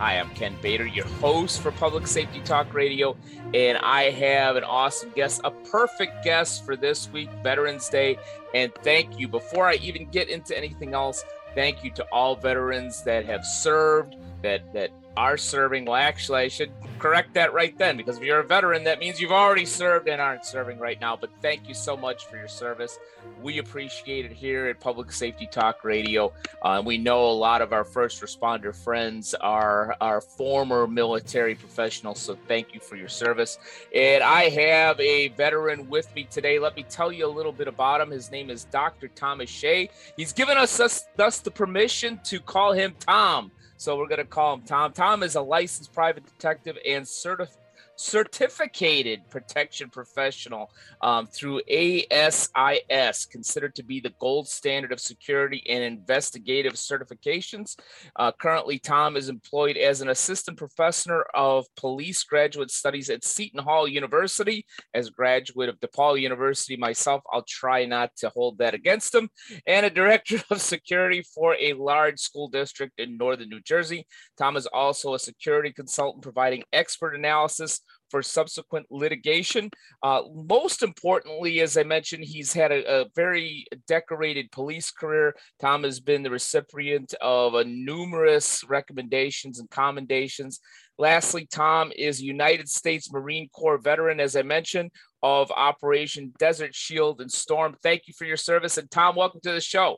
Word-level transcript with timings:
Hi, 0.00 0.18
I'm 0.18 0.30
Ken 0.30 0.56
Bader, 0.62 0.86
your 0.86 1.04
host 1.04 1.60
for 1.60 1.72
Public 1.72 2.06
Safety 2.06 2.40
Talk 2.40 2.72
Radio, 2.72 3.14
and 3.52 3.76
I 3.76 4.04
have 4.04 4.56
an 4.56 4.64
awesome 4.64 5.10
guest, 5.14 5.42
a 5.44 5.50
perfect 5.50 6.24
guest 6.24 6.64
for 6.64 6.74
this 6.74 7.10
week, 7.10 7.28
Veterans 7.42 7.86
Day. 7.90 8.18
And 8.54 8.74
thank 8.76 9.20
you. 9.20 9.28
Before 9.28 9.66
I 9.66 9.74
even 9.74 10.08
get 10.08 10.30
into 10.30 10.56
anything 10.56 10.94
else, 10.94 11.22
thank 11.54 11.84
you 11.84 11.90
to 11.90 12.06
all 12.10 12.34
veterans 12.34 13.02
that 13.02 13.26
have 13.26 13.44
served, 13.44 14.16
that 14.42 14.72
that 14.72 14.90
are 15.16 15.36
serving. 15.36 15.84
Well, 15.84 15.96
actually, 15.96 16.40
I 16.40 16.48
should 16.48 16.70
correct 16.98 17.34
that 17.34 17.52
right 17.52 17.76
then 17.76 17.96
because 17.96 18.16
if 18.16 18.22
you're 18.22 18.40
a 18.40 18.46
veteran, 18.46 18.84
that 18.84 19.00
means 19.00 19.20
you've 19.20 19.32
already 19.32 19.66
served 19.66 20.08
and 20.08 20.20
aren't 20.20 20.44
serving 20.44 20.78
right 20.78 21.00
now. 21.00 21.16
But 21.16 21.30
thank 21.42 21.68
you 21.68 21.74
so 21.74 21.96
much 21.96 22.26
for 22.26 22.36
your 22.36 22.48
service. 22.48 22.98
We 23.42 23.58
appreciate 23.58 24.24
it 24.24 24.32
here 24.32 24.66
at 24.68 24.80
Public 24.80 25.10
Safety 25.12 25.48
Talk 25.50 25.84
Radio. 25.84 26.32
Uh, 26.62 26.82
we 26.84 26.96
know 26.96 27.26
a 27.26 27.32
lot 27.32 27.60
of 27.60 27.72
our 27.72 27.84
first 27.84 28.22
responder 28.22 28.74
friends 28.74 29.34
are, 29.34 29.96
are 30.00 30.20
former 30.20 30.86
military 30.86 31.54
professionals, 31.54 32.20
so 32.20 32.38
thank 32.46 32.72
you 32.72 32.80
for 32.80 32.96
your 32.96 33.08
service. 33.08 33.58
And 33.94 34.22
I 34.22 34.48
have 34.48 35.00
a 35.00 35.28
veteran 35.28 35.88
with 35.88 36.14
me 36.14 36.24
today. 36.30 36.58
Let 36.58 36.76
me 36.76 36.84
tell 36.88 37.10
you 37.10 37.26
a 37.26 37.28
little 37.28 37.52
bit 37.52 37.68
about 37.68 38.00
him. 38.00 38.10
His 38.10 38.30
name 38.30 38.48
is 38.48 38.64
Dr. 38.64 39.08
Thomas 39.08 39.50
Shea. 39.50 39.90
He's 40.16 40.32
given 40.32 40.56
us, 40.56 40.78
us 40.80 41.08
thus 41.16 41.40
the 41.40 41.50
permission 41.50 42.20
to 42.24 42.40
call 42.40 42.72
him 42.72 42.94
Tom. 43.00 43.50
So 43.80 43.96
we're 43.96 44.08
going 44.08 44.18
to 44.18 44.26
call 44.26 44.52
him 44.52 44.60
Tom. 44.60 44.92
Tom 44.92 45.22
is 45.22 45.36
a 45.36 45.40
licensed 45.40 45.94
private 45.94 46.26
detective 46.26 46.76
and 46.86 47.08
certified 47.08 47.56
certificated 48.00 49.28
protection 49.28 49.90
professional 49.90 50.70
um, 51.02 51.26
through 51.26 51.60
ASIS, 51.68 53.26
considered 53.26 53.74
to 53.74 53.82
be 53.82 54.00
the 54.00 54.12
gold 54.18 54.48
standard 54.48 54.90
of 54.90 55.00
security 55.00 55.62
and 55.68 55.84
investigative 55.84 56.72
certifications. 56.74 57.76
Uh, 58.16 58.32
currently, 58.32 58.78
Tom 58.78 59.16
is 59.16 59.28
employed 59.28 59.76
as 59.76 60.00
an 60.00 60.08
assistant 60.08 60.56
professor 60.56 61.26
of 61.34 61.66
police 61.76 62.24
graduate 62.24 62.70
studies 62.70 63.10
at 63.10 63.24
Seton 63.24 63.62
Hall 63.62 63.86
University. 63.86 64.64
As 64.94 65.08
a 65.08 65.12
graduate 65.12 65.68
of 65.68 65.78
DePaul 65.80 66.18
University 66.20 66.76
myself, 66.76 67.22
I'll 67.30 67.42
try 67.42 67.84
not 67.84 68.16
to 68.16 68.30
hold 68.30 68.58
that 68.58 68.74
against 68.74 69.14
him, 69.14 69.28
and 69.66 69.84
a 69.84 69.90
director 69.90 70.38
of 70.50 70.62
security 70.62 71.22
for 71.34 71.54
a 71.56 71.74
large 71.74 72.18
school 72.18 72.48
district 72.48 72.98
in 72.98 73.18
northern 73.18 73.50
New 73.50 73.60
Jersey. 73.60 74.06
Tom 74.38 74.56
is 74.56 74.66
also 74.66 75.12
a 75.12 75.18
security 75.18 75.70
consultant 75.70 76.22
providing 76.22 76.62
expert 76.72 77.14
analysis 77.14 77.82
for 78.10 78.22
subsequent 78.22 78.86
litigation. 78.90 79.70
Uh, 80.02 80.22
most 80.32 80.82
importantly, 80.82 81.60
as 81.60 81.76
I 81.76 81.82
mentioned, 81.82 82.24
he's 82.24 82.52
had 82.52 82.72
a, 82.72 83.02
a, 83.02 83.06
very 83.14 83.66
decorated 83.86 84.50
police 84.50 84.90
career. 84.90 85.34
Tom 85.60 85.84
has 85.84 86.00
been 86.00 86.22
the 86.22 86.30
recipient 86.30 87.14
of 87.20 87.54
a 87.54 87.64
numerous 87.64 88.64
recommendations 88.68 89.58
and 89.58 89.70
commendations. 89.70 90.60
Lastly, 90.98 91.46
Tom 91.50 91.92
is 91.96 92.20
a 92.20 92.24
United 92.24 92.68
States 92.68 93.12
Marine 93.12 93.48
Corps 93.48 93.78
veteran, 93.78 94.20
as 94.20 94.36
I 94.36 94.42
mentioned, 94.42 94.90
of 95.22 95.50
Operation 95.50 96.32
Desert 96.38 96.74
Shield 96.74 97.20
and 97.20 97.30
Storm. 97.30 97.76
Thank 97.82 98.02
you 98.06 98.14
for 98.16 98.26
your 98.26 98.36
service. 98.36 98.76
And 98.76 98.90
Tom, 98.90 99.16
welcome 99.16 99.40
to 99.44 99.52
the 99.52 99.60
show. 99.60 99.96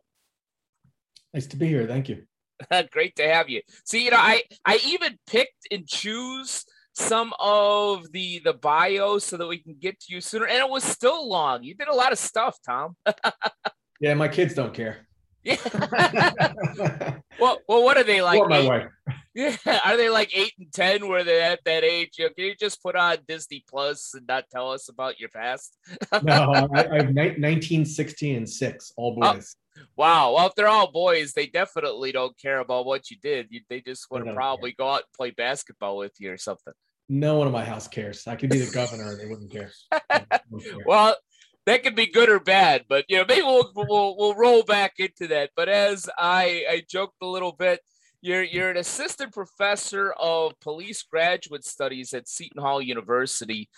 Nice 1.34 1.46
to 1.48 1.56
be 1.56 1.66
here. 1.66 1.86
Thank 1.86 2.08
you. 2.08 2.24
Great 2.90 3.16
to 3.16 3.26
have 3.26 3.48
you. 3.48 3.62
See, 3.84 4.04
you 4.04 4.10
know, 4.10 4.18
I 4.18 4.42
I 4.64 4.80
even 4.86 5.18
picked 5.26 5.66
and 5.70 5.86
choose 5.86 6.64
some 6.94 7.32
of 7.40 8.10
the 8.12 8.40
the 8.44 8.52
bio 8.52 9.18
so 9.18 9.36
that 9.36 9.46
we 9.46 9.58
can 9.58 9.76
get 9.78 9.98
to 10.00 10.14
you 10.14 10.20
sooner. 10.20 10.46
And 10.46 10.58
it 10.58 10.68
was 10.68 10.84
still 10.84 11.28
long. 11.28 11.62
You 11.62 11.74
did 11.74 11.88
a 11.88 11.94
lot 11.94 12.12
of 12.12 12.18
stuff, 12.18 12.58
Tom. 12.64 12.96
yeah, 14.00 14.14
my 14.14 14.28
kids 14.28 14.54
don't 14.54 14.74
care. 14.74 15.06
Yeah. 15.44 15.56
well, 17.40 17.58
well, 17.68 17.84
what 17.84 17.96
are 17.96 18.04
they 18.04 18.22
like? 18.22 18.40
Or 18.40 18.48
my 18.48 18.58
eight, 18.58 18.68
wife. 18.68 18.88
Yeah, 19.34 19.56
are 19.86 19.96
they 19.96 20.10
like 20.10 20.36
eight 20.36 20.52
and 20.58 20.70
ten 20.70 21.08
where 21.08 21.24
they're 21.24 21.52
at 21.52 21.64
that 21.64 21.84
age? 21.84 22.18
You 22.18 22.26
know, 22.26 22.34
can 22.36 22.44
you 22.44 22.54
just 22.54 22.82
put 22.82 22.94
on 22.94 23.16
Disney 23.26 23.64
Plus 23.66 24.12
and 24.12 24.26
not 24.26 24.44
tell 24.50 24.70
us 24.72 24.90
about 24.90 25.18
your 25.18 25.30
past? 25.30 25.78
no, 26.22 26.52
I, 26.52 26.86
I 26.92 26.96
have 27.02 27.14
19, 27.38 27.86
16, 27.86 28.36
and 28.36 28.48
six, 28.48 28.92
all 28.94 29.16
oh, 29.22 29.32
boys. 29.32 29.56
Oh, 29.78 29.82
wow. 29.96 30.34
Well, 30.34 30.46
if 30.48 30.54
they're 30.54 30.68
all 30.68 30.92
boys, 30.92 31.32
they 31.32 31.46
definitely 31.46 32.12
don't 32.12 32.38
care 32.38 32.58
about 32.58 32.84
what 32.84 33.10
you 33.10 33.16
did. 33.22 33.46
You, 33.48 33.62
they 33.70 33.80
just 33.80 34.10
want 34.10 34.26
to 34.26 34.34
probably 34.34 34.72
care. 34.72 34.84
go 34.84 34.90
out 34.90 34.96
and 34.96 35.12
play 35.16 35.30
basketball 35.30 35.96
with 35.96 36.12
you 36.18 36.30
or 36.30 36.36
something. 36.36 36.74
No 37.08 37.36
one 37.36 37.46
in 37.46 37.54
my 37.54 37.64
house 37.64 37.88
cares. 37.88 38.26
I 38.26 38.36
could 38.36 38.50
be 38.50 38.58
the 38.58 38.70
governor, 38.70 39.12
and 39.12 39.20
they 39.20 39.26
wouldn't 39.26 39.50
care. 39.50 39.72
well, 40.84 41.16
that 41.66 41.82
could 41.82 41.94
be 41.94 42.06
good 42.06 42.28
or 42.28 42.40
bad, 42.40 42.84
but 42.88 43.04
you 43.08 43.18
know, 43.18 43.24
maybe 43.28 43.42
we'll 43.42 43.70
we'll 43.74 44.16
we'll 44.16 44.34
roll 44.34 44.62
back 44.62 44.94
into 44.98 45.28
that. 45.28 45.50
But 45.56 45.68
as 45.68 46.08
I 46.18 46.64
I 46.68 46.82
joked 46.88 47.16
a 47.22 47.26
little 47.26 47.52
bit, 47.52 47.80
you're 48.20 48.42
you're 48.42 48.70
an 48.70 48.76
assistant 48.76 49.32
professor 49.32 50.12
of 50.18 50.58
police 50.60 51.02
graduate 51.02 51.64
studies 51.64 52.14
at 52.14 52.28
Seton 52.28 52.60
Hall 52.60 52.82
University, 52.82 53.68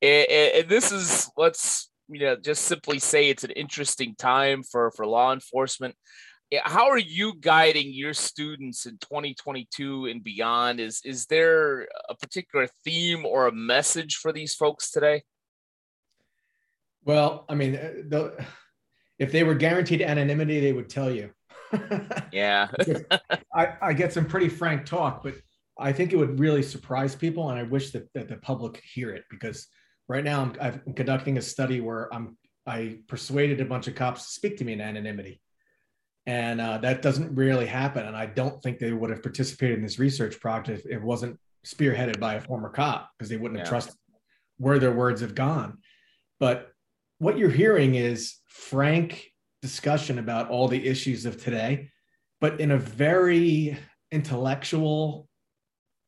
and, 0.00 0.26
and 0.30 0.68
this 0.68 0.92
is 0.92 1.30
let's 1.36 1.90
you 2.08 2.20
know 2.20 2.36
just 2.36 2.64
simply 2.64 3.00
say 3.00 3.28
it's 3.28 3.44
an 3.44 3.50
interesting 3.52 4.14
time 4.16 4.62
for 4.62 4.92
for 4.92 5.06
law 5.06 5.32
enforcement. 5.32 5.96
How 6.64 6.90
are 6.90 6.98
you 6.98 7.32
guiding 7.40 7.94
your 7.94 8.12
students 8.12 8.84
in 8.84 8.98
2022 8.98 10.06
and 10.06 10.22
beyond? 10.22 10.78
Is 10.78 11.00
is 11.04 11.26
there 11.26 11.88
a 12.08 12.14
particular 12.14 12.68
theme 12.84 13.26
or 13.26 13.48
a 13.48 13.52
message 13.52 14.16
for 14.16 14.32
these 14.32 14.54
folks 14.54 14.92
today? 14.92 15.22
Well, 17.04 17.44
I 17.48 17.54
mean, 17.54 17.76
uh, 17.76 17.92
the, 18.08 18.44
if 19.18 19.32
they 19.32 19.44
were 19.44 19.54
guaranteed 19.54 20.02
anonymity, 20.02 20.60
they 20.60 20.72
would 20.72 20.88
tell 20.88 21.10
you. 21.10 21.30
yeah. 22.32 22.68
I, 23.54 23.74
I 23.80 23.92
get 23.92 24.12
some 24.12 24.26
pretty 24.26 24.48
frank 24.48 24.86
talk, 24.86 25.22
but 25.22 25.34
I 25.78 25.92
think 25.92 26.12
it 26.12 26.16
would 26.16 26.38
really 26.38 26.62
surprise 26.62 27.14
people. 27.14 27.50
And 27.50 27.58
I 27.58 27.62
wish 27.64 27.90
that, 27.92 28.12
that 28.14 28.28
the 28.28 28.36
public 28.36 28.74
could 28.74 28.84
hear 28.84 29.10
it 29.10 29.24
because 29.30 29.66
right 30.08 30.24
now 30.24 30.42
I'm, 30.42 30.80
I'm 30.86 30.94
conducting 30.94 31.38
a 31.38 31.42
study 31.42 31.80
where 31.80 32.12
I'm, 32.14 32.36
I 32.66 32.98
persuaded 33.08 33.60
a 33.60 33.64
bunch 33.64 33.88
of 33.88 33.94
cops 33.94 34.26
to 34.26 34.32
speak 34.32 34.58
to 34.58 34.64
me 34.64 34.74
in 34.74 34.80
anonymity. 34.80 35.40
And 36.26 36.60
uh, 36.60 36.78
that 36.78 37.02
doesn't 37.02 37.34
really 37.34 37.66
happen. 37.66 38.06
And 38.06 38.16
I 38.16 38.26
don't 38.26 38.62
think 38.62 38.78
they 38.78 38.92
would 38.92 39.10
have 39.10 39.22
participated 39.22 39.78
in 39.78 39.82
this 39.82 39.98
research 39.98 40.38
project 40.38 40.86
if 40.86 40.92
it 40.92 41.02
wasn't 41.02 41.38
spearheaded 41.66 42.20
by 42.20 42.34
a 42.34 42.40
former 42.40 42.68
cop 42.68 43.10
because 43.16 43.28
they 43.28 43.36
wouldn't 43.36 43.58
yeah. 43.58 43.64
have 43.64 43.70
trusted 43.70 43.96
where 44.58 44.78
their 44.78 44.92
words 44.92 45.20
have 45.20 45.34
gone. 45.34 45.78
But 46.38 46.71
what 47.22 47.38
you're 47.38 47.50
hearing 47.50 47.94
is 47.94 48.38
frank 48.48 49.30
discussion 49.62 50.18
about 50.18 50.50
all 50.50 50.66
the 50.66 50.88
issues 50.88 51.24
of 51.24 51.40
today, 51.40 51.88
but 52.40 52.60
in 52.60 52.72
a 52.72 52.76
very 52.76 53.78
intellectual, 54.10 55.28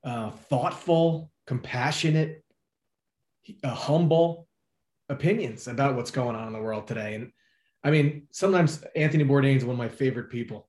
uh, 0.05 0.31
thoughtful, 0.31 1.31
compassionate, 1.47 2.43
uh, 3.63 3.69
humble 3.69 4.49
opinions 5.09 5.69
about 5.69 5.95
what's 5.95 6.11
going 6.11 6.35
on 6.35 6.49
in 6.49 6.53
the 6.53 6.61
world 6.61 6.89
today. 6.89 7.15
And 7.15 7.31
I 7.85 7.93
mean, 7.93 8.27
sometimes 8.33 8.83
Anthony 8.97 9.23
Bourdain 9.23 9.55
is 9.55 9.65
one 9.65 9.75
of 9.75 9.79
my 9.79 9.89
favorite 9.89 10.31
people. 10.31 10.69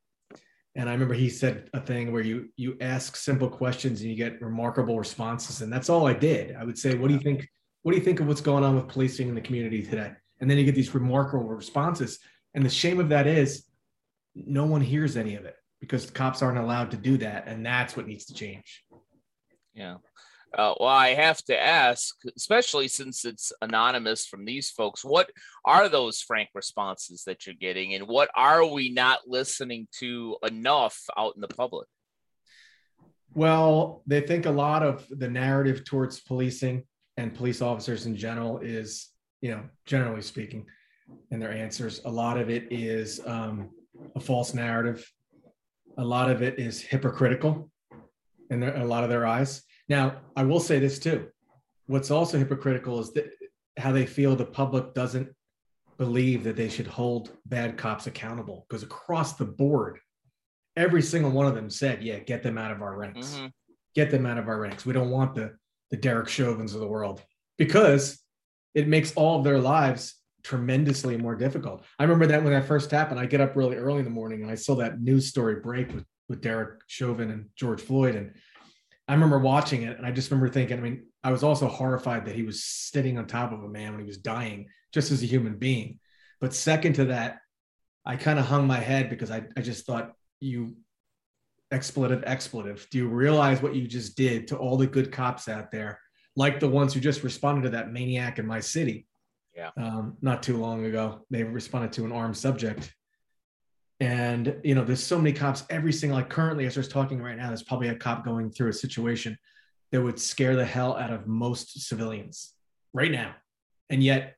And 0.75 0.88
I 0.88 0.91
remember 0.91 1.16
he 1.16 1.29
said 1.29 1.72
a 1.73 1.79
thing 1.79 2.11
where 2.11 2.22
you 2.22 2.50
you 2.55 2.78
ask 2.81 3.16
simple 3.16 3.50
questions 3.50 4.01
and 4.01 4.11
you 4.11 4.16
get 4.16 4.44
remarkable 4.44 5.00
responses. 5.00 5.63
And 5.63 5.73
that's 5.73 5.89
all 5.89 6.05
I 6.05 6.13
did. 6.13 6.55
I 6.55 6.66
would 6.66 6.78
say, 6.78 6.94
what 6.94 7.07
do 7.07 7.16
you 7.16 7.19
think? 7.19 7.50
What 7.81 7.93
do 7.93 7.97
you 7.97 8.03
think 8.03 8.19
of 8.19 8.28
what's 8.28 8.41
going 8.41 8.64
on 8.64 8.75
with 8.75 8.87
policing 8.87 9.28
in 9.28 9.34
the 9.34 9.41
community 9.41 9.81
today? 9.81 10.11
And 10.45 10.51
then 10.51 10.59
you 10.59 10.63
get 10.63 10.75
these 10.75 10.93
remarkable 10.93 11.43
responses. 11.43 12.19
And 12.53 12.63
the 12.63 12.69
shame 12.69 12.99
of 12.99 13.09
that 13.09 13.25
is 13.25 13.65
no 14.35 14.63
one 14.63 14.79
hears 14.79 15.17
any 15.17 15.33
of 15.33 15.45
it 15.45 15.55
because 15.81 16.05
the 16.05 16.11
cops 16.11 16.43
aren't 16.43 16.59
allowed 16.59 16.91
to 16.91 16.97
do 16.97 17.17
that. 17.17 17.47
And 17.47 17.65
that's 17.65 17.97
what 17.97 18.05
needs 18.05 18.25
to 18.25 18.35
change. 18.35 18.83
Yeah. 19.73 19.95
Uh, 20.55 20.75
well 20.79 20.87
i 20.87 21.09
have 21.09 21.43
to 21.43 21.59
ask 21.59 22.15
especially 22.37 22.87
since 22.87 23.25
it's 23.25 23.51
anonymous 23.61 24.25
from 24.25 24.45
these 24.45 24.69
folks 24.69 25.03
what 25.03 25.29
are 25.65 25.89
those 25.89 26.21
frank 26.21 26.47
responses 26.53 27.23
that 27.25 27.45
you're 27.45 27.55
getting? 27.55 27.95
And 27.95 28.07
what 28.07 28.29
are 28.35 28.65
we 28.65 28.89
not 28.89 29.21
listening 29.27 29.87
to 29.99 30.37
enough 30.47 30.97
out 31.17 31.35
in 31.35 31.41
the 31.41 31.47
public? 31.47 31.87
Well 33.33 34.03
they 34.05 34.21
think 34.21 34.45
a 34.45 34.51
lot 34.51 34.83
of 34.83 35.05
the 35.09 35.27
narrative 35.27 35.83
towards 35.85 36.21
policing 36.21 36.83
and 37.17 37.33
police 37.33 37.61
officers 37.63 38.05
in 38.05 38.15
general 38.15 38.59
is 38.59 39.09
you 39.41 39.52
know, 39.52 39.64
generally 39.85 40.22
speaking, 40.22 40.66
in 41.32 41.40
their 41.40 41.52
answers. 41.52 42.02
A 42.05 42.09
lot 42.09 42.37
of 42.37 42.49
it 42.49 42.67
is 42.72 43.22
um, 43.26 43.70
a 44.16 44.20
false 44.20 44.53
narrative. 44.53 45.08
A 45.97 46.03
lot 46.03 46.29
of 46.32 46.41
it 46.41 46.59
is 46.59 46.82
hypocritical 46.82 47.70
in 48.49 48.59
their, 48.59 48.76
a 48.78 48.85
lot 48.85 49.03
of 49.03 49.09
their 49.09 49.26
eyes. 49.26 49.64
Now, 49.87 50.17
I 50.35 50.43
will 50.43 50.59
say 50.59 50.79
this 50.79 50.99
too. 50.99 51.28
what's 51.87 52.11
also 52.11 52.37
hypocritical 52.37 52.99
is 52.99 53.14
that 53.14 53.32
how 53.78 53.91
they 53.91 54.05
feel 54.05 54.35
the 54.35 54.46
public 54.46 54.93
doesn't 54.93 55.29
believe 55.97 56.43
that 56.43 56.55
they 56.55 56.70
should 56.70 56.88
hold 56.88 57.31
bad 57.46 57.78
cops 57.78 58.08
accountable 58.08 58.66
because 58.67 58.84
across 58.84 59.34
the 59.34 59.46
board 59.46 59.99
every 60.76 61.02
single 61.02 61.31
one 61.31 61.46
of 61.46 61.55
them 61.55 61.70
said 61.70 62.03
yeah 62.03 62.20
get 62.20 62.43
them 62.43 62.58
out 62.58 62.72
of 62.72 62.81
our 62.81 62.97
ranks 62.97 63.35
mm-hmm. 63.35 63.47
get 63.96 64.11
them 64.11 64.26
out 64.26 64.38
of 64.38 64.49
our 64.49 64.59
ranks 64.59 64.85
we 64.85 64.91
don't 64.91 65.09
want 65.09 65.34
the 65.34 65.55
the 65.91 65.97
derek 65.97 66.28
chauvins 66.28 66.73
of 66.73 66.81
the 66.81 66.88
world 66.88 67.22
because 67.58 68.20
it 68.75 68.87
makes 68.87 69.13
all 69.13 69.39
of 69.39 69.43
their 69.43 69.59
lives 69.59 70.16
tremendously 70.43 71.17
more 71.17 71.35
difficult 71.35 71.83
i 71.97 72.03
remember 72.03 72.27
that 72.27 72.43
when 72.43 72.53
that 72.53 72.67
first 72.67 72.91
happened 72.91 73.19
i 73.19 73.25
get 73.25 73.41
up 73.41 73.55
really 73.55 73.77
early 73.77 73.99
in 73.99 74.05
the 74.05 74.11
morning 74.11 74.43
and 74.43 74.51
i 74.51 74.55
saw 74.55 74.75
that 74.75 75.01
news 75.01 75.27
story 75.27 75.55
break 75.55 75.91
with, 75.93 76.05
with 76.29 76.41
derek 76.41 76.81
chauvin 76.85 77.31
and 77.31 77.47
george 77.55 77.81
floyd 77.81 78.16
and 78.16 78.31
i 79.07 79.13
remember 79.13 79.39
watching 79.39 79.81
it 79.81 79.97
and 79.97 80.05
i 80.05 80.11
just 80.11 80.29
remember 80.29 80.51
thinking 80.51 80.77
i 80.77 80.81
mean 80.81 81.03
i 81.23 81.31
was 81.31 81.41
also 81.41 81.67
horrified 81.67 82.25
that 82.25 82.35
he 82.35 82.43
was 82.43 82.63
sitting 82.63 83.17
on 83.17 83.25
top 83.25 83.51
of 83.51 83.63
a 83.63 83.67
man 83.67 83.91
when 83.91 84.01
he 84.01 84.05
was 84.05 84.19
dying 84.19 84.67
just 84.95 85.11
as 85.11 85.21
a 85.21 85.28
human 85.28 85.57
being. 85.57 85.99
But 86.39 86.55
second 86.55 86.93
to 86.93 87.05
that, 87.05 87.39
I 88.05 88.16
kind 88.16 88.39
of 88.39 88.45
hung 88.45 88.66
my 88.66 88.79
head 88.79 89.09
because 89.09 89.29
I, 89.29 89.43
I 89.55 89.61
just 89.61 89.85
thought 89.85 90.13
you 90.39 90.78
expletive 91.69 92.23
expletive. 92.25 92.87
Do 92.89 92.97
you 92.97 93.07
realize 93.09 93.61
what 93.61 93.75
you 93.75 93.87
just 93.87 94.16
did 94.16 94.47
to 94.47 94.57
all 94.57 94.78
the 94.78 94.87
good 94.87 95.11
cops 95.11 95.49
out 95.49 95.71
there, 95.71 95.99
like 96.35 96.59
the 96.59 96.67
ones 96.67 96.93
who 96.93 96.99
just 96.99 97.23
responded 97.23 97.64
to 97.64 97.70
that 97.70 97.91
maniac 97.91 98.40
in 98.40 98.46
my 98.46 98.59
city? 98.59 99.08
Yeah. 99.55 99.72
Um, 99.78 100.17
not 100.22 100.43
too 100.43 100.58
long 100.58 100.85
ago, 100.85 101.26
they 101.29 101.43
responded 101.43 101.93
to 101.93 102.05
an 102.05 102.11
armed 102.11 102.35
subject. 102.35 102.93
And 104.02 104.59
you 104.64 104.76
know, 104.76 104.84
there's 104.84 105.03
so 105.03 105.17
many 105.17 105.32
cops. 105.32 105.64
Every 105.70 105.93
single 105.93 106.17
like 106.17 106.29
currently, 106.29 106.66
as 106.66 106.76
I 106.76 106.82
was 106.82 106.90
talking 106.90 107.22
right 107.22 107.37
now, 107.37 107.47
there's 107.47 107.64
probably 107.64 107.87
a 107.87 107.96
cop 107.96 108.26
going 108.26 108.52
through 108.52 108.70
a 108.70 108.73
situation 108.73 109.37
that 109.91 110.02
would 110.02 110.20
scare 110.20 110.55
the 110.58 110.66
hell 110.66 110.97
out 110.97 111.11
of 111.11 111.28
most 111.28 111.87
civilians 111.87 112.53
right 112.93 113.11
now. 113.11 113.34
And 113.90 114.03
yet 114.03 114.35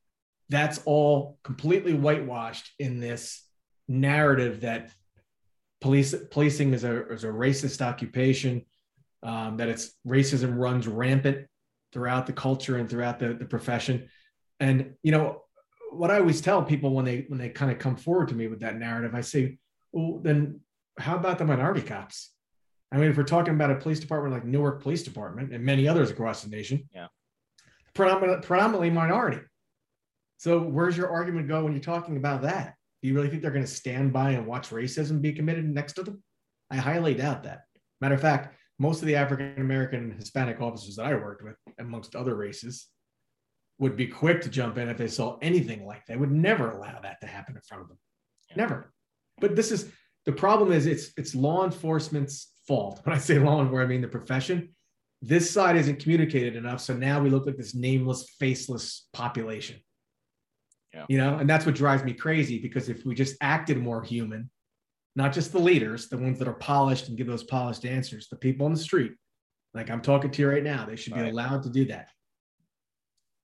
that's 0.50 0.82
all 0.86 1.40
completely 1.44 1.94
whitewashed 1.94 2.72
in 2.78 3.00
this 3.00 3.44
narrative 3.88 4.62
that 4.62 4.92
police 5.82 6.14
policing 6.30 6.74
is 6.74 6.84
a, 6.84 7.08
is 7.08 7.24
a 7.24 7.28
racist 7.28 7.82
occupation, 7.82 8.64
um, 9.24 9.58
that 9.58 9.68
it's 9.68 9.94
racism 10.06 10.58
runs 10.58 10.88
rampant 10.88 11.48
throughout 11.98 12.28
the 12.28 12.34
culture 12.34 12.78
and 12.78 12.88
throughout 12.88 13.18
the, 13.18 13.34
the 13.34 13.46
profession. 13.46 14.08
And 14.60 14.94
you 15.02 15.12
know 15.12 15.42
what 15.90 16.12
I 16.12 16.20
always 16.20 16.42
tell 16.42 16.62
people 16.62 16.92
when 16.92 17.06
they 17.06 17.26
when 17.28 17.40
they 17.40 17.50
kind 17.50 17.72
of 17.72 17.80
come 17.80 17.96
forward 17.96 18.28
to 18.28 18.36
me 18.36 18.46
with 18.46 18.60
that 18.60 18.78
narrative, 18.78 19.16
I 19.16 19.22
say, 19.22 19.58
well, 19.92 20.20
then 20.22 20.60
how 21.00 21.16
about 21.16 21.40
the 21.40 21.46
minority 21.46 21.82
cops? 21.82 22.34
I 22.92 22.98
mean, 22.98 23.10
if 23.10 23.18
we're 23.18 23.24
talking 23.24 23.56
about 23.56 23.72
a 23.72 23.76
police 23.78 24.00
department 24.00 24.32
like 24.32 24.46
Newark 24.46 24.84
Police 24.84 25.02
Department 25.02 25.52
and 25.52 25.64
many 25.64 25.88
others 25.88 26.12
across 26.12 26.44
the 26.44 26.52
nation, 26.52 26.88
yeah, 26.94 27.08
predominant, 27.96 28.44
predominantly 28.44 28.92
minority. 28.92 29.40
So 30.38 30.60
where's 30.60 30.96
your 30.96 31.10
argument 31.10 31.48
go 31.48 31.64
when 31.64 31.74
you're 31.74 31.82
talking 31.82 32.18
about 32.18 32.44
that? 32.44 32.76
Do 33.02 33.08
you 33.08 33.16
really 33.16 33.30
think 33.30 33.42
they're 33.42 33.50
going 33.50 33.66
to 33.66 33.72
stand 33.72 34.14
by 34.14 34.32
and 34.32 34.46
watch 34.46 34.70
racism 34.70 35.20
be 35.20 35.34
committed 35.34 35.66
next 35.66 35.94
to 35.94 36.04
them? 36.04 36.22
I 36.70 36.76
highly 36.76 37.16
doubt 37.16 37.46
that. 37.46 37.62
Matter 38.02 38.14
of 38.14 38.22
fact, 38.22 38.54
most 38.80 39.02
of 39.02 39.08
the 39.08 39.16
African 39.16 39.60
American 39.60 40.12
Hispanic 40.12 40.62
officers 40.62 40.96
that 40.98 41.06
I 41.06 41.16
worked 41.16 41.44
with, 41.44 41.56
amongst 41.80 42.16
other 42.16 42.36
races, 42.36 42.88
would 43.80 43.96
be 43.96 44.08
quick 44.08 44.42
to 44.42 44.50
jump 44.50 44.78
in 44.78 44.90
if 44.90 44.98
they 44.98 45.08
saw 45.08 45.38
anything 45.42 45.86
like 45.86 46.06
that. 46.08 46.20
Would 46.20 46.32
never 46.32 46.72
allow 46.72 47.00
that 47.02 47.20
to 47.22 47.28
happen 47.28 47.56
in 47.56 47.62
front 47.62 47.84
of 47.84 47.90
them. 47.90 47.98
Never. 48.56 48.94
But 49.40 49.56
this 49.56 49.72
is 49.72 49.92
the 50.26 50.32
problem 50.32 50.72
is 50.72 50.86
it's 50.86 51.12
it's 51.18 51.36
law 51.36 51.66
enforcement's 51.66 52.54
fault. 52.68 53.02
When 53.06 53.16
I 53.16 53.20
say 53.20 53.40
law 53.40 53.62
enforcement, 53.62 53.86
I 53.86 53.90
mean 53.90 54.02
the 54.02 54.08
profession. 54.08 54.70
This 55.22 55.50
side 55.50 55.78
isn't 55.78 56.00
communicated 56.00 56.56
enough. 56.56 56.80
So 56.80 56.96
now 56.96 57.20
we 57.20 57.32
look 57.32 57.48
like 57.48 57.58
this 57.58 57.74
nameless, 57.74 58.30
faceless 58.40 59.08
population. 59.14 59.78
Yeah. 60.94 61.06
You 61.10 61.18
know, 61.18 61.38
and 61.38 61.50
that's 61.50 61.66
what 61.66 61.74
drives 61.74 62.04
me 62.04 62.14
crazy 62.14 62.60
because 62.60 62.88
if 62.88 63.04
we 63.04 63.16
just 63.16 63.36
acted 63.42 63.78
more 63.78 64.04
human, 64.04 64.52
not 65.18 65.34
just 65.34 65.52
the 65.52 65.60
leaders, 65.60 66.10
the 66.10 66.18
ones 66.18 66.38
that 66.38 66.48
are 66.48 66.54
polished 66.54 67.08
and 67.10 67.18
give 67.18 67.26
those 67.26 67.44
polished 67.44 67.86
answers, 67.86 68.28
the 68.30 68.36
people 68.36 68.68
on 68.68 68.72
the 68.72 68.80
street, 68.80 69.14
like 69.74 69.90
I'm 69.90 70.02
talking 70.02 70.30
to 70.30 70.42
you 70.44 70.48
right 70.48 70.64
now, 70.64 70.86
they 70.86 70.96
should 70.96 71.16
be 71.16 71.22
right. 71.22 71.32
allowed 71.32 71.64
to 71.64 71.70
do 71.70 71.86
that. 71.86 72.10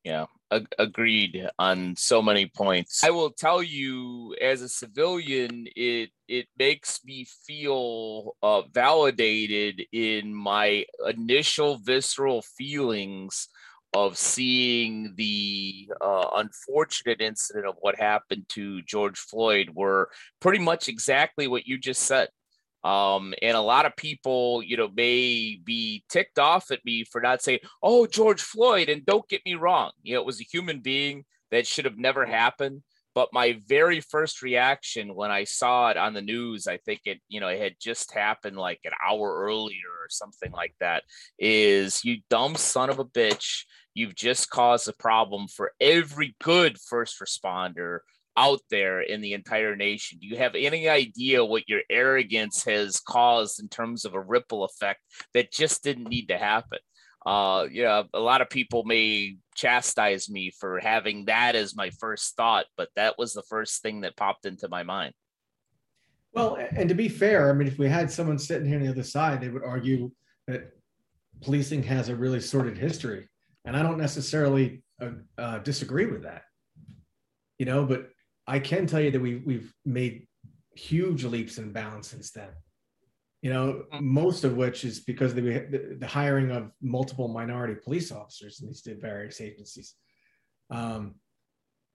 Yeah, 0.03 0.27
ag- 0.51 0.67
agreed 0.77 1.49
on 1.57 1.95
so 1.95 2.21
many 2.21 2.45
points. 2.45 3.03
I 3.03 3.09
will 3.09 3.31
tell 3.31 3.63
you, 3.63 4.35
as 4.39 4.61
a 4.61 4.69
civilian, 4.69 5.65
it 5.75 6.11
it 6.27 6.47
makes 6.59 6.99
me 7.05 7.25
feel 7.47 8.35
uh, 8.43 8.61
validated 8.71 9.83
in 9.91 10.31
my 10.31 10.85
initial 11.07 11.77
visceral 11.77 12.43
feelings 12.43 13.47
of 13.93 14.17
seeing 14.17 15.13
the 15.15 15.87
uh, 16.01 16.29
unfortunate 16.37 17.21
incident 17.21 17.67
of 17.67 17.75
what 17.81 17.99
happened 17.99 18.45
to 18.49 18.81
George 18.83 19.19
Floyd 19.19 19.69
were 19.73 20.09
pretty 20.39 20.59
much 20.59 20.89
exactly 20.89 21.47
what 21.47 21.67
you 21.67 21.77
just 21.77 22.03
said. 22.03 22.29
Um, 22.83 23.33
and 23.41 23.55
a 23.55 23.61
lot 23.61 23.85
of 23.85 23.95
people, 23.95 24.61
you 24.61 24.75
know, 24.75 24.89
may 24.93 25.59
be 25.63 26.03
ticked 26.09 26.37
off 26.37 26.69
at 26.71 26.83
me 26.83 27.05
for 27.05 27.21
not 27.21 27.41
saying, 27.41 27.59
oh, 27.81 28.05
George 28.07 28.41
Floyd. 28.41 28.89
And 28.89 29.05
don't 29.05 29.27
get 29.29 29.45
me 29.45 29.55
wrong, 29.55 29.91
you 30.01 30.15
know, 30.15 30.21
it 30.21 30.25
was 30.25 30.41
a 30.41 30.45
human 30.51 30.81
being 30.81 31.23
that 31.51 31.67
should 31.67 31.85
have 31.85 31.97
never 31.97 32.25
happened. 32.25 32.81
But 33.15 33.29
my 33.31 33.59
very 33.67 33.99
first 33.99 34.41
reaction 34.41 35.15
when 35.15 35.31
I 35.31 35.43
saw 35.43 35.89
it 35.89 35.97
on 35.97 36.13
the 36.13 36.21
news, 36.21 36.67
I 36.67 36.77
think 36.77 37.01
it, 37.05 37.19
you 37.27 37.39
know, 37.39 37.47
it 37.47 37.61
had 37.61 37.75
just 37.79 38.11
happened 38.13 38.57
like 38.57 38.79
an 38.85 38.93
hour 39.07 39.43
earlier 39.45 39.89
or 40.01 40.07
something 40.09 40.51
like 40.51 40.75
that, 40.79 41.03
is 41.37 42.03
you 42.03 42.17
dumb 42.29 42.55
son 42.55 42.89
of 42.89 42.99
a 42.99 43.05
bitch 43.05 43.65
you've 43.93 44.15
just 44.15 44.49
caused 44.49 44.87
a 44.87 44.93
problem 44.93 45.47
for 45.47 45.71
every 45.79 46.35
good 46.41 46.77
first 46.79 47.19
responder 47.19 47.99
out 48.35 48.61
there 48.71 49.01
in 49.01 49.21
the 49.21 49.33
entire 49.33 49.75
nation. 49.75 50.17
Do 50.19 50.27
you 50.27 50.37
have 50.37 50.55
any 50.55 50.89
idea 50.89 51.45
what 51.45 51.69
your 51.69 51.81
arrogance 51.89 52.63
has 52.65 52.99
caused 52.99 53.61
in 53.61 53.69
terms 53.69 54.05
of 54.05 54.15
a 54.15 54.21
ripple 54.21 54.63
effect 54.63 55.01
that 55.33 55.51
just 55.51 55.83
didn't 55.83 56.09
need 56.09 56.29
to 56.29 56.37
happen? 56.37 56.79
Uh, 57.25 57.67
yeah, 57.71 58.03
a 58.13 58.19
lot 58.19 58.41
of 58.41 58.49
people 58.49 58.83
may 58.83 59.37
chastise 59.55 60.29
me 60.29 60.51
for 60.59 60.79
having 60.79 61.25
that 61.25 61.55
as 61.55 61.75
my 61.75 61.89
first 61.91 62.35
thought, 62.35 62.65
but 62.75 62.89
that 62.95 63.17
was 63.17 63.33
the 63.33 63.43
first 63.43 63.81
thing 63.81 64.01
that 64.01 64.17
popped 64.17 64.45
into 64.45 64.67
my 64.69 64.83
mind. 64.83 65.13
Well, 66.33 66.57
and 66.75 66.89
to 66.89 66.95
be 66.95 67.07
fair, 67.07 67.49
I 67.49 67.53
mean, 67.53 67.67
if 67.67 67.77
we 67.77 67.87
had 67.87 68.11
someone 68.11 68.39
sitting 68.39 68.67
here 68.67 68.77
on 68.77 68.83
the 68.83 68.91
other 68.91 69.03
side, 69.03 69.39
they 69.39 69.49
would 69.49 69.63
argue 69.63 70.11
that 70.47 70.71
policing 71.41 71.83
has 71.83 72.09
a 72.09 72.15
really 72.15 72.41
sordid 72.41 72.77
history 72.77 73.27
and 73.65 73.77
I 73.77 73.83
don't 73.83 73.97
necessarily 73.97 74.83
uh, 75.01 75.11
uh, 75.37 75.59
disagree 75.59 76.05
with 76.05 76.23
that, 76.23 76.43
you 77.57 77.65
know, 77.65 77.85
but 77.85 78.09
I 78.47 78.59
can 78.59 78.87
tell 78.87 78.99
you 78.99 79.11
that 79.11 79.21
we, 79.21 79.37
we've 79.37 79.73
made 79.85 80.27
huge 80.75 81.23
leaps 81.23 81.57
and 81.57 81.73
bounds 81.73 82.09
since 82.09 82.31
then. 82.31 82.49
You 83.43 83.53
know, 83.53 83.83
mm-hmm. 83.93 84.05
most 84.05 84.43
of 84.43 84.55
which 84.55 84.83
is 84.83 85.01
because 85.01 85.31
of 85.31 85.43
the, 85.43 85.97
the 85.99 86.07
hiring 86.07 86.49
of 86.49 86.71
multiple 86.81 87.27
minority 87.27 87.75
police 87.75 88.11
officers 88.11 88.61
in 88.61 88.67
these 88.67 88.87
various 88.99 89.39
agencies. 89.39 89.95
Um, 90.71 91.15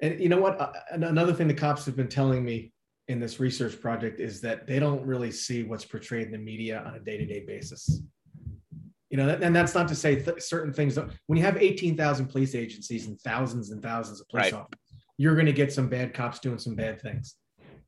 and 0.01 0.21
you 0.21 0.29
know 0.29 0.41
what? 0.41 0.61
Uh, 0.61 0.73
another 0.91 1.33
thing 1.33 1.49
the 1.49 1.55
cops 1.55 1.85
have 1.87 1.97
been 1.97 2.09
telling 2.09 2.45
me 2.45 2.73
in 3.09 3.19
this 3.19 3.41
research 3.41 3.81
project 3.81 4.21
is 4.21 4.41
that 4.43 4.67
they 4.67 4.79
don't 4.79 5.05
really 5.05 5.33
see 5.33 5.65
what's 5.65 5.85
portrayed 5.85 6.27
in 6.27 6.33
the 6.33 6.39
media 6.39 6.85
on 6.87 6.95
a 6.95 7.01
day-to-day 7.01 7.45
basis 7.47 8.03
you 9.11 9.17
know, 9.17 9.29
and 9.29 9.55
that's 9.57 9.75
not 9.75 9.89
to 9.89 9.95
say 9.95 10.17
th- 10.17 10.43
certain 10.43 10.73
things. 10.73 10.99
When 11.27 11.39
you 11.39 11.43
have 11.43 11.57
18,000 11.57 12.27
police 12.27 12.55
agencies 12.55 13.07
and 13.07 13.19
thousands 13.21 13.71
and 13.71 13.83
thousands 13.83 14.21
of 14.21 14.29
police 14.29 14.53
right. 14.53 14.55
officers, 14.55 14.81
you're 15.17 15.35
going 15.35 15.47
to 15.47 15.53
get 15.53 15.73
some 15.73 15.89
bad 15.89 16.13
cops 16.13 16.39
doing 16.39 16.59
some 16.59 16.75
bad 16.75 17.01
things. 17.01 17.37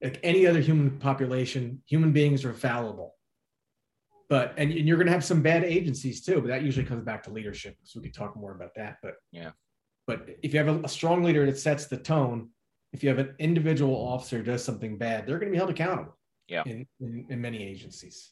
Like 0.03 0.19
any 0.23 0.47
other 0.47 0.61
human 0.61 0.99
population, 0.99 1.83
human 1.87 2.13
beings 2.13 2.45
are 2.45 2.55
fallible. 2.55 3.17
But 4.31 4.55
and, 4.57 4.73
and 4.73 4.89
you're 4.89 4.97
going 4.97 5.09
to 5.09 5.13
have 5.13 5.25
some 5.25 5.43
bad 5.43 5.65
agencies 5.65 6.25
too. 6.25 6.41
But 6.41 6.49
that 6.49 6.63
usually 6.63 6.87
comes 6.87 7.05
back 7.05 7.23
to 7.25 7.31
leadership. 7.31 7.77
So 7.83 8.01
we 8.01 8.07
could 8.07 8.15
talk 8.15 8.35
more 8.37 8.55
about 8.55 8.75
that. 8.77 8.97
But 9.03 9.17
yeah. 9.33 9.51
But 10.07 10.31
if 10.43 10.55
you 10.55 10.61
have 10.61 10.69
a, 10.69 10.81
a 10.85 10.89
strong 10.89 11.23
leader 11.23 11.45
that 11.45 11.59
sets 11.59 11.87
the 11.87 11.99
tone, 11.99 12.49
if 12.93 13.03
you 13.03 13.11
have 13.11 13.19
an 13.19 13.35
individual 13.39 13.95
officer 13.95 14.43
does 14.43 14.65
something 14.65 14.97
bad, 14.97 15.27
they're 15.27 15.39
going 15.39 15.49
to 15.49 15.53
be 15.53 15.59
held 15.59 15.71
accountable. 15.71 16.17
Yeah. 16.49 16.63
In, 16.65 16.87
in, 17.01 17.27
in 17.29 17.41
many 17.41 17.63
agencies. 17.63 18.31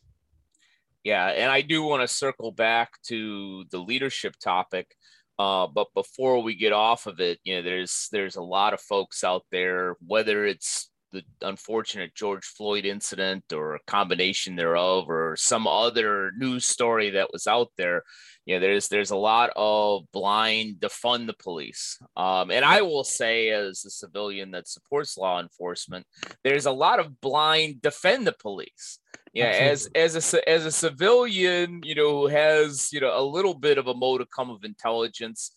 Yeah, 1.04 1.26
and 1.28 1.50
I 1.50 1.60
do 1.60 1.82
want 1.84 2.02
to 2.02 2.08
circle 2.08 2.50
back 2.50 2.90
to 3.04 3.64
the 3.70 3.78
leadership 3.78 4.34
topic. 4.42 4.94
Uh, 5.38 5.68
but 5.68 5.86
before 5.94 6.42
we 6.42 6.56
get 6.56 6.72
off 6.72 7.06
of 7.06 7.20
it, 7.20 7.38
you 7.44 7.56
know, 7.56 7.62
there's 7.62 8.08
there's 8.10 8.36
a 8.36 8.42
lot 8.42 8.74
of 8.74 8.80
folks 8.80 9.22
out 9.22 9.44
there, 9.52 9.96
whether 10.04 10.44
it's 10.44 10.90
the 11.12 11.22
unfortunate 11.42 12.14
George 12.14 12.44
Floyd 12.44 12.84
incident 12.84 13.52
or 13.52 13.74
a 13.74 13.80
combination 13.86 14.56
thereof, 14.56 15.08
or 15.08 15.36
some 15.36 15.66
other 15.66 16.32
news 16.36 16.64
story 16.64 17.10
that 17.10 17.32
was 17.32 17.46
out 17.46 17.68
there. 17.76 18.02
You 18.46 18.54
know, 18.54 18.60
there's 18.60 18.88
there's 18.88 19.10
a 19.10 19.16
lot 19.16 19.50
of 19.56 20.04
blind 20.12 20.76
defund 20.80 21.26
the 21.26 21.34
police. 21.34 21.98
Um, 22.16 22.50
and 22.50 22.64
I 22.64 22.82
will 22.82 23.04
say, 23.04 23.50
as 23.50 23.84
a 23.84 23.90
civilian 23.90 24.50
that 24.52 24.68
supports 24.68 25.18
law 25.18 25.40
enforcement, 25.40 26.06
there's 26.44 26.66
a 26.66 26.72
lot 26.72 27.00
of 27.00 27.20
blind 27.20 27.82
defend 27.82 28.26
the 28.26 28.34
police 28.40 28.98
yeah 29.34 29.46
Absolutely. 29.46 30.00
as 30.00 30.16
as 30.16 30.34
a 30.34 30.48
as 30.48 30.64
a 30.64 30.72
civilian 30.72 31.80
you 31.84 31.94
know 31.94 32.22
who 32.22 32.26
has 32.28 32.90
you 32.92 33.00
know 33.00 33.12
a 33.14 33.22
little 33.22 33.52
bit 33.52 33.76
of 33.76 33.86
a 33.86 33.94
modicum 33.94 34.48
of 34.48 34.64
intelligence 34.64 35.52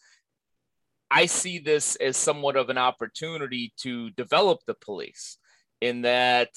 I 1.13 1.25
see 1.25 1.59
this 1.59 1.97
as 1.97 2.15
somewhat 2.15 2.55
of 2.55 2.69
an 2.69 2.77
opportunity 2.77 3.73
to 3.81 4.11
develop 4.11 4.59
the 4.65 4.75
police 4.75 5.37
in 5.81 6.03
that 6.03 6.49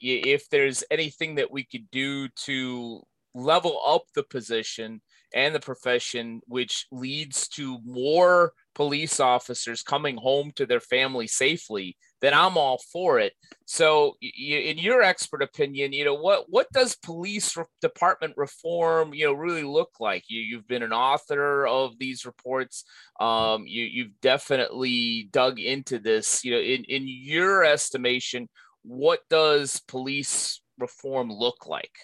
if 0.00 0.48
there's 0.50 0.84
anything 0.90 1.34
that 1.34 1.50
we 1.50 1.64
could 1.64 1.90
do 1.90 2.28
to 2.28 3.02
level 3.34 3.80
up 3.86 4.02
the 4.14 4.22
position 4.22 5.00
and 5.34 5.54
the 5.54 5.60
profession, 5.60 6.40
which 6.46 6.86
leads 6.90 7.48
to 7.48 7.78
more 7.84 8.52
police 8.74 9.20
officers 9.20 9.82
coming 9.82 10.16
home 10.16 10.52
to 10.56 10.66
their 10.66 10.80
family 10.80 11.26
safely, 11.26 11.96
then 12.20 12.34
I'm 12.34 12.56
all 12.56 12.78
for 12.92 13.18
it. 13.18 13.32
So, 13.64 14.16
in 14.20 14.78
your 14.78 15.02
expert 15.02 15.42
opinion, 15.42 15.92
you 15.92 16.04
know 16.04 16.14
what 16.14 16.46
what 16.48 16.70
does 16.72 16.96
police 16.96 17.56
department 17.80 18.34
reform, 18.36 19.14
you 19.14 19.26
know, 19.26 19.32
really 19.32 19.62
look 19.62 19.90
like? 20.00 20.24
You 20.28 20.40
you've 20.40 20.68
been 20.68 20.82
an 20.82 20.92
author 20.92 21.66
of 21.66 21.98
these 21.98 22.26
reports. 22.26 22.84
Um, 23.18 23.64
you 23.66 23.84
you've 23.84 24.20
definitely 24.20 25.28
dug 25.32 25.58
into 25.58 25.98
this. 25.98 26.44
You 26.44 26.52
know, 26.52 26.60
in 26.60 26.84
in 26.84 27.04
your 27.06 27.64
estimation, 27.64 28.48
what 28.82 29.20
does 29.30 29.80
police 29.88 30.60
reform 30.78 31.30
look 31.30 31.66
like? 31.66 31.96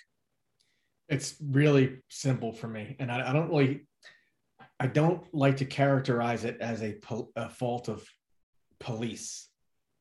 It's 1.08 1.36
really 1.40 1.98
simple 2.08 2.52
for 2.52 2.66
me, 2.68 2.96
and 2.98 3.12
I, 3.12 3.30
I 3.30 3.32
don't 3.32 3.48
really, 3.48 3.86
I 4.80 4.88
don't 4.88 5.22
like 5.32 5.58
to 5.58 5.64
characterize 5.64 6.44
it 6.44 6.60
as 6.60 6.82
a, 6.82 6.96
a 7.36 7.48
fault 7.48 7.88
of 7.88 8.04
police. 8.80 9.48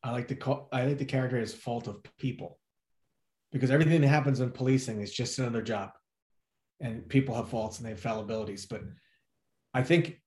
I 0.03 0.12
like 0.12 0.27
to 0.29 0.35
call, 0.35 0.67
I 0.71 0.85
like 0.85 0.97
to 0.97 1.05
characterize 1.05 1.53
as 1.53 1.59
fault 1.59 1.88
of 1.88 1.97
people, 2.17 2.59
because 3.51 3.69
everything 3.69 4.01
that 4.01 4.07
happens 4.07 4.39
in 4.39 4.51
policing 4.51 5.01
is 5.01 5.13
just 5.13 5.38
another 5.38 5.62
job, 5.62 5.91
and 6.79 7.07
people 7.07 7.35
have 7.35 7.50
faults 7.50 7.77
and 7.77 7.85
they 7.85 7.91
have 7.91 8.01
fallibilities. 8.01 8.67
But 8.67 8.81
I 9.75 9.83
think, 9.83 10.19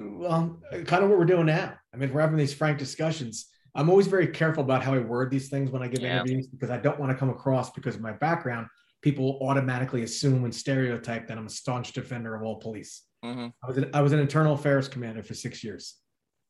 well, 0.00 0.60
kind 0.70 1.04
of 1.04 1.10
what 1.10 1.18
we're 1.18 1.24
doing 1.24 1.46
now. 1.46 1.74
I 1.94 1.98
mean, 1.98 2.12
we're 2.12 2.20
having 2.20 2.36
these 2.36 2.54
frank 2.54 2.78
discussions. 2.78 3.46
I'm 3.76 3.90
always 3.90 4.06
very 4.06 4.26
careful 4.28 4.64
about 4.64 4.82
how 4.82 4.94
I 4.94 4.98
word 4.98 5.30
these 5.30 5.50
things 5.50 5.70
when 5.70 5.82
I 5.82 5.88
give 5.88 6.02
yeah. 6.02 6.16
interviews 6.16 6.48
because 6.48 6.70
I 6.70 6.78
don't 6.78 6.98
want 6.98 7.12
to 7.12 7.18
come 7.18 7.30
across 7.30 7.70
because 7.70 7.94
of 7.94 8.00
my 8.00 8.12
background 8.12 8.66
people 9.06 9.38
automatically 9.40 10.02
assume 10.02 10.42
and 10.42 10.52
stereotype 10.52 11.28
that 11.28 11.38
I'm 11.38 11.46
a 11.46 11.50
staunch 11.50 11.92
defender 11.92 12.34
of 12.34 12.42
all 12.42 12.56
police. 12.56 13.04
Mm-hmm. 13.24 13.46
I 13.62 13.66
was 13.68 13.76
an, 13.76 13.90
I 13.94 14.00
was 14.02 14.12
an 14.12 14.18
internal 14.18 14.54
affairs 14.54 14.88
commander 14.88 15.22
for 15.22 15.32
six 15.32 15.62
years. 15.62 15.94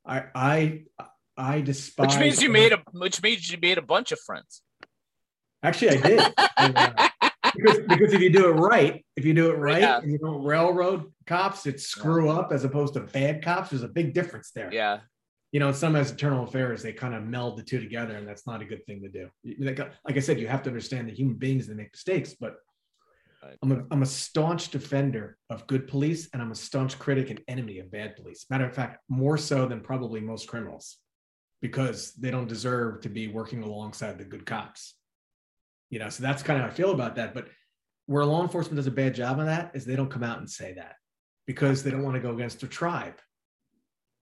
I 0.06 0.24
I 0.34 0.84
I 1.36 1.60
despise. 1.60 2.06
Which 2.06 2.18
means 2.18 2.42
you 2.42 2.48
made 2.48 2.72
a 2.72 2.82
which 2.92 3.22
means 3.22 3.50
you 3.50 3.58
made 3.60 3.76
a 3.76 3.82
bunch 3.82 4.10
of 4.10 4.18
friends. 4.24 4.62
Actually, 5.62 5.98
I 5.98 6.00
did. 6.00 6.34
because, 7.54 7.78
because 7.88 8.12
if 8.14 8.22
you 8.22 8.32
do 8.32 8.48
it 8.48 8.52
right, 8.52 9.04
if 9.16 9.26
you 9.26 9.34
do 9.34 9.50
it 9.50 9.58
right, 9.58 9.82
yeah. 9.82 9.98
and 9.98 10.10
you 10.10 10.16
don't 10.16 10.42
railroad 10.42 11.12
cops, 11.26 11.66
it's 11.66 11.84
screw 11.84 12.28
yeah. 12.28 12.38
up 12.38 12.52
as 12.52 12.64
opposed 12.64 12.94
to 12.94 13.00
bad 13.00 13.44
cops. 13.44 13.68
There's 13.68 13.82
a 13.82 13.88
big 13.88 14.14
difference 14.14 14.50
there. 14.54 14.70
Yeah, 14.72 15.00
you 15.52 15.60
know, 15.60 15.72
some 15.72 15.96
as 15.96 16.10
internal 16.10 16.44
affairs, 16.44 16.82
they 16.82 16.92
kind 16.92 17.14
of 17.14 17.22
meld 17.24 17.56
the 17.56 17.62
two 17.62 17.80
together, 17.80 18.16
and 18.16 18.26
that's 18.26 18.46
not 18.46 18.62
a 18.62 18.64
good 18.64 18.84
thing 18.84 19.02
to 19.02 19.08
do. 19.08 19.28
Like, 19.58 19.80
uh, 19.80 19.88
like 20.04 20.16
I 20.16 20.20
said, 20.20 20.40
you 20.40 20.48
have 20.48 20.62
to 20.64 20.70
understand 20.70 21.08
that 21.08 21.18
human 21.18 21.36
beings 21.36 21.66
that 21.66 21.76
make 21.76 21.92
mistakes, 21.92 22.34
but 22.38 22.56
I'm 23.62 23.72
a, 23.72 23.84
I'm 23.90 24.02
a 24.02 24.06
staunch 24.06 24.70
defender 24.70 25.38
of 25.50 25.66
good 25.66 25.86
police, 25.86 26.28
and 26.32 26.42
I'm 26.42 26.50
a 26.50 26.56
staunch 26.56 26.98
critic 26.98 27.30
and 27.30 27.40
enemy 27.48 27.78
of 27.78 27.90
bad 27.90 28.16
police. 28.16 28.46
Matter 28.50 28.66
of 28.66 28.74
fact, 28.74 28.98
more 29.08 29.38
so 29.38 29.66
than 29.66 29.80
probably 29.80 30.20
most 30.20 30.48
criminals, 30.48 30.96
because 31.62 32.12
they 32.14 32.30
don't 32.30 32.48
deserve 32.48 33.02
to 33.02 33.08
be 33.08 33.28
working 33.28 33.62
alongside 33.62 34.18
the 34.18 34.24
good 34.24 34.46
cops. 34.46 34.94
You 35.90 36.00
know, 36.00 36.08
so 36.08 36.22
that's 36.22 36.42
kind 36.42 36.58
of 36.58 36.64
how 36.64 36.72
I 36.72 36.74
feel 36.74 36.90
about 36.90 37.14
that. 37.16 37.34
But 37.34 37.48
where 38.06 38.24
law 38.24 38.42
enforcement 38.42 38.76
does 38.76 38.88
a 38.88 38.90
bad 38.92 39.14
job 39.14 39.38
on 39.38 39.46
that 39.46 39.70
is 39.74 39.84
they 39.84 39.96
don't 39.96 40.10
come 40.10 40.24
out 40.24 40.38
and 40.38 40.50
say 40.50 40.72
that 40.74 40.96
because 41.46 41.82
they 41.82 41.90
don't 41.90 42.02
want 42.02 42.16
to 42.16 42.20
go 42.20 42.34
against 42.34 42.60
their 42.60 42.68
tribe 42.68 43.20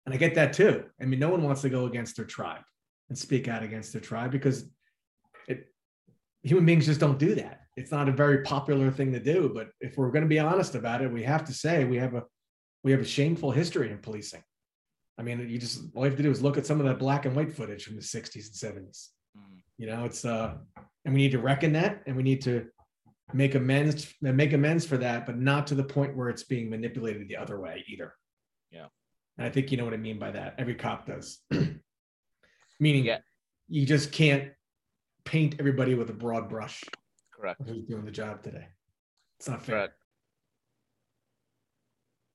and 0.09 0.15
I 0.15 0.17
get 0.17 0.35
that 0.37 0.55
too. 0.55 0.85
I 0.99 1.05
mean, 1.05 1.21
no 1.21 1.29
one 1.29 1.43
wants 1.43 1.61
to 1.61 1.69
go 1.69 1.85
against 1.85 2.17
their 2.17 2.25
tribe 2.25 2.63
and 3.11 3.19
speak 3.19 3.47
out 3.47 3.63
against 3.63 3.93
their 3.93 4.01
tribe 4.01 4.31
because 4.31 4.65
it, 5.49 5.67
human 6.43 6.65
beings 6.65 6.87
just 6.87 6.99
don't 6.99 7.19
do 7.19 7.35
that. 7.35 7.61
It's 7.77 7.91
not 7.91 8.09
a 8.09 8.13
very 8.13 8.43
popular 8.43 8.91
thing 8.91 9.13
to 9.13 9.21
do. 9.21 9.51
But 9.55 9.69
if 9.83 9.99
we're 9.99 10.11
going 10.11 10.23
to 10.25 10.29
be 10.29 10.39
honest 10.39 10.75
about 10.75 11.03
it, 11.03 11.13
we 11.13 11.25
have 11.25 11.45
to 11.45 11.53
say 11.53 11.85
we 11.85 11.99
have 11.99 12.15
a 12.15 12.23
we 12.83 12.91
have 12.91 13.03
a 13.03 13.05
shameful 13.05 13.51
history 13.51 13.91
in 13.91 13.99
policing. 13.99 14.43
I 15.19 15.23
mean, 15.23 15.47
you 15.47 15.59
just 15.59 15.83
all 15.95 16.05
you 16.05 16.11
have 16.11 16.17
to 16.17 16.23
do 16.23 16.31
is 16.31 16.41
look 16.41 16.57
at 16.57 16.65
some 16.65 16.81
of 16.81 16.87
that 16.87 16.99
black 16.99 17.27
and 17.27 17.37
white 17.37 17.53
footage 17.53 17.85
from 17.85 17.97
the 17.97 18.01
60s 18.01 18.65
and 18.65 18.87
70s. 18.87 19.09
Mm. 19.37 19.59
You 19.77 19.89
know, 19.89 20.07
it's 20.07 20.25
uh, 20.25 20.55
and 21.05 21.13
we 21.13 21.21
need 21.21 21.33
to 21.33 21.39
reckon 21.39 21.75
that, 21.75 22.03
and 22.07 22.17
we 22.17 22.23
need 22.23 22.41
to 22.45 22.67
make 23.35 23.55
amends 23.55 24.15
make 24.23 24.55
amends 24.55 24.87
for 24.87 24.97
that, 24.97 25.27
but 25.27 25.39
not 25.39 25.67
to 25.67 25.75
the 25.75 25.85
point 25.85 26.17
where 26.17 26.31
it's 26.31 26.45
being 26.45 26.71
manipulated 26.71 27.29
the 27.29 27.37
other 27.37 27.61
way 27.61 27.85
either. 27.89 28.15
Yeah. 28.71 28.87
And 29.39 29.47
I 29.47 29.51
think 29.51 29.71
you 29.71 29.77
know 29.79 29.85
what 29.85 29.95
I 29.95 29.99
mean 29.99 30.19
by 30.19 30.33
that. 30.33 30.57
Every 30.59 30.75
cop 30.75 31.07
does. 31.07 31.39
Meaning 32.81 33.05
yeah. 33.05 33.19
you 33.69 33.87
just 33.87 34.13
can't 34.13 34.51
paint 35.25 35.57
everybody 35.59 35.95
with 35.95 36.11
a 36.11 36.15
broad 36.15 36.49
brush. 36.49 36.83
Correct. 37.33 37.61
Who's 37.65 37.85
doing 37.85 38.05
the 38.05 38.11
job 38.11 38.43
today. 38.43 38.67
It's 39.39 39.49
not 39.49 39.65
fair. 39.65 39.77
Correct. 39.77 39.95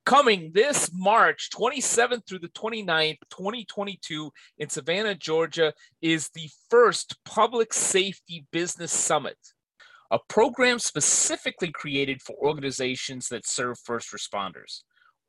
Coming 0.06 0.52
this 0.54 0.92
March 0.94 1.50
27th 1.54 2.28
through 2.28 2.40
the 2.40 2.50
29th, 2.50 3.20
2022, 3.30 4.32
in 4.58 4.70
Savannah, 4.70 5.16
Georgia, 5.16 5.74
is 6.02 6.30
the 6.34 6.50
first 6.70 7.16
Public 7.24 7.74
Safety 7.74 8.46
Business 8.52 8.92
Summit, 8.92 9.38
a 10.12 10.20
program 10.28 10.78
specifically 10.78 11.72
created 11.72 12.22
for 12.22 12.36
organizations 12.36 13.30
that 13.30 13.48
serve 13.48 13.78
first 13.80 14.12
responders. 14.12 14.82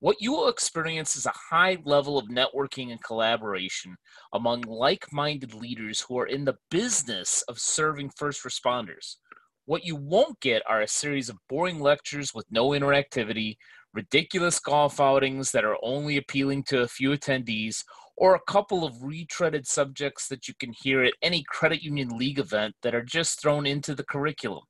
What 0.04 0.20
you 0.20 0.32
will 0.32 0.48
experience 0.48 1.16
is 1.16 1.24
a 1.24 1.32
high 1.32 1.78
level 1.86 2.18
of 2.18 2.28
networking 2.28 2.90
and 2.90 3.02
collaboration 3.02 3.96
among 4.34 4.60
like 4.60 5.10
minded 5.10 5.54
leaders 5.54 6.02
who 6.02 6.18
are 6.18 6.26
in 6.26 6.44
the 6.44 6.58
business 6.70 7.42
of 7.48 7.58
serving 7.58 8.10
first 8.14 8.42
responders. 8.42 9.16
What 9.64 9.86
you 9.86 9.96
won't 9.96 10.38
get 10.40 10.62
are 10.68 10.82
a 10.82 10.86
series 10.86 11.30
of 11.30 11.38
boring 11.48 11.80
lectures 11.80 12.34
with 12.34 12.44
no 12.50 12.68
interactivity, 12.72 13.56
ridiculous 13.94 14.60
golf 14.60 15.00
outings 15.00 15.52
that 15.52 15.64
are 15.64 15.78
only 15.82 16.18
appealing 16.18 16.64
to 16.64 16.82
a 16.82 16.88
few 16.88 17.12
attendees, 17.12 17.82
or 18.14 18.34
a 18.34 18.44
couple 18.46 18.84
of 18.84 18.92
retreaded 18.96 19.66
subjects 19.66 20.28
that 20.28 20.46
you 20.46 20.52
can 20.60 20.74
hear 20.82 21.02
at 21.02 21.14
any 21.22 21.42
credit 21.44 21.82
union 21.82 22.10
league 22.18 22.38
event 22.38 22.74
that 22.82 22.94
are 22.94 23.02
just 23.02 23.40
thrown 23.40 23.64
into 23.64 23.94
the 23.94 24.04
curriculum. 24.04 24.64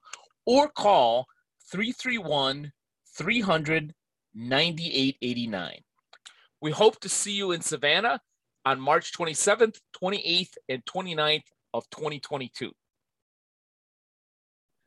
or 0.47 0.69
call 0.69 1.27
331 1.71 2.73
300 3.17 3.95
9889. 4.35 5.81
We 6.61 6.71
hope 6.71 7.01
to 7.01 7.09
see 7.09 7.33
you 7.33 7.53
in 7.53 7.61
Savannah 7.61 8.21
on 8.65 8.81
March 8.81 9.13
27th, 9.13 9.79
28th, 10.01 10.55
and 10.69 10.85
29th 10.85 11.43
of 11.75 11.89
2022. 11.91 12.73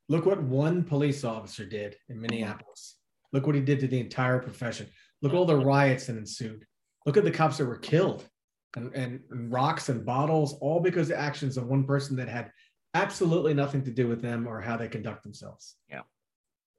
Look 0.08 0.26
what 0.26 0.42
one 0.42 0.84
police 0.84 1.24
officer 1.24 1.66
did 1.66 1.96
in 2.10 2.22
Minneapolis. 2.22 2.98
Look 3.34 3.48
what 3.48 3.56
he 3.56 3.62
did 3.62 3.80
to 3.82 3.88
the 3.88 4.00
entire 4.00 4.40
profession. 4.40 4.88
Look 5.22 5.34
at 5.34 5.38
all 5.38 5.46
the 5.46 5.58
riots 5.58 6.08
that 6.08 6.18
ensued. 6.18 6.66
Look 7.06 7.18
at 7.18 7.24
the 7.24 7.32
cops 7.32 7.58
that 7.58 7.66
were 7.66 7.78
killed 7.78 8.28
and, 8.76 8.94
and, 8.94 9.20
and 9.32 9.52
rocks 9.52 9.90
and 9.90 10.06
bottles, 10.06 10.54
all 10.62 10.80
because 10.80 11.10
of 11.10 11.18
actions 11.18 11.58
of 11.58 11.68
one 11.68 11.86
person 11.86 12.16
that 12.18 12.30
had 12.30 12.52
absolutely 12.94 13.54
nothing 13.54 13.84
to 13.84 13.92
do 13.92 14.08
with 14.08 14.22
them 14.22 14.48
or 14.48 14.62
how 14.62 14.78
they 14.78 14.88
conduct 14.88 15.24
themselves. 15.24 15.76
Yeah. 15.90 16.02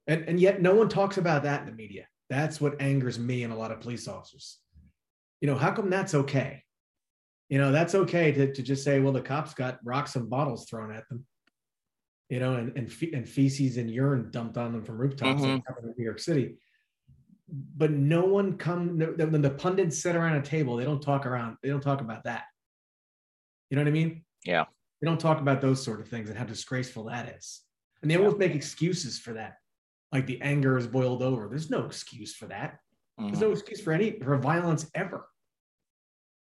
And, 0.07 0.23
and 0.27 0.39
yet 0.39 0.61
no 0.61 0.73
one 0.73 0.89
talks 0.89 1.17
about 1.17 1.43
that 1.43 1.61
in 1.61 1.65
the 1.67 1.73
media. 1.73 2.07
That's 2.29 2.59
what 2.59 2.81
angers 2.81 3.17
me 3.17 3.43
and 3.43 3.53
a 3.53 3.55
lot 3.55 3.71
of 3.71 3.79
police 3.79 4.07
officers. 4.07 4.59
You 5.41 5.47
know, 5.47 5.55
how 5.55 5.71
come 5.71 5.89
that's 5.89 6.13
okay? 6.13 6.63
You 7.49 7.57
know, 7.57 7.71
that's 7.71 7.95
okay 7.95 8.31
to, 8.33 8.53
to 8.53 8.61
just 8.61 8.83
say, 8.83 8.99
well, 8.99 9.13
the 9.13 9.21
cops 9.21 9.53
got 9.53 9.79
rocks 9.83 10.15
and 10.15 10.29
bottles 10.29 10.67
thrown 10.69 10.93
at 10.93 11.07
them, 11.07 11.25
you 12.29 12.39
know, 12.39 12.55
and, 12.55 12.77
and, 12.77 12.91
fe- 12.91 13.13
and 13.13 13.27
feces 13.27 13.77
and 13.77 13.89
urine 13.89 14.29
dumped 14.31 14.57
on 14.57 14.73
them 14.73 14.83
from 14.83 14.97
rooftops 14.97 15.41
mm-hmm. 15.41 15.87
in 15.87 15.93
New 15.97 16.03
York 16.03 16.19
City. 16.19 16.57
But 17.49 17.91
no 17.91 18.25
one 18.25 18.57
come 18.57 18.99
when 18.99 19.41
the 19.41 19.49
pundits 19.49 20.01
sit 20.01 20.17
around 20.17 20.35
a 20.35 20.41
table, 20.41 20.75
they 20.75 20.83
don't 20.83 21.01
talk 21.01 21.25
around, 21.25 21.55
they 21.63 21.69
don't 21.69 21.81
talk 21.81 22.01
about 22.01 22.25
that. 22.25 22.43
You 23.69 23.77
know 23.77 23.83
what 23.83 23.89
I 23.89 23.91
mean? 23.91 24.25
Yeah. 24.43 24.65
They 25.01 25.07
don't 25.07 25.19
talk 25.19 25.39
about 25.39 25.61
those 25.61 25.81
sort 25.81 26.01
of 26.01 26.09
things 26.09 26.29
and 26.29 26.37
how 26.37 26.43
disgraceful 26.43 27.05
that 27.05 27.29
is. 27.37 27.61
And 28.01 28.11
they 28.11 28.15
yeah. 28.15 28.21
always 28.21 28.37
make 28.37 28.55
excuses 28.55 29.19
for 29.19 29.33
that 29.33 29.55
like 30.11 30.25
the 30.25 30.41
anger 30.41 30.77
is 30.77 30.87
boiled 30.87 31.21
over. 31.21 31.47
There's 31.47 31.69
no 31.69 31.85
excuse 31.85 32.35
for 32.35 32.47
that. 32.47 32.79
Mm-hmm. 33.19 33.27
There's 33.27 33.41
no 33.41 33.51
excuse 33.51 33.81
for 33.81 33.93
any 33.93 34.19
for 34.19 34.37
violence 34.37 34.89
ever. 34.93 35.27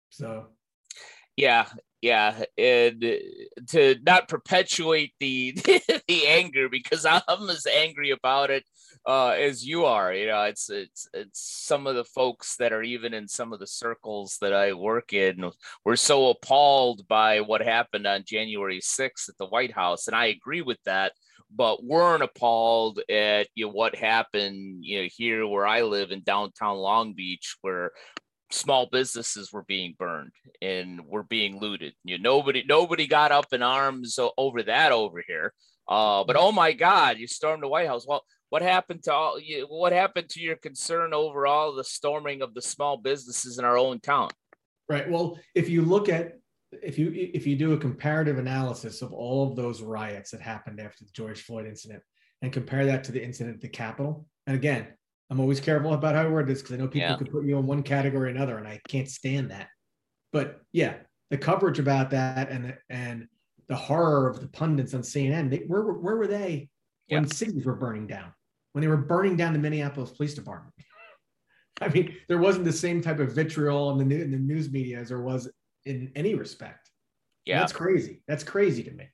So, 0.09 0.47
yeah, 1.35 1.67
yeah, 2.01 2.43
and 2.57 3.01
to 3.69 3.95
not 4.05 4.27
perpetuate 4.27 5.13
the 5.19 5.51
the 6.07 6.27
anger 6.27 6.69
because 6.69 7.05
I'm 7.05 7.49
as 7.49 7.65
angry 7.65 8.11
about 8.11 8.49
it 8.51 8.63
uh, 9.05 9.29
as 9.29 9.65
you 9.65 9.85
are. 9.85 10.13
You 10.13 10.27
know, 10.27 10.43
it's 10.43 10.69
it's 10.69 11.07
it's 11.13 11.41
some 11.41 11.87
of 11.87 11.95
the 11.95 12.05
folks 12.05 12.55
that 12.57 12.73
are 12.73 12.83
even 12.83 13.13
in 13.13 13.27
some 13.27 13.53
of 13.53 13.59
the 13.59 13.67
circles 13.67 14.37
that 14.41 14.53
I 14.53 14.73
work 14.73 15.13
in 15.13 15.51
were 15.83 15.97
so 15.97 16.29
appalled 16.29 17.07
by 17.07 17.41
what 17.41 17.61
happened 17.61 18.07
on 18.07 18.23
January 18.25 18.79
6th 18.79 19.29
at 19.29 19.37
the 19.37 19.47
White 19.47 19.73
House, 19.73 20.07
and 20.07 20.15
I 20.15 20.27
agree 20.27 20.61
with 20.61 20.79
that. 20.85 21.13
But 21.53 21.83
weren't 21.83 22.23
appalled 22.23 22.99
at 23.09 23.47
you 23.55 23.65
know, 23.65 23.71
what 23.71 23.95
happened, 23.95 24.85
you 24.85 25.01
know, 25.01 25.07
here 25.11 25.47
where 25.47 25.65
I 25.65 25.81
live 25.81 26.11
in 26.11 26.21
downtown 26.21 26.77
Long 26.77 27.13
Beach, 27.13 27.55
where 27.61 27.91
small 28.51 28.87
businesses 28.91 29.51
were 29.51 29.63
being 29.63 29.95
burned 29.97 30.31
and 30.61 31.01
were 31.05 31.23
being 31.23 31.59
looted. 31.59 31.93
You 32.03 32.17
know, 32.17 32.37
nobody 32.37 32.63
nobody 32.67 33.07
got 33.07 33.31
up 33.31 33.47
in 33.51 33.63
arms 33.63 34.19
over 34.37 34.63
that 34.63 34.91
over 34.91 35.23
here. 35.25 35.53
Uh, 35.87 36.23
but 36.23 36.35
oh 36.37 36.51
my 36.51 36.71
God, 36.71 37.17
you 37.17 37.27
stormed 37.27 37.63
the 37.63 37.67
White 37.67 37.87
House. 37.87 38.05
Well, 38.07 38.23
what 38.49 38.61
happened 38.61 39.03
to 39.03 39.13
all? 39.13 39.39
You, 39.39 39.65
What 39.69 39.91
happened 39.91 40.29
to 40.29 40.39
your 40.39 40.55
concern 40.55 41.13
over 41.13 41.47
all 41.47 41.73
the 41.73 41.83
storming 41.83 42.41
of 42.41 42.53
the 42.53 42.61
small 42.61 42.97
businesses 42.97 43.57
in 43.57 43.65
our 43.65 43.77
own 43.77 43.99
town? 43.99 44.29
Right. 44.87 45.09
Well, 45.09 45.39
if 45.55 45.69
you 45.69 45.83
look 45.83 46.09
at 46.09 46.33
if 46.71 46.99
you 46.99 47.11
if 47.13 47.47
you 47.47 47.55
do 47.55 47.73
a 47.73 47.77
comparative 47.77 48.37
analysis 48.37 49.01
of 49.01 49.13
all 49.13 49.49
of 49.49 49.55
those 49.55 49.81
riots 49.81 50.31
that 50.31 50.41
happened 50.41 50.79
after 50.79 51.03
the 51.03 51.11
George 51.13 51.41
Floyd 51.41 51.65
incident 51.65 52.03
and 52.41 52.53
compare 52.53 52.85
that 52.85 53.03
to 53.05 53.11
the 53.11 53.23
incident 53.23 53.55
at 53.55 53.61
the 53.61 53.69
Capitol, 53.69 54.25
and 54.47 54.55
again, 54.55 54.87
I'm 55.29 55.39
always 55.39 55.59
careful 55.59 55.93
about 55.93 56.15
how 56.15 56.23
I 56.23 56.27
word 56.27 56.47
this 56.47 56.61
because 56.61 56.75
I 56.75 56.77
know 56.77 56.87
people 56.87 57.09
yeah. 57.09 57.17
can 57.17 57.27
put 57.27 57.45
you 57.45 57.57
in 57.57 57.65
one 57.65 57.83
category 57.83 58.27
or 58.27 58.35
another, 58.35 58.57
and 58.57 58.67
I 58.67 58.79
can't 58.87 59.09
stand 59.09 59.51
that. 59.51 59.67
But 60.31 60.61
yeah, 60.71 60.95
the 61.29 61.37
coverage 61.37 61.79
about 61.79 62.11
that 62.11 62.49
and 62.49 62.75
and 62.89 63.27
the 63.67 63.75
horror 63.75 64.27
of 64.27 64.39
the 64.39 64.47
pundits 64.47 64.93
on 64.93 65.01
CNN, 65.01 65.49
they, 65.49 65.57
where 65.67 65.83
where 65.83 66.17
were 66.17 66.27
they 66.27 66.69
when 67.07 67.23
yeah. 67.23 67.29
cities 67.29 67.65
were 67.65 67.75
burning 67.75 68.07
down? 68.07 68.33
When 68.73 68.81
they 68.81 68.87
were 68.87 68.97
burning 68.97 69.35
down 69.35 69.53
the 69.53 69.59
Minneapolis 69.59 70.11
Police 70.11 70.35
Department? 70.35 70.73
I 71.81 71.87
mean, 71.89 72.15
there 72.27 72.37
wasn't 72.37 72.65
the 72.65 72.73
same 72.73 73.01
type 73.01 73.19
of 73.19 73.33
vitriol 73.33 73.91
in 73.91 73.97
the, 73.97 74.03
new, 74.03 74.21
in 74.21 74.31
the 74.31 74.37
news 74.37 74.69
media 74.69 74.99
as 74.99 75.09
there 75.09 75.21
was 75.21 75.49
in 75.85 76.11
any 76.15 76.35
respect. 76.35 76.89
Yeah, 77.45 77.59
that's 77.59 77.73
crazy. 77.73 78.21
That's 78.27 78.43
crazy 78.43 78.83
to 78.83 78.91
me. 78.91 79.07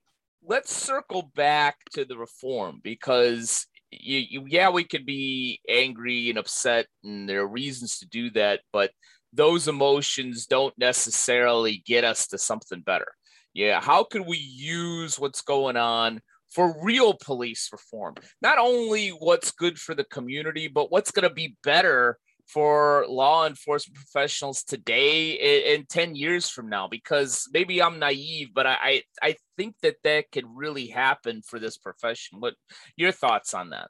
Let's 0.44 0.74
circle 0.74 1.32
back 1.36 1.78
to 1.94 2.06
the 2.06 2.18
reform 2.18 2.80
because 2.84 3.66
you, 3.92 4.20
you, 4.30 4.46
yeah, 4.48 4.70
we 4.70 4.84
could 4.84 5.06
be 5.06 5.60
angry 5.68 6.30
and 6.30 6.38
upset, 6.38 6.88
and 7.04 7.28
there 7.28 7.42
are 7.42 7.48
reasons 7.48 8.00
to 8.00 8.08
do 8.08 8.30
that, 8.32 8.62
but 8.72 8.92
those 9.34 9.68
emotions 9.68 10.46
don't 10.46 10.78
necessarily 10.78 11.84
get 11.86 12.04
us 12.04 12.28
to 12.28 12.38
something 12.38 12.82
better. 12.82 13.08
Yeah, 13.54 13.82
how 13.82 14.04
can 14.04 14.26
we 14.26 14.38
use 14.38 15.20
what's 15.20 15.42
going 15.42 15.78
on 15.78 16.22
for 16.50 16.76
real 16.84 17.14
police 17.14 17.70
reform? 17.72 18.16
Not 18.42 18.58
only 18.58 19.10
what's 19.10 19.52
good 19.52 19.80
for 19.80 19.96
the 19.96 20.04
community, 20.06 20.68
but 20.68 20.92
what's 20.92 21.12
going 21.12 21.28
to 21.28 21.34
be 21.34 21.56
better 21.64 22.18
for 22.48 23.06
law 23.08 23.48
enforcement 23.48 23.96
professionals 23.96 24.64
today 24.64 25.74
and 25.76 25.90
10 25.90 26.16
years 26.16 26.50
from 26.50 26.70
now 26.70 26.88
because 26.88 27.48
maybe 27.52 27.82
i'm 27.82 27.98
naive 28.00 28.50
but 28.54 28.66
I, 28.68 29.04
I 29.22 29.36
think 29.58 29.76
that 29.82 29.98
that 30.04 30.32
could 30.32 30.46
really 30.54 30.88
happen 30.88 31.42
for 31.42 31.60
this 31.60 31.78
profession. 31.78 32.40
What 32.40 32.56
your 32.96 33.12
thoughts 33.12 33.54
on 33.54 33.72
that? 33.72 33.90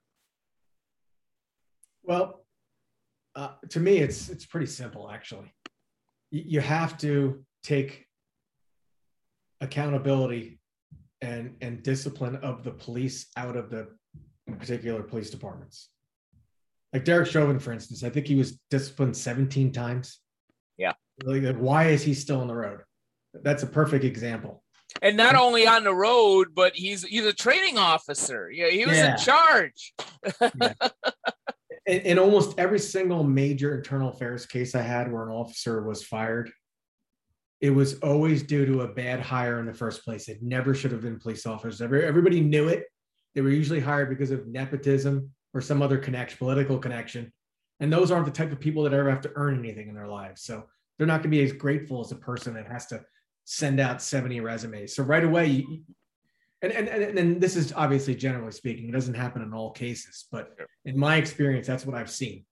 Well 2.04 2.46
uh, 3.36 3.50
to 3.70 3.80
me 3.80 3.98
it's 3.98 4.30
it's 4.30 4.46
pretty 4.46 4.68
simple 4.68 5.10
actually. 5.10 5.54
You 6.32 6.62
have 6.62 6.98
to 7.00 7.44
take 7.64 8.06
accountability 9.62 10.60
and 11.22 11.56
and 11.62 11.82
discipline 11.84 12.38
of 12.38 12.64
the 12.64 12.72
police 12.72 13.28
out 13.38 13.56
of 13.56 13.70
the 13.70 13.88
particular 14.60 15.02
police 15.02 15.30
departments 15.30 15.90
like 16.96 17.04
Derek 17.04 17.28
Chauvin, 17.28 17.60
for 17.60 17.74
instance, 17.74 18.06
I 18.06 18.10
think 18.10 18.26
he 18.26 18.36
was 18.36 18.58
disciplined 18.72 19.18
17 19.18 19.74
times. 19.74 20.20
Yeah. 20.78 20.94
Like, 21.26 21.58
why 21.58 21.90
is 21.90 22.04
he 22.04 22.14
still 22.14 22.40
on 22.40 22.48
the 22.48 22.56
road? 22.56 22.84
That's 23.34 23.64
a 23.64 23.68
perfect 23.68 24.06
example. 24.06 24.64
And 25.02 25.18
not 25.18 25.36
only 25.36 25.68
on 25.68 25.84
the 25.84 25.94
road, 25.94 26.56
but 26.56 26.74
he's 26.74 27.04
he's 27.04 27.26
a 27.26 27.34
training 27.34 27.78
officer. 27.78 28.50
Yeah, 28.50 28.70
he 28.70 28.86
was 28.86 28.96
yeah. 28.96 29.12
in 29.12 29.18
charge. 29.18 29.94
yeah. 30.42 30.74
in, 31.86 32.00
in 32.00 32.18
almost 32.18 32.58
every 32.58 32.80
single 32.80 33.26
major 33.26 33.76
internal 33.76 34.08
affairs 34.08 34.46
case 34.46 34.74
I 34.74 34.82
had 34.82 35.12
where 35.12 35.28
an 35.28 35.36
officer 35.36 35.84
was 35.84 36.02
fired, 36.02 36.50
it 37.60 37.72
was 37.72 38.00
always 38.00 38.42
due 38.42 38.66
to 38.68 38.82
a 38.84 38.88
bad 38.88 39.20
hire 39.20 39.60
in 39.60 39.66
the 39.66 39.74
first 39.74 40.06
place. 40.06 40.30
It 40.30 40.42
never 40.42 40.74
should 40.74 40.94
have 40.94 41.02
been 41.02 41.20
police 41.20 41.46
officers. 41.46 41.82
Everybody 41.82 42.40
knew 42.40 42.70
it. 42.70 42.86
They 43.34 43.42
were 43.42 43.50
usually 43.50 43.82
hired 43.82 44.08
because 44.08 44.32
of 44.32 44.48
nepotism 44.48 45.32
or 45.56 45.62
some 45.62 45.82
other 45.82 45.98
connection, 45.98 46.38
political 46.38 46.78
connection. 46.78 47.32
And 47.80 47.92
those 47.92 48.12
aren't 48.12 48.26
the 48.26 48.32
type 48.32 48.52
of 48.52 48.60
people 48.60 48.84
that 48.84 48.94
ever 48.94 49.10
have 49.10 49.22
to 49.22 49.32
earn 49.36 49.58
anything 49.58 49.88
in 49.88 49.96
their 49.96 50.08
lives. 50.08 50.44
So 50.44 50.66
they're 50.98 51.08
not 51.08 51.24
going 51.24 51.32
to 51.32 51.38
be 51.38 51.44
as 51.44 51.54
grateful 51.54 52.02
as 52.02 52.12
a 52.12 52.18
person 52.18 52.54
that 52.56 52.68
has 52.68 52.86
to 52.88 53.02
send 53.46 53.80
out 53.80 54.02
70 54.02 54.42
resumes. 54.42 54.94
So 54.94 55.04
right 55.04 55.24
away, 55.24 55.48
you, 55.48 55.82
and, 56.62 56.74
and, 56.74 56.88
and, 56.90 57.18
and 57.18 57.42
this 57.42 57.56
is 57.56 57.72
obviously 57.74 58.16
generally 58.16 58.52
speaking, 58.52 58.90
it 58.90 58.92
doesn't 58.92 59.14
happen 59.14 59.42
in 59.42 59.54
all 59.54 59.72
cases, 59.72 60.26
but 60.32 60.50
in 60.84 60.98
my 60.98 61.16
experience, 61.16 61.68
that's 61.68 61.86
what 61.86 61.96
I've 61.96 62.12
seen. 62.12 62.46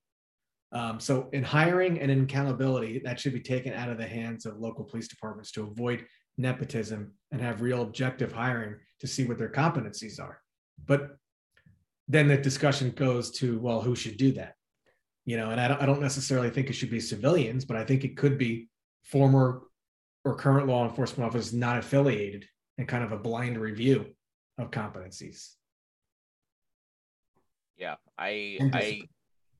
Um, 0.72 1.00
so 1.00 1.30
in 1.34 1.44
hiring 1.44 2.00
and 2.00 2.10
in 2.10 2.24
accountability, 2.24 3.02
that 3.04 3.20
should 3.20 3.34
be 3.34 3.42
taken 3.42 3.74
out 3.74 3.89
of 3.89 3.98
the 3.98 4.08
hands 4.08 4.46
of 4.46 4.60
local 4.60 4.86
police 4.86 5.08
departments 5.08 5.52
to 5.52 5.63
avoid 5.63 6.06
nepotism 6.38 7.12
and 7.32 7.42
have 7.42 7.62
real 7.62 7.82
objective 7.82 8.32
hiring 8.32 8.76
to 9.00 9.08
see 9.08 9.26
what 9.26 9.38
their 9.38 9.50
competencies 9.50 10.20
are. 10.20 10.39
But 10.86 11.18
then 12.08 12.28
the 12.28 12.38
discussion 12.38 12.92
goes 12.92 13.32
to 13.32 13.60
well 13.60 13.82
who 13.82 13.96
should 13.96 14.18
do 14.18 14.32
that? 14.34 14.56
You 15.26 15.38
know 15.38 15.52
and 15.52 15.60
I 15.60 15.68
don't, 15.68 15.82
I 15.82 15.86
don't 15.86 16.02
necessarily 16.02 16.50
think 16.50 16.70
it 16.70 16.74
should 16.74 16.89
be 16.92 17.00
civilians 17.00 17.66
but 17.66 17.78
i 17.78 17.86
think 17.86 18.04
it 18.04 18.18
could 18.18 18.38
be 18.38 18.68
former 19.04 19.63
or 20.26 20.36
current 20.36 20.68
law 20.68 20.88
enforcement 20.88 21.28
officers 21.28 21.54
not 21.54 21.78
affiliated 21.78 22.46
and 22.78 22.88
kind 22.88 23.04
of 23.04 23.12
a 23.12 23.18
blind 23.18 23.58
review 23.58 24.08
of 24.58 24.72
competencies. 24.72 25.54
Yeah 27.78 27.96
i 28.18 28.60
i 28.74 29.02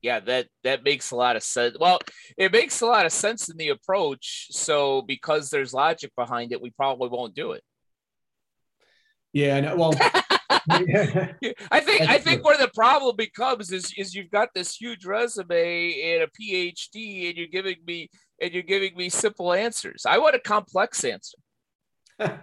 yeah 0.00 0.20
that 0.20 0.46
that 0.62 0.84
makes 0.84 1.10
a 1.10 1.16
lot 1.16 1.36
of 1.36 1.42
sense. 1.42 1.76
Well 1.78 1.98
it 2.36 2.52
makes 2.52 2.80
a 2.80 2.86
lot 2.86 3.06
of 3.06 3.12
sense 3.12 3.48
in 3.48 3.56
the 3.56 3.70
approach 3.70 4.48
so 4.50 5.02
because 5.02 5.50
there's 5.50 5.74
logic 5.74 6.12
behind 6.16 6.52
it 6.52 6.60
we 6.62 6.70
probably 6.70 7.08
won't 7.08 7.34
do 7.34 7.52
it. 7.52 7.62
Yeah 9.32 9.60
no, 9.60 9.76
well 9.76 9.92
I 10.70 11.80
think 11.80 12.08
I 12.08 12.18
think 12.18 12.44
where 12.44 12.56
the 12.56 12.70
problem 12.74 13.16
becomes 13.16 13.70
is 13.70 13.92
is 13.96 14.14
you've 14.14 14.30
got 14.30 14.48
this 14.54 14.74
huge 14.74 15.04
resume 15.04 16.00
and 16.02 16.22
a 16.22 16.26
PhD, 16.28 17.28
and 17.28 17.36
you're 17.36 17.48
giving 17.48 17.76
me 17.86 18.10
and 18.40 18.52
you're 18.52 18.62
giving 18.62 18.96
me 18.96 19.08
simple 19.08 19.52
answers. 19.52 20.06
I 20.06 20.18
want 20.18 20.36
a 20.36 20.40
complex 20.40 21.04
answer. 21.04 21.38
I, 22.18 22.40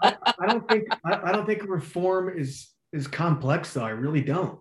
I, 0.00 0.46
don't 0.46 0.68
think 0.68 0.84
I, 1.04 1.20
I, 1.24 1.32
don't 1.32 1.46
think 1.46 1.62
reform 1.68 2.36
is 2.36 2.68
is 2.92 3.06
complex 3.06 3.72
though. 3.74 3.84
I 3.84 3.90
really 3.90 4.22
don't, 4.22 4.58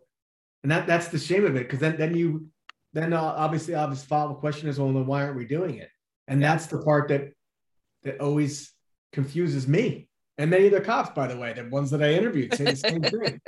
and 0.64 0.72
that 0.72 0.88
that's 0.88 1.08
the 1.08 1.20
shame 1.20 1.46
of 1.46 1.56
it 1.56 1.64
because 1.64 1.80
then 1.80 1.98
then 1.98 2.16
you 2.16 2.48
then 2.94 3.14
uh, 3.14 3.22
obviously 3.22 3.74
obvious 3.74 4.04
follow 4.04 4.34
up 4.34 4.40
question 4.40 4.70
is 4.70 4.80
well 4.80 4.94
then 4.94 5.06
why 5.06 5.24
aren't 5.24 5.38
we 5.38 5.46
doing 5.46 5.78
it? 5.78 5.90
And 6.28 6.42
that's 6.42 6.68
the 6.68 6.80
part 6.80 7.10
that 7.10 7.32
that 8.04 8.22
always 8.22 8.72
confuses 9.12 9.68
me 9.68 10.07
and 10.38 10.50
many 10.50 10.68
of 10.68 10.72
the 10.72 10.82
cops, 10.82 11.10
by 11.12 11.28
the 11.28 11.38
way, 11.38 11.54
the 11.54 11.68
ones 11.70 11.92
that 11.92 12.04
I 12.04 12.14
interviewed, 12.14 12.54
say 12.54 12.66
the 12.66 12.76
same 12.76 13.02
thing. 13.04 13.42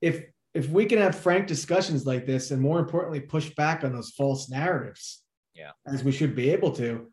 If 0.00 0.24
if 0.54 0.70
we 0.70 0.86
can 0.86 0.98
have 0.98 1.14
frank 1.14 1.46
discussions 1.46 2.06
like 2.06 2.26
this, 2.26 2.50
and 2.50 2.60
more 2.60 2.78
importantly, 2.78 3.20
push 3.20 3.50
back 3.50 3.84
on 3.84 3.92
those 3.92 4.10
false 4.10 4.48
narratives, 4.48 5.22
yeah, 5.54 5.70
as 5.86 6.02
we 6.02 6.12
should 6.12 6.34
be 6.34 6.50
able 6.50 6.72
to, 6.72 7.12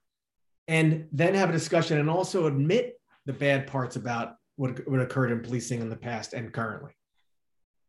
and 0.68 1.08
then 1.12 1.36
have 1.36 1.50
a 1.50 1.54
discussion 1.54 2.00
and 2.00 2.10
also 2.10 2.48
admit 2.48 3.00
the 3.26 3.34
bad 3.34 3.68
parts 3.68 3.96
about 3.96 4.36
what 4.56 4.88
what 4.88 5.00
occurred 5.00 5.32
in 5.32 5.42
policing 5.42 5.82
in 5.82 5.90
the 5.90 5.96
past 5.96 6.34
and 6.34 6.54
currently. 6.54 6.92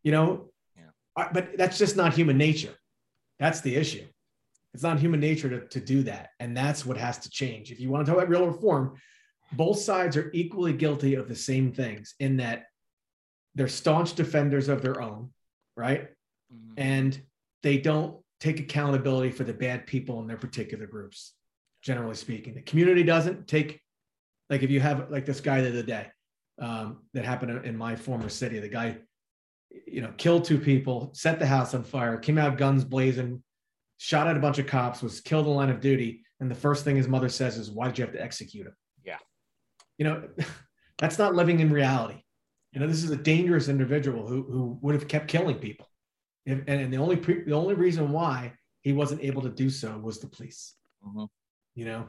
You 0.03 0.13
know, 0.13 0.51
yeah. 0.77 1.27
But 1.33 1.57
that's 1.57 1.79
just 1.79 1.97
not 1.97 2.15
human 2.15 2.37
nature. 2.37 2.75
That's 3.39 3.61
the 3.61 3.75
issue. 3.75 4.05
It's 4.75 4.83
not 4.83 4.99
human 4.99 5.21
nature 5.21 5.49
to, 5.49 5.69
to 5.69 5.81
do 5.81 6.03
that. 6.03 6.31
And 6.41 6.57
that's 6.57 6.85
what 6.85 6.97
has 6.97 7.19
to 7.19 7.31
change. 7.31 7.71
If 7.71 7.81
you 7.81 7.91
want 7.91 8.05
to 8.05 8.11
talk 8.11 8.19
about 8.21 8.29
real 8.29 8.47
reform, 8.47 8.97
both 9.57 9.79
sides 9.79 10.17
are 10.17 10.31
equally 10.33 10.73
guilty 10.73 11.15
of 11.15 11.29
the 11.29 11.37
same 11.37 11.73
things 11.73 12.15
in 12.21 12.39
that 12.39 12.65
they're 13.55 13.69
staunch 13.69 14.15
defenders 14.15 14.69
of 14.69 14.83
their 14.83 15.01
own, 15.01 15.31
right? 15.77 16.09
Mm-hmm. 16.53 16.75
And 16.77 17.23
they 17.63 17.79
don't 17.79 18.17
take 18.41 18.61
accountability 18.61 19.31
for 19.31 19.45
the 19.45 19.53
bad 19.53 19.87
people 19.87 20.21
in 20.21 20.27
their 20.27 20.37
particular 20.37 20.87
groups, 20.87 21.35
generally 21.83 22.15
speaking. 22.15 22.55
The 22.55 22.63
community 22.63 23.03
doesn't 23.03 23.47
take, 23.47 23.81
like, 24.51 24.63
if 24.63 24.71
you 24.71 24.81
have 24.81 25.11
like 25.11 25.25
this 25.25 25.41
guy 25.41 25.61
the 25.61 25.69
other 25.69 25.83
day 25.83 26.07
um, 26.61 27.03
that 27.15 27.25
happened 27.25 27.65
in 27.65 27.77
my 27.77 27.97
former 27.97 28.29
city, 28.29 28.59
the 28.59 28.69
guy, 28.69 28.99
you 29.87 30.01
know, 30.01 30.13
killed 30.17 30.45
two 30.45 30.59
people, 30.59 31.11
set 31.15 31.39
the 31.39 31.47
house 31.47 31.75
on 31.75 31.85
fire, 31.85 32.17
came 32.19 32.39
out 32.39 32.59
guns 32.59 32.85
blazing, 32.85 33.43
shot 33.99 34.27
at 34.27 34.37
a 34.37 34.41
bunch 34.41 34.59
of 34.59 34.67
cops, 34.67 35.03
was 35.03 35.21
killed 35.21 35.47
in 35.47 35.55
line 35.55 35.71
of 35.71 35.81
duty. 35.81 36.23
And 36.41 36.51
the 36.51 36.55
first 36.55 36.85
thing 36.85 36.97
his 36.97 37.09
mother 37.09 37.29
says 37.29 37.57
is, 37.57 37.71
Why 37.71 37.87
did 37.87 37.99
you 37.99 38.05
have 38.05 38.15
to 38.15 38.23
execute 38.23 38.67
him? 38.67 38.75
You 39.99 40.05
know, 40.05 40.29
that's 40.99 41.19
not 41.19 41.35
living 41.35 41.61
in 41.61 41.71
reality. 41.73 42.23
You 42.73 42.81
know, 42.81 42.87
this 42.87 43.05
is 43.05 43.11
a 43.11 43.17
dangerous 43.17 43.69
individual 43.69 44.27
who 44.27 44.43
who 44.43 44.79
would 44.83 44.95
have 44.95 45.09
kept 45.09 45.29
killing 45.29 45.57
people, 45.57 45.89
and, 46.47 46.65
and 46.69 46.93
the 46.93 46.99
only 46.99 47.17
pre, 47.17 47.45
the 47.45 47.53
only 47.53 47.75
reason 47.75 48.11
why 48.11 48.55
he 48.81 48.93
wasn't 48.93 49.23
able 49.23 49.43
to 49.43 49.51
do 49.51 49.71
so 49.71 49.97
was 49.99 50.21
the 50.21 50.27
police. 50.27 50.75
Mm-hmm. 51.07 51.25
You 51.75 51.85
know. 51.85 52.09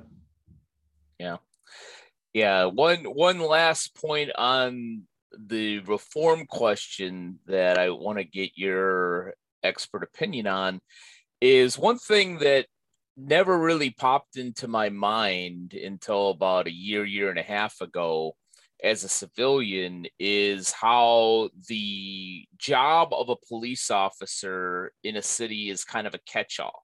Yeah, 1.20 1.38
yeah. 2.34 2.66
One 2.66 3.04
one 3.04 3.40
last 3.40 3.96
point 3.96 4.32
on 4.36 5.04
the 5.38 5.80
reform 5.80 6.46
question 6.46 7.40
that 7.46 7.78
I 7.78 7.90
want 7.90 8.18
to 8.18 8.24
get 8.24 8.52
your 8.56 9.34
expert 9.64 10.04
opinion 10.04 10.48
on 10.48 10.80
is 11.42 11.78
one 11.78 11.98
thing 11.98 12.40
that 12.40 12.68
never 13.18 13.58
really 13.58 13.90
popped 13.90 14.38
into 14.38 14.68
my 14.68 14.90
mind 14.90 15.74
until 15.74 16.30
about 16.30 16.68
a 16.68 16.72
year, 16.72 17.06
year 17.06 17.30
and 17.30 17.40
a 17.40 17.44
half 17.44 17.82
ago 17.82 18.36
as 18.84 19.04
a 19.04 19.10
civilian 19.10 20.06
is 20.20 20.72
how 20.72 21.50
the 21.68 22.46
job 22.58 23.10
of 23.14 23.30
a 23.30 23.48
police 23.48 23.90
officer 23.90 24.92
in 25.04 25.16
a 25.16 25.22
city 25.22 25.70
is 25.70 25.84
kind 25.86 26.06
of 26.06 26.14
a 26.14 26.20
catch 26.28 26.60
all. 26.60 26.84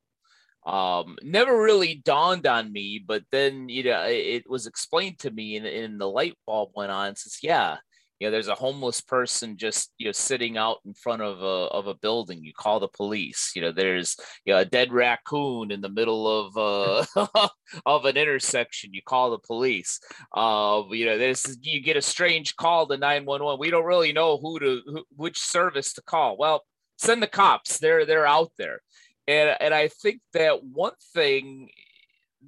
Um, 0.65 1.17
never 1.23 1.59
really 1.59 1.95
dawned 1.95 2.47
on 2.47 2.71
me, 2.71 3.03
but 3.05 3.23
then 3.31 3.67
you 3.67 3.83
know 3.83 4.03
it, 4.07 4.49
was 4.49 4.67
explained 4.67 5.19
to 5.19 5.31
me, 5.31 5.57
and, 5.57 5.65
and 5.65 5.99
the 5.99 6.07
light 6.07 6.37
bulb 6.45 6.69
went 6.75 6.91
on. 6.91 7.15
Says, 7.15 7.39
"Yeah, 7.41 7.77
you 8.21 8.27
know 8.27 8.31
there's 8.31 8.49
a 8.49 8.55
homeless 8.55 9.01
person 9.01 9.57
just 9.57 9.91
you 9.97 10.05
know 10.05 10.12
sitting 10.12 10.55
out 10.55 10.77
in 10.86 10.93
front 10.93 11.23
of 11.23 11.41
a 11.41 11.73
of 11.73 11.88
a 11.88 11.95
building. 11.95 12.43
You 12.43 12.53
call 12.55 12.79
the 12.79 12.88
police. 12.88 13.51
You 13.55 13.63
know 13.63 13.71
there's 13.71 14.15
you 14.45 14.53
know, 14.53 14.60
a 14.60 14.65
dead 14.65 14.93
raccoon 14.93 15.71
in 15.71 15.81
the 15.81 15.89
middle 15.89 16.27
of 16.27 16.55
uh 16.55 17.47
of 17.88 18.05
an 18.05 18.17
intersection. 18.17 18.93
You 18.93 19.01
call 19.03 19.31
the 19.31 19.39
police. 19.39 19.99
Uh 20.38 20.84
you 20.91 21.07
know 21.07 21.17
there's 21.17 21.57
you 21.63 21.81
get 21.81 21.97
a 21.97 22.01
strange 22.01 22.55
call 22.57 22.86
to 22.88 22.95
911 22.95 23.60
we 23.60 23.71
don't 23.71 23.86
really 23.86 24.13
know 24.13 24.38
who 24.38 24.60
to 24.60 24.81
who, 24.86 25.03
which 25.15 25.39
service 25.39 25.91
to 25.93 26.03
call. 26.03 26.38
Well 26.38 26.63
send 26.99 27.23
the 27.23 27.27
cops. 27.27 27.79
They're 27.79 28.05
they're 28.05 28.27
out 28.27 28.51
there. 28.55 28.81
And 29.27 29.57
and 29.60 29.73
i 29.73 29.88
think 29.88 30.21
that 30.34 30.63
one 30.63 30.93
thing 31.15 31.69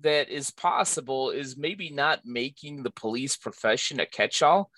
that 0.01 0.29
is 0.29 0.51
possible 0.51 1.31
is 1.31 1.57
maybe 1.57 1.89
not 1.89 2.21
making 2.25 2.83
the 2.83 2.91
police 2.91 3.37
profession 3.37 3.99
a 3.99 4.05
catch-all 4.05 4.69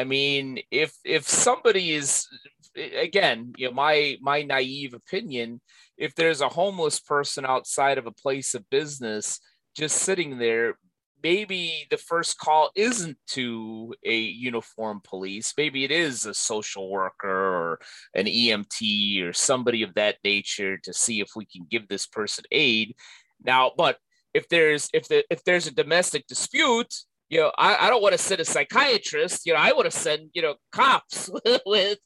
I 0.00 0.04
mean, 0.04 0.60
if 0.70 0.96
if 1.04 1.28
somebody 1.28 1.92
is 1.92 2.26
again, 2.74 3.52
you 3.58 3.68
know, 3.68 3.74
my 3.74 4.16
my 4.22 4.40
naive 4.40 4.94
opinion, 4.94 5.60
if 5.98 6.14
there's 6.14 6.40
a 6.40 6.48
homeless 6.48 6.98
person 7.00 7.44
outside 7.44 7.98
of 7.98 8.06
a 8.06 8.12
place 8.12 8.54
of 8.54 8.70
business 8.70 9.40
just 9.76 9.98
sitting 9.98 10.38
there, 10.38 10.78
maybe 11.22 11.86
the 11.90 11.98
first 11.98 12.38
call 12.38 12.70
isn't 12.74 13.18
to 13.32 13.94
a 14.02 14.16
uniform 14.16 15.02
police. 15.04 15.52
Maybe 15.58 15.84
it 15.84 15.90
is 15.90 16.24
a 16.24 16.32
social 16.32 16.90
worker 16.90 17.28
or 17.28 17.80
an 18.14 18.24
EMT 18.24 19.22
or 19.22 19.34
somebody 19.34 19.82
of 19.82 19.92
that 19.96 20.16
nature 20.24 20.78
to 20.78 20.94
see 20.94 21.20
if 21.20 21.32
we 21.36 21.44
can 21.44 21.66
give 21.70 21.88
this 21.88 22.06
person 22.06 22.44
aid. 22.50 22.94
Now, 23.44 23.72
but 23.76 23.98
if 24.32 24.48
there's 24.48 24.88
if 24.94 25.08
the 25.08 25.24
if 25.28 25.44
there's 25.44 25.66
a 25.66 25.74
domestic 25.74 26.26
dispute, 26.26 26.94
you 27.30 27.38
know, 27.38 27.52
I, 27.56 27.86
I 27.86 27.90
don't 27.90 28.02
want 28.02 28.12
to 28.12 28.18
send 28.18 28.40
a 28.40 28.44
psychiatrist. 28.44 29.46
You 29.46 29.54
know, 29.54 29.60
I 29.60 29.72
want 29.72 29.84
to 29.84 29.96
send 29.96 30.30
you 30.34 30.42
know 30.42 30.56
cops 30.72 31.30
with 31.64 31.98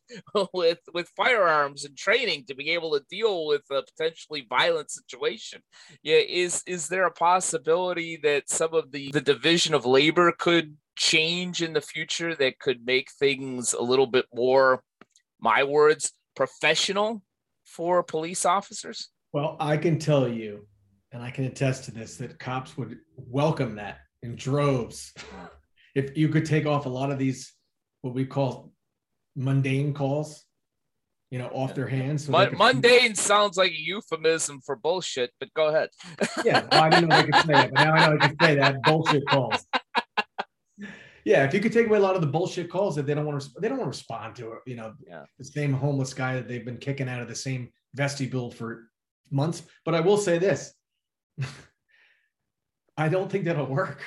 with 0.52 0.78
with 0.92 1.10
firearms 1.16 1.84
and 1.84 1.96
training 1.96 2.44
to 2.46 2.54
be 2.54 2.70
able 2.70 2.92
to 2.92 3.04
deal 3.10 3.46
with 3.46 3.62
a 3.70 3.82
potentially 3.82 4.46
violent 4.48 4.90
situation. 4.90 5.62
Yeah, 6.02 6.18
is 6.18 6.62
is 6.66 6.88
there 6.88 7.06
a 7.06 7.10
possibility 7.10 8.20
that 8.22 8.50
some 8.50 8.74
of 8.74 8.92
the 8.92 9.10
the 9.12 9.22
division 9.22 9.72
of 9.72 9.87
labor 9.87 10.30
could 10.38 10.76
change 10.96 11.62
in 11.62 11.72
the 11.72 11.80
future 11.80 12.34
that 12.37 12.58
could 12.58 12.84
make 12.84 13.10
things 13.18 13.72
a 13.72 13.82
little 13.82 14.06
bit 14.06 14.26
more, 14.32 14.82
my 15.40 15.64
words, 15.64 16.12
professional 16.37 17.22
for 17.64 18.02
police 18.02 18.44
officers? 18.44 19.08
Well, 19.32 19.56
I 19.58 19.78
can 19.78 19.98
tell 19.98 20.28
you, 20.28 20.66
and 21.12 21.22
I 21.22 21.30
can 21.30 21.44
attest 21.44 21.84
to 21.84 21.90
this, 21.92 22.16
that 22.18 22.38
cops 22.38 22.76
would 22.76 22.98
welcome 23.16 23.74
that 23.76 24.03
in 24.24 24.37
droves. 24.37 25.12
if 25.94 26.16
you 26.16 26.28
could 26.28 26.46
take 26.46 26.66
off 26.66 26.87
a 26.87 26.88
lot 26.88 27.12
of 27.12 27.18
these, 27.18 27.52
what 28.00 28.14
we 28.14 28.24
call 28.24 28.72
mundane 29.37 29.92
calls, 29.92 30.44
you 31.30 31.38
know, 31.38 31.48
off 31.48 31.74
their 31.74 31.87
hands. 31.87 32.24
So 32.24 32.32
mundane 32.32 33.14
sounds 33.14 33.56
like 33.56 33.70
a 33.70 33.80
euphemism 33.80 34.60
for 34.64 34.76
bullshit, 34.76 35.30
but 35.38 35.52
go 35.54 35.68
ahead. 35.68 35.90
yeah, 36.44 36.66
well, 36.72 36.84
I 36.84 36.90
didn't 36.90 37.08
know 37.08 37.16
I 37.16 37.22
could 37.22 37.34
say 37.34 37.52
that, 37.52 37.70
but 37.72 37.84
now 37.84 37.92
I 37.92 38.06
know 38.06 38.18
I 38.20 38.26
can 38.28 38.37
say 38.40 38.54
that 38.56 38.82
bullshit 38.82 39.26
calls. 39.28 39.64
Yeah, 41.24 41.44
if 41.44 41.54
you 41.54 41.60
could 41.60 41.72
take 41.72 41.87
away 41.87 41.96
a 41.96 42.02
lot 42.02 42.16
of 42.16 42.20
the 42.20 42.26
bullshit 42.26 42.70
calls 42.70 42.94
that 42.96 43.06
they 43.06 43.14
don't 43.14 43.24
want 43.24 43.40
to, 43.40 43.48
they 43.58 43.68
don't 43.68 43.78
want 43.78 43.90
to 43.90 43.96
respond 43.96 44.37
to 44.37 44.52
it. 44.52 44.58
You 44.66 44.76
know, 44.76 44.92
yeah. 45.08 45.22
the 45.38 45.44
same 45.44 45.72
homeless 45.72 46.12
guy 46.12 46.34
that 46.34 46.48
they've 46.48 46.64
been 46.64 46.76
kicking 46.76 47.08
out 47.08 47.22
of 47.22 47.28
the 47.28 47.34
same 47.34 47.70
vestibule 47.94 48.50
for 48.50 48.90
months. 49.30 49.62
But 49.87 49.94
I 49.94 50.00
will 50.00 50.18
say 50.18 50.37
this: 50.37 50.74
I 52.96 53.09
don't 53.09 53.30
think 53.30 53.44
that'll 53.44 53.66
work 53.66 54.02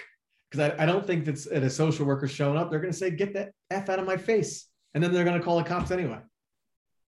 because 0.50 0.72
I, 0.72 0.84
I 0.84 0.86
don't 0.86 1.06
think 1.06 1.26
that's 1.26 1.48
at 1.48 1.64
a 1.64 1.70
social 1.70 2.06
worker 2.06 2.28
showing 2.28 2.58
up. 2.58 2.70
They're 2.70 2.80
going 2.80 2.92
to 2.92 2.98
say, 2.98 3.12
"Get 3.12 3.34
that 3.34 3.52
f 3.70 3.90
out 3.90 4.00
of 4.00 4.06
my 4.06 4.18
face," 4.18 4.68
and 4.94 5.04
then 5.04 5.14
they're 5.14 5.26
going 5.26 5.38
to 5.38 5.44
call 5.44 5.58
the 5.58 5.64
cops 5.64 5.92
anyway. 5.92 6.20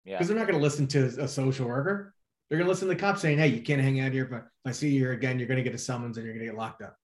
Yeah, 0.05 0.17
because 0.17 0.29
they're 0.29 0.37
not 0.37 0.47
going 0.47 0.59
to 0.59 0.63
listen 0.63 0.87
to 0.89 1.05
a 1.23 1.29
social 1.29 1.69
worker. 1.69 2.15
They're 2.49 2.59
going 2.59 2.67
to 2.67 2.71
listen 2.71 2.89
to 2.89 2.95
the 2.95 3.01
cops 3.01 3.23
saying, 3.23 3.39
"Hey, 3.39 3.49
you 3.49 3.63
can't 3.63 3.81
hang 3.81 4.01
out 4.01 4.13
here. 4.13 4.27
But 4.27 4.39
if 4.39 4.45
I 4.67 4.73
see 4.73 4.91
you 4.91 5.01
here 5.01 5.13
again, 5.13 5.39
you're 5.39 5.49
going 5.49 5.59
to 5.59 5.65
get 5.65 5.75
a 5.75 5.79
summons 5.79 6.17
and 6.17 6.27
you're 6.27 6.35
going 6.35 6.47
to 6.47 6.53
get 6.53 6.59
locked 6.59 6.83
up." 6.83 6.97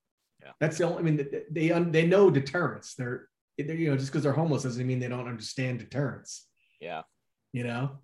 Yeah, 0.42 0.52
that's 0.60 0.78
the 0.78 0.84
only. 0.84 0.98
I 0.98 1.02
mean, 1.02 1.28
they 1.50 1.68
they 1.68 2.06
know 2.06 2.30
deterrence. 2.30 2.94
They're, 2.94 3.28
they're 3.56 3.74
you 3.74 3.90
know 3.90 3.96
just 3.96 4.10
because 4.10 4.22
they're 4.22 4.32
homeless 4.32 4.64
doesn't 4.64 4.86
mean 4.86 5.00
they 5.00 5.08
don't 5.08 5.28
understand 5.28 5.78
deterrence. 5.78 6.46
Yeah, 6.80 7.02
you 7.52 7.64
know. 7.64 7.98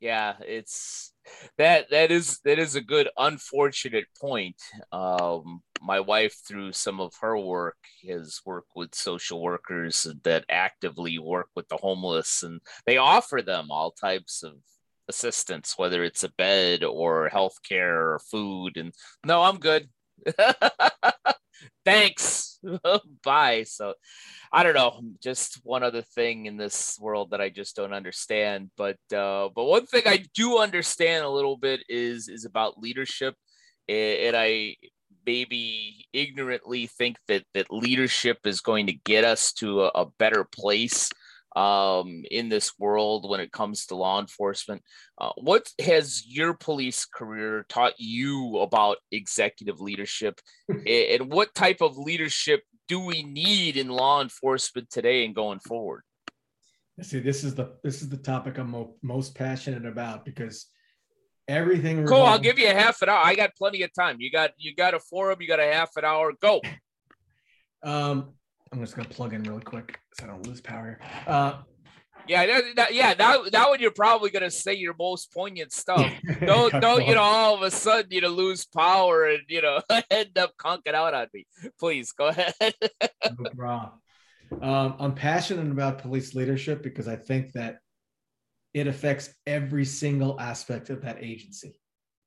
Yeah, 0.00 0.34
it's 0.46 1.12
that 1.58 1.90
that 1.90 2.10
is 2.10 2.38
that 2.44 2.58
is 2.58 2.74
a 2.74 2.80
good 2.80 3.08
unfortunate 3.16 4.06
point. 4.20 4.60
Um, 4.92 5.62
my 5.80 6.00
wife, 6.00 6.36
through 6.46 6.72
some 6.72 7.00
of 7.00 7.12
her 7.20 7.38
work, 7.38 7.76
has 8.08 8.40
worked 8.44 8.70
with 8.74 8.94
social 8.94 9.42
workers 9.42 10.06
that 10.24 10.44
actively 10.48 11.18
work 11.18 11.48
with 11.54 11.68
the 11.68 11.76
homeless, 11.76 12.42
and 12.42 12.60
they 12.86 12.96
offer 12.96 13.42
them 13.42 13.70
all 13.70 13.90
types 13.92 14.42
of 14.42 14.54
assistance, 15.08 15.74
whether 15.76 16.02
it's 16.02 16.24
a 16.24 16.32
bed 16.32 16.84
or 16.84 17.28
health 17.28 17.58
care 17.62 18.12
or 18.12 18.18
food. 18.18 18.76
And 18.76 18.92
no, 19.24 19.42
I'm 19.42 19.58
good. 19.58 19.88
Thanks. 21.84 22.58
Bye. 23.24 23.64
So 23.64 23.94
I 24.52 24.62
don't 24.62 24.74
know, 24.74 25.00
just 25.22 25.60
one 25.64 25.82
other 25.82 26.02
thing 26.02 26.46
in 26.46 26.56
this 26.56 26.98
world 27.00 27.30
that 27.30 27.40
I 27.40 27.48
just 27.48 27.76
don't 27.76 27.92
understand. 27.92 28.70
But 28.76 28.98
uh, 29.14 29.48
but 29.54 29.64
one 29.64 29.86
thing 29.86 30.02
I 30.06 30.24
do 30.34 30.58
understand 30.58 31.24
a 31.24 31.30
little 31.30 31.56
bit 31.56 31.80
is 31.88 32.28
is 32.28 32.44
about 32.44 32.78
leadership, 32.78 33.34
and 33.88 34.36
I 34.36 34.76
maybe 35.26 36.06
ignorantly 36.12 36.86
think 36.86 37.16
that 37.28 37.44
that 37.54 37.70
leadership 37.70 38.38
is 38.44 38.60
going 38.60 38.86
to 38.86 38.92
get 38.92 39.24
us 39.24 39.52
to 39.54 39.82
a, 39.82 39.88
a 39.94 40.06
better 40.18 40.44
place 40.44 41.10
um, 41.56 42.22
in 42.30 42.48
this 42.48 42.78
world 42.78 43.28
when 43.28 43.40
it 43.40 43.50
comes 43.50 43.86
to 43.86 43.96
law 43.96 44.20
enforcement. 44.20 44.82
Uh, 45.18 45.32
what 45.36 45.68
has 45.80 46.24
your 46.26 46.54
police 46.54 47.06
career 47.06 47.64
taught 47.68 47.94
you 47.98 48.58
about 48.58 48.98
executive 49.10 49.80
leadership, 49.80 50.40
and 50.68 51.32
what 51.32 51.54
type 51.54 51.80
of 51.80 51.96
leadership 51.96 52.62
do 52.88 53.00
we 53.00 53.22
need 53.22 53.76
in 53.76 53.88
law 53.88 54.22
enforcement 54.22 54.88
today 54.90 55.24
and 55.24 55.34
going 55.34 55.58
forward? 55.58 56.02
See, 57.02 57.20
this 57.20 57.44
is 57.44 57.54
the 57.54 57.76
this 57.82 58.00
is 58.00 58.08
the 58.08 58.16
topic 58.16 58.58
I'm 58.58 58.70
mo- 58.70 58.96
most 59.02 59.34
passionate 59.34 59.84
about 59.84 60.24
because 60.24 60.66
everything. 61.48 62.06
Cool. 62.06 62.22
I'll 62.22 62.38
give 62.38 62.58
you 62.58 62.68
a 62.68 62.74
half 62.74 63.02
an 63.02 63.08
hour. 63.08 63.20
I 63.24 63.34
got 63.34 63.54
plenty 63.56 63.82
of 63.82 63.92
time. 63.94 64.16
You 64.18 64.30
got 64.30 64.52
you 64.58 64.74
got 64.74 64.94
a 64.94 65.00
forum. 65.00 65.38
You 65.40 65.48
got 65.48 65.60
a 65.60 65.72
half 65.72 65.90
an 65.96 66.04
hour. 66.04 66.32
Go. 66.40 66.60
um, 67.82 68.32
I'm 68.72 68.80
just 68.80 68.96
gonna 68.96 69.08
plug 69.08 69.32
in 69.32 69.42
really 69.42 69.62
quick 69.62 69.98
so 70.14 70.24
I 70.24 70.28
don't 70.28 70.46
lose 70.46 70.60
power. 70.60 70.98
Uh, 71.26 71.58
yeah, 72.28 72.44
that, 72.46 72.64
that, 72.76 72.94
yeah, 72.94 73.14
that 73.14 73.52
that 73.52 73.68
one 73.68 73.80
you're 73.80 73.92
probably 73.92 74.30
gonna 74.30 74.50
say 74.50 74.74
your 74.74 74.94
most 74.98 75.32
poignant 75.32 75.72
stuff. 75.72 76.12
Don't 76.40 76.72
don't 76.80 77.06
you 77.06 77.14
know 77.14 77.22
all 77.22 77.54
of 77.54 77.62
a 77.62 77.70
sudden 77.70 78.10
you 78.10 78.20
know 78.20 78.28
lose 78.28 78.66
power 78.66 79.26
and 79.26 79.42
you 79.48 79.62
know 79.62 79.80
end 80.10 80.36
up 80.36 80.52
conking 80.56 80.94
out 80.94 81.14
on 81.14 81.28
me. 81.32 81.46
Please 81.78 82.12
go 82.12 82.26
ahead. 82.26 82.54
no 82.60 83.50
problem. 83.56 83.92
Um, 84.60 84.96
I'm 84.98 85.14
passionate 85.14 85.70
about 85.70 85.98
police 85.98 86.34
leadership 86.34 86.82
because 86.82 87.08
I 87.08 87.16
think 87.16 87.52
that 87.52 87.78
it 88.76 88.86
affects 88.86 89.34
every 89.46 89.86
single 89.86 90.38
aspect 90.38 90.90
of 90.90 91.00
that 91.00 91.16
agency. 91.24 91.80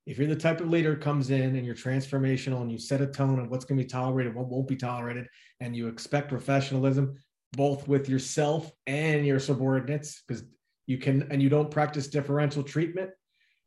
If 0.07 0.17
you're 0.17 0.27
the 0.27 0.35
type 0.35 0.61
of 0.61 0.69
leader 0.69 0.95
comes 0.95 1.29
in 1.29 1.55
and 1.55 1.63
you're 1.63 1.75
transformational 1.75 2.61
and 2.61 2.71
you 2.71 2.79
set 2.79 3.01
a 3.01 3.05
tone 3.05 3.37
of 3.37 3.51
what's 3.51 3.65
going 3.65 3.77
to 3.77 3.83
be 3.83 3.87
tolerated, 3.87 4.33
what 4.33 4.47
won't 4.47 4.67
be 4.67 4.75
tolerated, 4.75 5.27
and 5.59 5.75
you 5.75 5.87
expect 5.87 6.27
professionalism, 6.27 7.13
both 7.51 7.87
with 7.87 8.09
yourself 8.09 8.71
and 8.87 9.27
your 9.27 9.39
subordinates 9.39 10.23
because 10.27 10.43
you 10.87 10.97
can 10.97 11.27
and 11.29 11.39
you 11.39 11.49
don't 11.49 11.69
practice 11.69 12.07
differential 12.07 12.63
treatment 12.63 13.11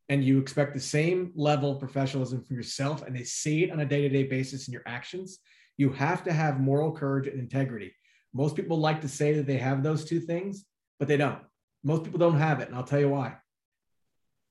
and 0.08 0.24
you 0.24 0.40
expect 0.40 0.74
the 0.74 0.80
same 0.80 1.30
level 1.36 1.70
of 1.70 1.78
professionalism 1.78 2.42
from 2.42 2.56
yourself 2.56 3.06
and 3.06 3.14
they 3.14 3.22
see 3.22 3.62
it 3.62 3.70
on 3.70 3.78
a 3.78 3.86
day-to-day 3.86 4.24
basis 4.24 4.66
in 4.66 4.72
your 4.72 4.82
actions 4.86 5.38
you 5.78 5.90
have 5.90 6.24
to 6.24 6.32
have 6.32 6.58
moral 6.58 6.90
courage 6.90 7.28
and 7.28 7.38
integrity 7.38 7.94
Most 8.34 8.56
people 8.56 8.78
like 8.78 9.00
to 9.02 9.08
say 9.08 9.34
that 9.34 9.46
they 9.46 9.58
have 9.58 9.82
those 9.82 10.04
two 10.04 10.18
things, 10.18 10.64
but 10.98 11.06
they 11.06 11.16
don't. 11.16 11.42
Most 11.84 12.04
people 12.04 12.18
don't 12.18 12.38
have 12.38 12.60
it, 12.60 12.68
and 12.68 12.76
I'll 12.76 12.84
tell 12.84 13.00
you 13.00 13.08
why. 13.08 13.36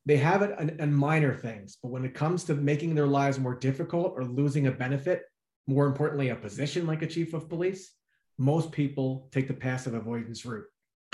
They 0.06 0.18
have 0.18 0.42
it 0.42 0.60
in, 0.60 0.70
in 0.80 0.94
minor 0.94 1.34
things, 1.34 1.78
but 1.82 1.90
when 1.90 2.06
it 2.06 2.14
comes 2.14 2.44
to 2.46 2.56
making 2.56 2.96
their 2.96 3.08
lives 3.08 3.40
more 3.40 3.56
difficult 3.56 4.14
or 4.18 4.26
losing 4.26 4.68
a 4.68 4.72
benefit, 4.72 5.24
more 5.68 5.86
importantly, 5.86 6.30
a 6.30 6.36
position 6.36 6.88
like 6.88 7.04
a 7.04 7.08
chief 7.08 7.34
of 7.34 7.48
police, 7.48 7.94
most 8.38 8.72
people 8.72 9.30
take 9.32 9.48
the 9.48 9.54
passive 9.54 9.94
avoidance 9.94 10.46
route 10.46 10.66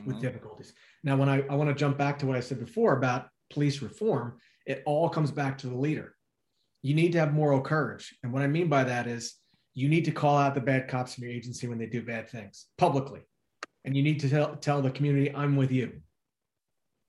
with 0.05 0.15
mm-hmm. 0.15 0.25
difficulties. 0.25 0.73
Now, 1.03 1.17
when 1.17 1.29
I, 1.29 1.41
I 1.49 1.55
want 1.55 1.69
to 1.69 1.75
jump 1.75 1.97
back 1.97 2.19
to 2.19 2.25
what 2.25 2.37
I 2.37 2.39
said 2.39 2.59
before 2.59 2.97
about 2.97 3.27
police 3.51 3.81
reform, 3.81 4.37
it 4.65 4.83
all 4.85 5.09
comes 5.09 5.31
back 5.31 5.57
to 5.59 5.67
the 5.67 5.77
leader. 5.77 6.15
You 6.81 6.93
need 6.93 7.11
to 7.13 7.19
have 7.19 7.33
moral 7.33 7.61
courage. 7.61 8.15
And 8.23 8.31
what 8.31 8.43
I 8.43 8.47
mean 8.47 8.69
by 8.69 8.83
that 8.85 9.07
is 9.07 9.35
you 9.73 9.89
need 9.89 10.05
to 10.05 10.11
call 10.11 10.37
out 10.37 10.55
the 10.55 10.61
bad 10.61 10.87
cops 10.87 11.17
in 11.17 11.23
your 11.23 11.31
agency 11.31 11.67
when 11.67 11.77
they 11.77 11.85
do 11.85 12.01
bad 12.01 12.29
things 12.29 12.67
publicly. 12.77 13.21
And 13.85 13.95
you 13.95 14.03
need 14.03 14.19
to 14.21 14.29
tell, 14.29 14.55
tell 14.55 14.81
the 14.81 14.91
community, 14.91 15.33
I'm 15.33 15.55
with 15.55 15.71
you. 15.71 16.01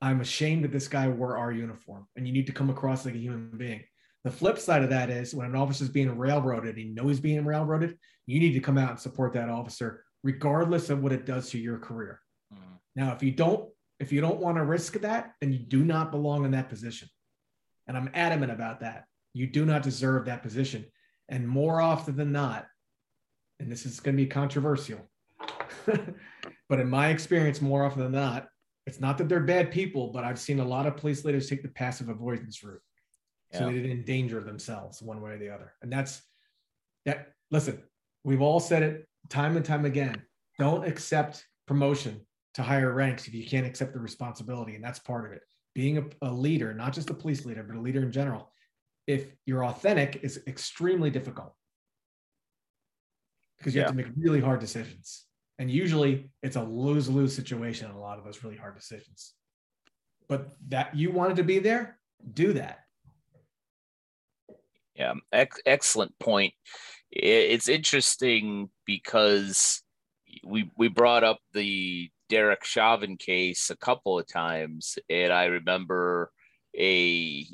I'm 0.01 0.21
ashamed 0.21 0.63
that 0.63 0.71
this 0.71 0.87
guy 0.87 1.07
wore 1.07 1.37
our 1.37 1.51
uniform. 1.51 2.07
And 2.15 2.25
you 2.27 2.33
need 2.33 2.47
to 2.47 2.53
come 2.53 2.69
across 2.69 3.05
like 3.05 3.15
a 3.15 3.19
human 3.19 3.51
being. 3.57 3.83
The 4.23 4.31
flip 4.31 4.59
side 4.59 4.83
of 4.83 4.89
that 4.89 5.09
is 5.09 5.33
when 5.33 5.47
an 5.47 5.55
officer 5.55 5.85
is 5.85 5.89
being 5.89 6.17
railroaded, 6.17 6.77
he 6.77 6.85
knows 6.85 7.07
he's 7.07 7.19
being 7.19 7.45
railroaded, 7.45 7.97
you 8.25 8.39
need 8.39 8.53
to 8.53 8.59
come 8.59 8.77
out 8.77 8.91
and 8.91 8.99
support 8.99 9.33
that 9.33 9.49
officer, 9.49 10.03
regardless 10.23 10.89
of 10.89 11.01
what 11.01 11.13
it 11.13 11.25
does 11.25 11.49
to 11.51 11.57
your 11.57 11.79
career. 11.79 12.19
Mm-hmm. 12.53 12.73
Now, 12.95 13.13
if 13.13 13.23
you 13.23 13.31
don't, 13.31 13.69
if 13.99 14.11
you 14.11 14.21
don't 14.21 14.39
want 14.39 14.57
to 14.57 14.63
risk 14.63 14.93
that, 15.01 15.33
then 15.39 15.51
you 15.51 15.59
do 15.59 15.83
not 15.83 16.11
belong 16.11 16.45
in 16.45 16.51
that 16.51 16.69
position. 16.69 17.09
And 17.87 17.97
I'm 17.97 18.09
adamant 18.13 18.51
about 18.51 18.81
that. 18.81 19.05
You 19.33 19.47
do 19.47 19.65
not 19.65 19.83
deserve 19.83 20.25
that 20.25 20.43
position. 20.43 20.85
And 21.27 21.47
more 21.47 21.81
often 21.81 22.15
than 22.15 22.31
not, 22.31 22.67
and 23.59 23.71
this 23.71 23.85
is 23.85 23.99
going 23.99 24.15
to 24.15 24.23
be 24.23 24.29
controversial, 24.29 24.99
but 25.85 26.79
in 26.79 26.89
my 26.89 27.09
experience, 27.09 27.61
more 27.61 27.83
often 27.83 28.03
than 28.03 28.11
not, 28.11 28.47
it's 28.89 28.99
not 28.99 29.19
that 29.19 29.29
they're 29.29 29.39
bad 29.39 29.69
people, 29.69 30.07
but 30.07 30.23
I've 30.23 30.39
seen 30.39 30.59
a 30.59 30.65
lot 30.65 30.87
of 30.87 30.97
police 30.97 31.23
leaders 31.23 31.47
take 31.47 31.61
the 31.61 31.67
passive 31.67 32.09
avoidance 32.09 32.63
route. 32.63 32.81
Yeah. 33.51 33.59
So 33.59 33.65
they 33.67 33.73
didn't 33.73 33.91
endanger 33.91 34.41
themselves 34.41 34.99
one 34.99 35.21
way 35.21 35.33
or 35.33 35.37
the 35.37 35.51
other. 35.51 35.73
And 35.83 35.93
that's 35.93 36.23
that. 37.05 37.33
Listen, 37.51 37.83
we've 38.23 38.41
all 38.41 38.59
said 38.59 38.81
it 38.81 39.07
time 39.29 39.57
and 39.57 39.65
time 39.65 39.85
again. 39.85 40.19
Don't 40.57 40.87
accept 40.87 41.45
promotion 41.67 42.19
to 42.55 42.63
higher 42.63 42.91
ranks 42.91 43.27
if 43.27 43.35
you 43.35 43.45
can't 43.45 43.67
accept 43.67 43.93
the 43.93 43.99
responsibility. 43.99 44.73
And 44.73 44.83
that's 44.83 44.97
part 44.97 45.27
of 45.27 45.33
it. 45.33 45.43
Being 45.75 45.99
a, 45.99 46.05
a 46.23 46.33
leader, 46.33 46.73
not 46.73 46.91
just 46.91 47.11
a 47.11 47.13
police 47.13 47.45
leader, 47.45 47.61
but 47.61 47.77
a 47.77 47.79
leader 47.79 48.01
in 48.01 48.11
general, 48.11 48.51
if 49.05 49.27
you're 49.45 49.65
authentic, 49.65 50.21
is 50.23 50.41
extremely 50.47 51.11
difficult 51.11 51.53
because 53.59 53.75
you 53.75 53.81
yeah. 53.81 53.87
have 53.87 53.95
to 53.95 54.03
make 54.03 54.11
really 54.17 54.41
hard 54.41 54.59
decisions. 54.59 55.25
And 55.59 55.69
usually 55.69 56.31
it's 56.41 56.55
a 56.55 56.63
lose 56.63 57.09
lose 57.09 57.35
situation 57.35 57.89
in 57.89 57.95
a 57.95 57.99
lot 57.99 58.17
of 58.17 58.23
those 58.23 58.43
really 58.43 58.55
hard 58.55 58.75
decisions. 58.75 59.33
But 60.29 60.55
that 60.69 60.95
you 60.95 61.11
wanted 61.11 61.37
to 61.37 61.43
be 61.43 61.59
there, 61.59 61.99
do 62.33 62.53
that. 62.53 62.79
Yeah, 64.95 65.13
ex- 65.33 65.61
excellent 65.65 66.17
point. 66.19 66.53
It's 67.11 67.67
interesting 67.67 68.69
because 68.85 69.81
we 70.45 70.71
we 70.77 70.87
brought 70.87 71.23
up 71.23 71.39
the 71.53 72.09
Derek 72.29 72.63
Chauvin 72.63 73.17
case 73.17 73.69
a 73.69 73.77
couple 73.77 74.19
of 74.19 74.27
times, 74.27 74.97
and 75.09 75.33
I 75.33 75.45
remember 75.45 76.31
a 76.77 77.47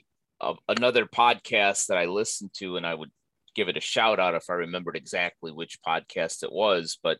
another 0.68 1.06
podcast 1.06 1.88
that 1.88 1.98
I 1.98 2.06
listened 2.06 2.52
to, 2.56 2.78
and 2.78 2.86
I 2.86 2.94
would 2.94 3.12
give 3.56 3.70
it 3.70 3.78
a 3.78 3.82
shout 3.82 4.20
out 4.20 4.36
if 4.36 4.50
I 4.50 4.54
remembered 4.54 4.96
exactly 4.96 5.52
which 5.52 5.80
podcast 5.86 6.44
it 6.44 6.52
was. 6.52 7.00
But 7.02 7.18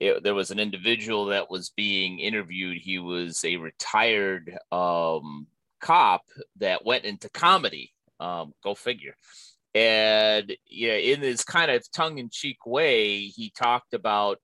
it, 0.00 0.22
there 0.22 0.34
was 0.34 0.50
an 0.50 0.58
individual 0.58 1.26
that 1.26 1.50
was 1.50 1.70
being 1.70 2.18
interviewed. 2.18 2.78
He 2.78 2.98
was 2.98 3.42
a 3.44 3.56
retired 3.56 4.56
um, 4.72 5.46
cop 5.80 6.22
that 6.56 6.84
went 6.84 7.04
into 7.04 7.30
comedy. 7.30 7.92
Um, 8.18 8.52
go 8.62 8.74
figure. 8.74 9.14
And 9.74 10.56
yeah, 10.66 10.94
in 10.94 11.20
this 11.20 11.44
kind 11.44 11.70
of 11.70 11.84
tongue 11.92 12.18
in 12.18 12.30
cheek 12.30 12.64
way, 12.66 13.26
he 13.26 13.52
talked 13.56 13.92
about 13.94 14.38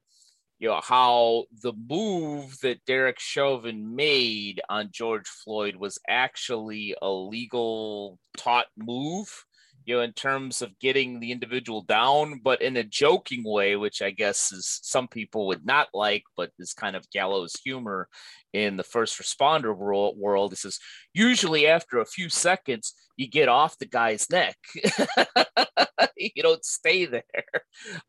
you 0.58 0.68
know 0.68 0.80
how 0.80 1.46
the 1.62 1.72
move 1.72 2.56
that 2.60 2.84
Derek 2.86 3.18
Chauvin 3.18 3.96
made 3.96 4.60
on 4.68 4.90
George 4.92 5.26
Floyd 5.26 5.74
was 5.74 5.98
actually 6.08 6.94
a 7.02 7.10
legal 7.10 8.18
taught 8.36 8.66
move 8.76 9.44
you 9.84 9.96
know 9.96 10.02
in 10.02 10.12
terms 10.12 10.62
of 10.62 10.78
getting 10.78 11.20
the 11.20 11.32
individual 11.32 11.82
down 11.82 12.40
but 12.42 12.62
in 12.62 12.76
a 12.76 12.84
joking 12.84 13.42
way 13.44 13.76
which 13.76 14.02
I 14.02 14.10
guess 14.10 14.52
is 14.52 14.80
some 14.82 15.08
people 15.08 15.46
would 15.48 15.64
not 15.64 15.88
like 15.94 16.24
but 16.36 16.50
is 16.58 16.72
kind 16.72 16.96
of 16.96 17.10
gallows 17.10 17.54
humor 17.64 18.08
in 18.52 18.76
the 18.76 18.84
first 18.84 19.20
responder 19.20 19.76
world. 19.76 20.52
This 20.52 20.64
is 20.64 20.78
usually 21.14 21.66
after 21.66 21.98
a 21.98 22.06
few 22.06 22.28
seconds, 22.28 22.94
you 23.16 23.28
get 23.28 23.48
off 23.48 23.78
the 23.78 23.86
guy's 23.86 24.28
neck. 24.30 24.56
you 26.16 26.42
don't 26.42 26.64
stay 26.64 27.06
there. 27.06 27.22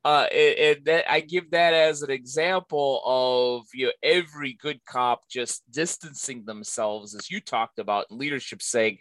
Uh, 0.03 0.27
and, 0.31 0.57
and 0.59 0.86
that, 0.86 1.12
I 1.12 1.21
give 1.21 1.51
that 1.51 1.73
as 1.73 2.01
an 2.01 2.12
example 2.12 3.01
of 3.05 3.65
you 3.73 3.88
know, 3.88 3.91
every 4.01 4.53
good 4.53 4.79
cop 4.86 5.27
just 5.29 5.63
distancing 5.71 6.45
themselves, 6.45 7.15
as 7.15 7.31
you 7.31 7.39
talked 7.39 7.79
about 7.79 8.07
in 8.12 8.17
leadership, 8.17 8.62
saying, 8.62 8.97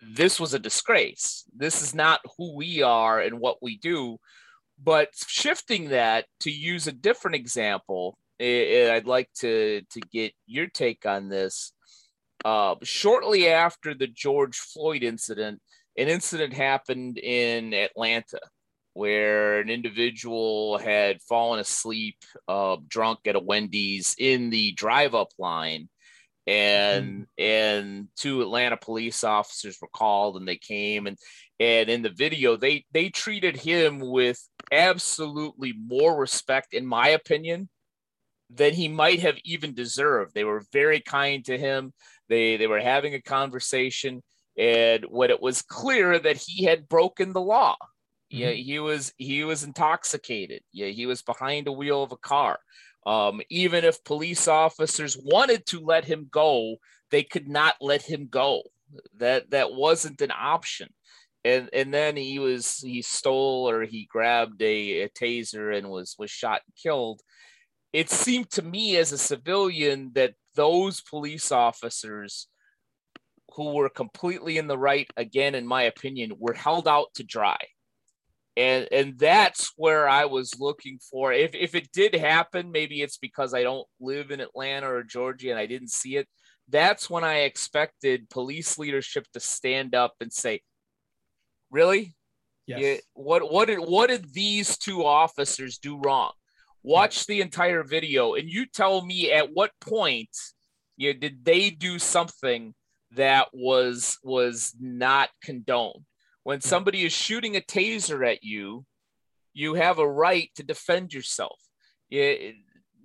this 0.00 0.38
was 0.38 0.54
a 0.54 0.58
disgrace. 0.58 1.44
This 1.56 1.82
is 1.82 1.94
not 1.94 2.20
who 2.36 2.56
we 2.56 2.82
are 2.82 3.20
and 3.20 3.40
what 3.40 3.58
we 3.62 3.78
do. 3.78 4.18
But 4.82 5.08
shifting 5.14 5.88
that 5.88 6.26
to 6.40 6.50
use 6.50 6.86
a 6.86 6.92
different 6.92 7.36
example, 7.36 8.16
I'd 8.40 9.06
like 9.06 9.28
to 9.40 9.82
to 9.90 10.00
get 10.12 10.32
your 10.46 10.66
take 10.68 11.04
on 11.06 11.28
this. 11.28 11.72
Uh, 12.44 12.76
shortly 12.84 13.48
after 13.48 13.94
the 13.94 14.06
George 14.06 14.56
Floyd 14.56 15.02
incident, 15.02 15.60
an 15.96 16.08
incident 16.08 16.54
happened 16.54 17.18
in 17.18 17.74
Atlanta 17.74 18.38
where 18.98 19.60
an 19.60 19.68
individual 19.68 20.78
had 20.78 21.22
fallen 21.22 21.60
asleep 21.60 22.16
uh, 22.48 22.76
drunk 22.88 23.20
at 23.26 23.36
a 23.36 23.40
Wendy's 23.40 24.14
in 24.18 24.50
the 24.50 24.72
drive-up 24.72 25.28
line, 25.38 25.88
and 26.48 27.20
mm. 27.20 27.26
and 27.36 28.08
two 28.16 28.40
Atlanta 28.40 28.78
police 28.78 29.22
officers 29.22 29.76
were 29.80 29.88
called, 29.88 30.36
and 30.36 30.48
they 30.48 30.56
came 30.56 31.06
and 31.06 31.18
and 31.60 31.90
in 31.90 32.00
the 32.00 32.08
video 32.08 32.56
they 32.56 32.86
they 32.92 33.10
treated 33.10 33.56
him 33.56 34.00
with 34.00 34.40
absolutely 34.72 35.74
more 35.74 36.18
respect, 36.18 36.72
in 36.72 36.86
my 36.86 37.08
opinion, 37.08 37.68
than 38.48 38.72
he 38.72 38.88
might 38.88 39.20
have 39.20 39.36
even 39.44 39.74
deserved. 39.74 40.32
They 40.34 40.44
were 40.44 40.64
very 40.72 41.00
kind 41.00 41.44
to 41.44 41.58
him. 41.58 41.92
They 42.30 42.56
they 42.56 42.66
were 42.66 42.80
having 42.80 43.12
a 43.12 43.20
conversation, 43.20 44.22
and 44.56 45.04
when 45.04 45.30
it 45.30 45.42
was 45.42 45.60
clear 45.60 46.18
that 46.18 46.38
he 46.38 46.64
had 46.64 46.88
broken 46.88 47.34
the 47.34 47.42
law, 47.42 47.76
mm-hmm. 48.32 48.38
yeah, 48.38 48.50
he 48.52 48.78
was 48.78 49.12
he 49.18 49.44
was 49.44 49.64
intoxicated. 49.64 50.62
Yeah, 50.72 50.88
he 50.88 51.04
was 51.04 51.20
behind 51.20 51.66
the 51.66 51.72
wheel 51.72 52.02
of 52.02 52.12
a 52.12 52.16
car. 52.16 52.58
Um, 53.08 53.40
even 53.48 53.84
if 53.84 54.04
police 54.04 54.48
officers 54.48 55.16
wanted 55.16 55.64
to 55.66 55.80
let 55.80 56.04
him 56.04 56.28
go, 56.30 56.76
they 57.10 57.22
could 57.22 57.48
not 57.48 57.76
let 57.80 58.02
him 58.02 58.28
go. 58.30 58.62
That 59.16 59.50
that 59.50 59.72
wasn't 59.72 60.20
an 60.20 60.32
option. 60.38 60.88
And 61.44 61.70
and 61.72 61.92
then 61.94 62.16
he 62.16 62.38
was 62.38 62.78
he 62.78 63.00
stole 63.02 63.68
or 63.68 63.84
he 63.84 64.06
grabbed 64.10 64.60
a, 64.60 65.02
a 65.02 65.08
taser 65.08 65.76
and 65.76 65.88
was 65.88 66.16
was 66.18 66.30
shot 66.30 66.60
and 66.66 66.74
killed 66.76 67.22
it 67.92 68.10
seemed 68.10 68.50
to 68.50 68.62
me 68.62 68.96
as 68.96 69.12
a 69.12 69.18
civilian 69.18 70.10
that 70.14 70.34
those 70.54 71.00
police 71.00 71.50
officers 71.52 72.48
who 73.54 73.72
were 73.72 73.88
completely 73.88 74.58
in 74.58 74.66
the 74.66 74.78
right 74.78 75.08
again 75.16 75.54
in 75.54 75.66
my 75.66 75.82
opinion 75.82 76.32
were 76.38 76.54
held 76.54 76.86
out 76.86 77.06
to 77.14 77.24
dry 77.24 77.58
and 78.58 78.88
and 78.90 79.18
that's 79.18 79.72
where 79.76 80.08
i 80.08 80.24
was 80.24 80.58
looking 80.58 80.98
for. 81.10 81.32
If, 81.32 81.54
if 81.54 81.74
it 81.74 81.90
did 81.92 82.14
happen 82.14 82.72
maybe 82.72 83.00
it's 83.00 83.16
because 83.16 83.54
i 83.54 83.62
don't 83.62 83.86
live 84.00 84.30
in 84.30 84.40
atlanta 84.40 84.90
or 84.90 85.02
georgia 85.04 85.50
and 85.50 85.58
i 85.58 85.66
didn't 85.66 85.90
see 85.90 86.16
it. 86.16 86.28
That's 86.68 87.08
when 87.08 87.24
i 87.24 87.40
expected 87.40 88.28
police 88.28 88.76
leadership 88.78 89.26
to 89.32 89.40
stand 89.40 89.94
up 89.94 90.14
and 90.20 90.32
say 90.32 90.60
really? 91.70 92.14
Yes. 92.66 92.80
Yeah, 92.80 92.96
what 93.14 93.50
what 93.50 93.68
did 93.68 93.78
what 93.78 94.08
did 94.08 94.34
these 94.34 94.76
two 94.76 95.04
officers 95.04 95.78
do 95.78 95.98
wrong? 95.98 96.32
Watch 96.82 97.26
the 97.26 97.40
entire 97.40 97.82
video 97.82 98.34
and 98.34 98.48
you 98.48 98.66
tell 98.66 99.04
me 99.04 99.32
at 99.32 99.50
what 99.52 99.70
point 99.80 100.36
you 100.96 101.14
did 101.14 101.44
they 101.44 101.70
do 101.70 101.98
something 101.98 102.74
that 103.12 103.48
was 103.52 104.18
was 104.22 104.74
not 104.78 105.30
condoned 105.42 106.04
when 106.48 106.58
hmm. 106.58 106.68
somebody 106.68 107.04
is 107.04 107.12
shooting 107.12 107.56
a 107.56 107.60
taser 107.60 108.26
at 108.26 108.42
you 108.42 108.84
you 109.52 109.74
have 109.74 109.98
a 109.98 110.08
right 110.08 110.50
to 110.54 110.62
defend 110.62 111.12
yourself 111.12 111.58
yeah, 112.10 112.32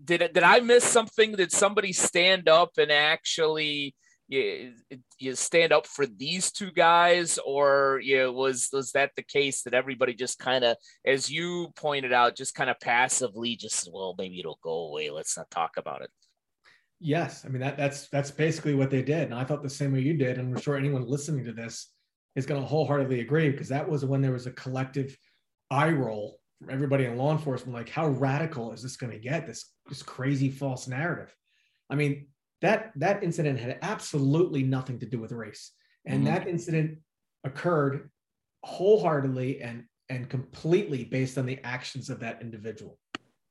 did 0.03 0.33
did 0.33 0.43
I 0.43 0.59
miss 0.59 0.83
something? 0.83 1.33
Did 1.33 1.51
somebody 1.51 1.93
stand 1.93 2.49
up 2.49 2.71
and 2.77 2.91
actually, 2.91 3.95
you, 4.27 4.73
you 5.19 5.35
stand 5.35 5.71
up 5.73 5.87
for 5.87 6.05
these 6.05 6.51
two 6.51 6.71
guys, 6.71 7.39
or 7.45 7.99
you 8.03 8.17
know, 8.17 8.31
was 8.31 8.69
was 8.71 8.91
that 8.91 9.11
the 9.15 9.23
case 9.23 9.63
that 9.63 9.73
everybody 9.73 10.13
just 10.13 10.39
kind 10.39 10.63
of, 10.63 10.77
as 11.05 11.29
you 11.29 11.69
pointed 11.75 12.13
out, 12.13 12.35
just 12.35 12.55
kind 12.55 12.69
of 12.69 12.79
passively 12.79 13.55
just 13.55 13.89
well 13.91 14.15
maybe 14.17 14.39
it'll 14.39 14.59
go 14.63 14.87
away. 14.87 15.09
Let's 15.09 15.37
not 15.37 15.51
talk 15.51 15.71
about 15.77 16.01
it. 16.01 16.09
Yes, 16.99 17.43
I 17.45 17.49
mean 17.49 17.61
that 17.61 17.77
that's 17.77 18.07
that's 18.07 18.31
basically 18.31 18.75
what 18.75 18.89
they 18.89 19.01
did, 19.01 19.23
and 19.23 19.35
I 19.35 19.43
thought 19.43 19.63
the 19.63 19.69
same 19.69 19.91
way 19.91 19.99
you 19.99 20.13
did, 20.13 20.37
and 20.37 20.55
I'm 20.55 20.61
sure 20.61 20.77
anyone 20.77 21.05
listening 21.05 21.45
to 21.45 21.53
this 21.53 21.92
is 22.35 22.45
going 22.45 22.61
to 22.61 22.67
wholeheartedly 22.67 23.19
agree 23.21 23.49
because 23.49 23.69
that 23.69 23.87
was 23.87 24.05
when 24.05 24.21
there 24.21 24.31
was 24.31 24.47
a 24.47 24.51
collective 24.51 25.15
eye 25.69 25.91
roll 25.91 26.39
from 26.59 26.69
everybody 26.69 27.05
in 27.05 27.17
law 27.17 27.31
enforcement, 27.31 27.75
like 27.75 27.89
how 27.89 28.07
radical 28.07 28.71
is 28.71 28.81
this 28.81 28.97
going 28.97 29.11
to 29.11 29.19
get? 29.19 29.45
This 29.45 29.71
this 29.87 30.03
crazy 30.03 30.49
false 30.49 30.87
narrative. 30.87 31.33
I 31.89 31.95
mean, 31.95 32.27
that 32.61 32.91
that 32.95 33.23
incident 33.23 33.59
had 33.59 33.79
absolutely 33.81 34.63
nothing 34.63 34.99
to 34.99 35.05
do 35.05 35.19
with 35.19 35.31
race, 35.31 35.71
and 36.05 36.23
mm-hmm. 36.23 36.33
that 36.33 36.47
incident 36.47 36.99
occurred 37.43 38.09
wholeheartedly 38.63 39.61
and 39.61 39.83
and 40.09 40.29
completely 40.29 41.03
based 41.03 41.37
on 41.37 41.45
the 41.45 41.59
actions 41.63 42.09
of 42.09 42.19
that 42.19 42.41
individual, 42.41 42.97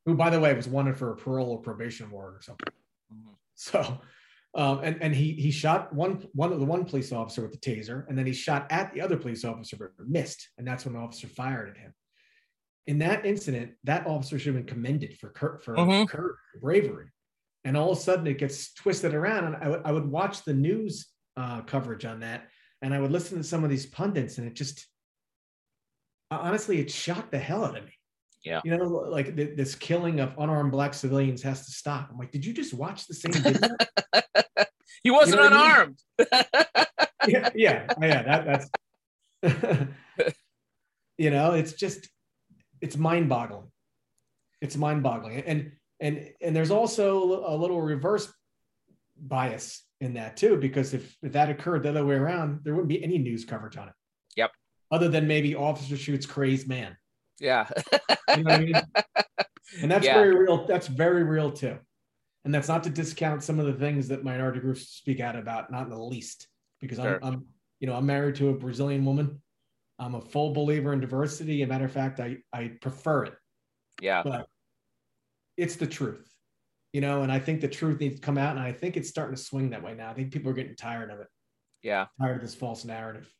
who, 0.05 0.15
by 0.15 0.29
the 0.29 0.39
way, 0.39 0.53
was 0.53 0.67
wanted 0.67 0.97
for 0.97 1.11
a 1.11 1.15
parole 1.15 1.51
or 1.51 1.61
probation 1.61 2.09
warrant 2.09 2.37
or 2.37 2.41
something. 2.41 2.73
Mm-hmm. 3.13 3.33
So 3.55 4.01
um, 4.55 4.81
and 4.83 5.01
and 5.01 5.15
he 5.15 5.31
he 5.33 5.49
shot 5.49 5.93
one 5.93 6.27
one 6.33 6.51
of 6.51 6.59
the 6.59 6.65
one 6.65 6.85
police 6.85 7.11
officer 7.11 7.41
with 7.41 7.51
the 7.51 7.57
taser, 7.57 8.07
and 8.07 8.17
then 8.17 8.27
he 8.27 8.33
shot 8.33 8.67
at 8.71 8.93
the 8.93 9.01
other 9.01 9.17
police 9.17 9.43
officer 9.43 9.77
but 9.77 10.07
missed, 10.07 10.49
and 10.57 10.67
that's 10.67 10.85
when 10.85 10.93
the 10.93 10.99
officer 10.99 11.27
fired 11.27 11.69
at 11.69 11.77
him. 11.77 11.93
In 12.85 12.99
that 12.99 13.25
incident, 13.25 13.71
that 13.85 14.05
officer 14.05 14.37
should 14.37 14.53
have 14.53 14.65
been 14.65 14.73
commended 14.73 15.17
for 15.17 15.59
for 15.63 15.75
mm-hmm. 15.75 16.05
courage, 16.05 16.35
bravery, 16.61 17.07
and 17.63 17.75
all 17.75 17.91
of 17.91 17.97
a 17.97 18.01
sudden 18.01 18.27
it 18.27 18.37
gets 18.37 18.73
twisted 18.73 19.15
around. 19.15 19.45
And 19.45 19.55
I, 19.55 19.63
w- 19.63 19.81
I 19.85 19.91
would 19.91 20.05
watch 20.05 20.43
the 20.43 20.53
news 20.53 21.07
uh, 21.35 21.61
coverage 21.61 22.05
on 22.05 22.19
that, 22.19 22.49
and 22.83 22.93
I 22.93 23.01
would 23.01 23.11
listen 23.11 23.39
to 23.39 23.43
some 23.43 23.63
of 23.63 23.71
these 23.71 23.87
pundits, 23.87 24.37
and 24.37 24.45
it 24.45 24.53
just 24.53 24.85
honestly 26.29 26.79
it 26.79 26.91
shocked 26.91 27.31
the 27.31 27.39
hell 27.39 27.65
out 27.65 27.77
of 27.77 27.85
me. 27.85 27.93
Yeah. 28.43 28.61
You 28.63 28.77
know, 28.77 28.83
like 28.85 29.35
th- 29.35 29.55
this 29.55 29.73
killing 29.73 30.19
of 30.19 30.33
unarmed 30.37 30.71
black 30.71 30.93
civilians 30.93 31.41
has 31.43 31.65
to 31.65 31.71
stop. 31.71 32.09
I'm 32.11 32.17
like, 32.17 32.31
did 32.31 32.45
you 32.45 32.53
just 32.53 32.73
watch 32.73 33.07
the 33.07 33.13
same 33.13 33.31
video? 33.31 33.69
he 35.03 35.11
wasn't 35.11 35.41
you 35.41 35.49
know 35.49 35.55
unarmed. 35.55 35.99
I 36.19 36.45
mean? 37.27 37.33
yeah, 37.33 37.49
yeah, 37.55 37.87
oh, 37.89 38.05
yeah. 38.05 38.23
That, 38.23 38.69
that's 39.41 39.89
you 41.17 41.29
know, 41.29 41.51
it's 41.51 41.73
just 41.73 42.09
it's 42.81 42.97
mind-boggling. 42.97 43.69
It's 44.61 44.77
mind-boggling, 44.77 45.41
and 45.41 45.71
and 45.99 46.29
and 46.41 46.55
there's 46.55 46.71
also 46.71 47.45
a 47.45 47.55
little 47.55 47.81
reverse 47.81 48.31
bias 49.17 49.83
in 50.01 50.13
that 50.15 50.37
too, 50.37 50.57
because 50.57 50.93
if, 50.93 51.15
if 51.21 51.31
that 51.31 51.49
occurred 51.49 51.83
the 51.83 51.89
other 51.89 52.05
way 52.05 52.15
around, 52.15 52.59
there 52.63 52.73
wouldn't 52.73 52.89
be 52.89 53.03
any 53.03 53.17
news 53.17 53.45
coverage 53.45 53.77
on 53.77 53.87
it. 53.87 53.93
Yep. 54.35 54.51
Other 54.91 55.07
than 55.07 55.27
maybe 55.27 55.55
officer 55.55 55.95
shoots 55.95 56.25
crazed 56.25 56.67
man. 56.67 56.97
Yeah. 57.39 57.67
you 58.35 58.43
know 58.43 58.51
I 58.51 58.59
mean? 58.59 58.73
And 59.81 59.89
that's 59.89 60.05
yeah. 60.05 60.13
very 60.13 60.35
real. 60.35 60.67
That's 60.67 60.85
very 60.85 61.23
real 61.23 61.51
too. 61.51 61.79
And 62.45 62.53
that's 62.53 62.67
not 62.67 62.83
to 62.83 62.89
discount 62.89 63.43
some 63.43 63.59
of 63.59 63.65
the 63.65 63.73
things 63.73 64.09
that 64.09 64.23
minority 64.23 64.59
groups 64.59 64.89
speak 64.89 65.19
out 65.19 65.35
about, 65.35 65.71
not 65.71 65.83
in 65.83 65.89
the 65.89 65.97
least, 65.97 66.47
because 66.81 66.97
sure. 66.97 67.19
I'm, 67.23 67.33
I'm, 67.33 67.45
you 67.79 67.87
know, 67.87 67.95
I'm 67.95 68.05
married 68.05 68.35
to 68.35 68.49
a 68.49 68.53
Brazilian 68.53 69.05
woman. 69.05 69.41
I'm 69.99 70.15
a 70.15 70.21
full 70.21 70.53
believer 70.53 70.91
in 70.91 70.99
diversity. 70.99 71.61
As 71.61 71.67
a 71.67 71.69
matter 71.69 71.85
of 71.85 71.91
fact, 71.91 72.19
I, 72.19 72.37
I 72.51 72.73
prefer 72.81 73.25
it. 73.25 73.33
Yeah. 74.01 74.23
But 74.23 74.47
it's 75.55 75.75
the 75.75 75.87
truth, 75.87 76.27
you 76.91 76.99
know, 76.99 77.21
and 77.21 77.31
I 77.31 77.39
think 77.39 77.61
the 77.61 77.67
truth 77.67 77.99
needs 77.99 78.15
to 78.15 78.21
come 78.21 78.37
out. 78.37 78.57
And 78.57 78.65
I 78.65 78.71
think 78.73 78.97
it's 78.97 79.07
starting 79.07 79.35
to 79.35 79.41
swing 79.41 79.69
that 79.69 79.83
way 79.83 79.93
now. 79.93 80.09
I 80.09 80.13
think 80.13 80.33
people 80.33 80.51
are 80.51 80.55
getting 80.55 80.75
tired 80.75 81.11
of 81.11 81.19
it. 81.19 81.27
Yeah. 81.81 82.07
Tired 82.19 82.37
of 82.37 82.41
this 82.41 82.55
false 82.55 82.83
narrative. 82.83 83.31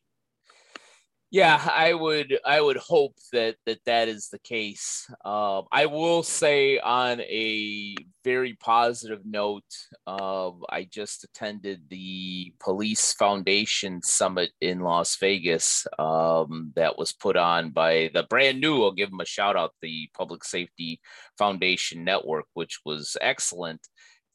Yeah, 1.34 1.60
I 1.68 1.94
would 1.94 2.38
I 2.44 2.60
would 2.60 2.76
hope 2.76 3.16
that 3.32 3.56
that 3.66 3.80
that 3.86 4.06
is 4.06 4.28
the 4.28 4.38
case. 4.38 5.04
Um, 5.24 5.64
I 5.72 5.86
will 5.86 6.22
say 6.22 6.78
on 6.78 7.20
a 7.22 7.96
very 8.22 8.54
positive 8.54 9.18
note, 9.24 9.64
uh, 10.06 10.52
I 10.70 10.84
just 10.84 11.24
attended 11.24 11.88
the 11.90 12.54
Police 12.60 13.14
Foundation 13.14 14.00
Summit 14.00 14.52
in 14.60 14.78
Las 14.78 15.16
Vegas 15.16 15.88
um, 15.98 16.72
that 16.76 16.96
was 16.96 17.12
put 17.12 17.36
on 17.36 17.70
by 17.70 18.10
the 18.14 18.22
brand 18.30 18.60
new. 18.60 18.84
I'll 18.84 18.92
give 18.92 19.10
them 19.10 19.18
a 19.18 19.26
shout 19.26 19.56
out, 19.56 19.72
the 19.82 20.08
Public 20.16 20.44
Safety 20.44 21.00
Foundation 21.36 22.04
Network, 22.04 22.44
which 22.54 22.78
was 22.84 23.16
excellent. 23.20 23.80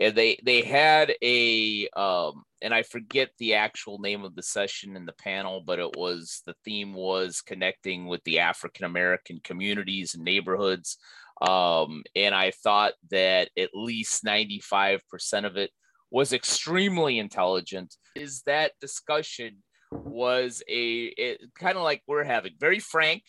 And 0.02 0.16
they 0.16 0.38
they 0.44 0.64
had 0.64 1.14
a 1.24 1.88
um, 1.96 2.44
and 2.62 2.74
I 2.74 2.84
forget 2.84 3.30
the 3.38 3.56
actual 3.56 4.00
name 4.00 4.24
of 4.24 4.36
the 4.36 4.44
session 4.44 4.96
in 4.96 5.06
the 5.06 5.14
panel, 5.14 5.62
but 5.66 5.80
it 5.80 5.96
was 5.96 6.42
the 6.46 6.56
theme 6.66 6.94
was 6.94 7.42
connecting 7.42 8.08
with 8.08 8.24
the 8.24 8.40
African 8.40 8.86
American 8.86 9.40
communities 9.44 10.16
and 10.16 10.24
neighborhoods. 10.24 10.98
Um, 11.42 12.04
and 12.16 12.36
I 12.36 12.52
thought 12.52 12.94
that 13.12 13.50
at 13.58 13.70
least 13.74 14.26
95% 14.26 15.46
of 15.46 15.56
it 15.56 15.72
was 16.12 16.34
extremely 16.34 17.20
intelligent. 17.20 17.96
Is 18.16 18.42
that 18.46 18.74
discussion 18.82 19.64
was 19.92 20.62
a 20.70 21.38
kind 21.58 21.78
of 21.78 21.84
like 21.84 22.04
we're 22.08 22.24
having 22.24 22.54
very 22.60 22.80
frank. 22.80 23.24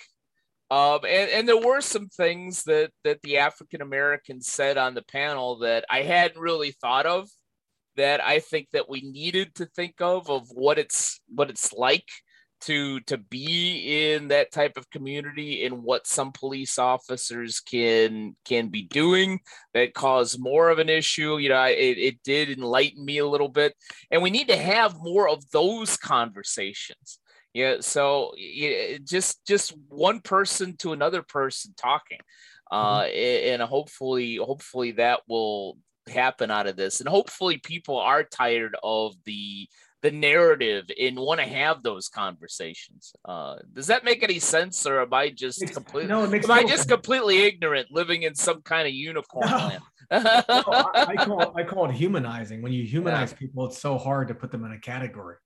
Um, 0.70 1.00
and, 1.04 1.30
and 1.30 1.48
there 1.48 1.60
were 1.60 1.80
some 1.80 2.08
things 2.08 2.62
that 2.64 2.92
that 3.04 3.22
the 3.22 3.38
African 3.38 3.82
Americans 3.82 4.46
said 4.46 4.76
on 4.76 4.94
the 4.94 5.02
panel 5.02 5.58
that 5.60 5.84
I 5.90 6.02
hadn't 6.02 6.40
really 6.40 6.72
thought 6.72 7.06
of 7.06 7.28
that 8.00 8.24
I 8.24 8.38
think 8.38 8.68
that 8.72 8.88
we 8.88 9.02
needed 9.02 9.54
to 9.56 9.66
think 9.66 10.00
of 10.00 10.30
of 10.30 10.48
what 10.52 10.78
it's 10.78 11.20
what 11.28 11.50
it's 11.50 11.72
like 11.72 12.08
to 12.62 13.00
to 13.00 13.18
be 13.18 14.12
in 14.12 14.28
that 14.28 14.52
type 14.52 14.76
of 14.76 14.88
community 14.90 15.64
and 15.64 15.82
what 15.82 16.06
some 16.06 16.32
police 16.32 16.78
officers 16.78 17.60
can 17.60 18.36
can 18.46 18.68
be 18.68 18.82
doing 18.82 19.40
that 19.74 19.92
cause 19.94 20.38
more 20.38 20.70
of 20.70 20.78
an 20.78 20.88
issue. 20.88 21.36
You 21.38 21.50
know 21.50 21.64
it, 21.64 21.98
it 21.98 22.22
did 22.24 22.50
enlighten 22.50 23.04
me 23.04 23.18
a 23.18 23.26
little 23.26 23.48
bit. 23.48 23.74
And 24.10 24.22
we 24.22 24.30
need 24.30 24.48
to 24.48 24.56
have 24.56 24.96
more 24.98 25.28
of 25.28 25.50
those 25.50 25.96
conversations. 25.96 27.18
Yeah 27.52 27.76
so 27.80 28.32
yeah, 28.38 28.96
just 29.04 29.46
just 29.46 29.74
one 29.88 30.20
person 30.20 30.76
to 30.78 30.92
another 30.92 31.22
person 31.22 31.74
talking 31.76 32.20
uh, 32.70 33.02
mm-hmm. 33.02 33.52
and 33.52 33.62
hopefully 33.62 34.36
hopefully 34.36 34.92
that 34.92 35.20
will 35.28 35.76
happen 36.10 36.50
out 36.50 36.66
of 36.66 36.76
this 36.76 37.00
and 37.00 37.08
hopefully 37.08 37.58
people 37.58 37.98
are 37.98 38.24
tired 38.24 38.76
of 38.82 39.14
the 39.24 39.68
the 40.02 40.10
narrative 40.10 40.90
and 40.98 41.18
want 41.18 41.40
to 41.40 41.46
have 41.46 41.82
those 41.82 42.08
conversations 42.08 43.12
uh 43.26 43.56
does 43.72 43.86
that 43.86 44.04
make 44.04 44.22
any 44.22 44.38
sense 44.38 44.86
or 44.86 45.00
am 45.00 45.12
i 45.12 45.28
just 45.28 45.60
completely 45.72 46.08
no, 46.08 46.24
am 46.24 46.32
i 46.50 46.62
just 46.62 46.68
sense. 46.68 46.86
completely 46.86 47.42
ignorant 47.42 47.88
living 47.90 48.22
in 48.22 48.34
some 48.34 48.62
kind 48.62 48.86
of 48.88 48.94
unicorn 48.94 49.48
no. 49.50 49.56
land 49.56 49.82
no, 50.10 50.22
I, 50.24 51.06
I, 51.08 51.16
call 51.24 51.40
it, 51.40 51.50
I 51.54 51.62
call 51.62 51.88
it 51.88 51.92
humanizing 51.92 52.62
when 52.62 52.72
you 52.72 52.84
humanize 52.84 53.32
yeah. 53.32 53.38
people 53.38 53.66
it's 53.66 53.78
so 53.78 53.98
hard 53.98 54.28
to 54.28 54.34
put 54.34 54.50
them 54.50 54.64
in 54.64 54.72
a 54.72 54.78
category 54.78 55.36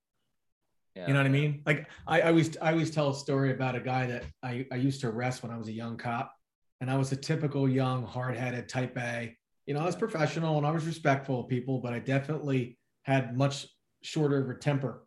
yeah. 0.95 1.09
you 1.09 1.13
know 1.13 1.21
what 1.21 1.27
i 1.27 1.31
mean 1.31 1.63
like 1.67 1.89
I, 2.07 2.21
I 2.21 2.29
always 2.29 2.57
i 2.59 2.73
always 2.73 2.91
tell 2.91 3.11
a 3.11 3.15
story 3.15 3.51
about 3.53 3.75
a 3.75 3.81
guy 3.81 4.07
that 4.07 4.25
I, 4.43 4.67
I 4.71 4.77
used 4.77 5.01
to 5.01 5.09
arrest 5.09 5.43
when 5.43 5.51
i 5.51 5.59
was 5.59 5.69
a 5.69 5.73
young 5.73 5.97
cop 5.97 6.33
and 6.81 6.91
i 6.91 6.97
was 6.97 7.11
a 7.13 7.17
typical 7.17 7.69
young 7.69 8.07
hard-headed 8.07 8.69
type 8.69 8.97
a 8.97 9.37
you 9.67 9.75
know, 9.75 9.81
I 9.81 9.87
was 9.87 9.97
professional 9.97 10.59
and 10.59 10.67
I 10.67 10.71
was 10.71 10.87
respectful 10.87 11.41
of 11.41 11.49
people, 11.49 11.79
but 11.79 11.93
I 11.93 11.99
definitely 11.99 12.79
had 13.03 13.37
much 13.37 13.67
shorter 14.03 14.43
of 14.43 14.51
a 14.51 14.55
temper 14.55 15.07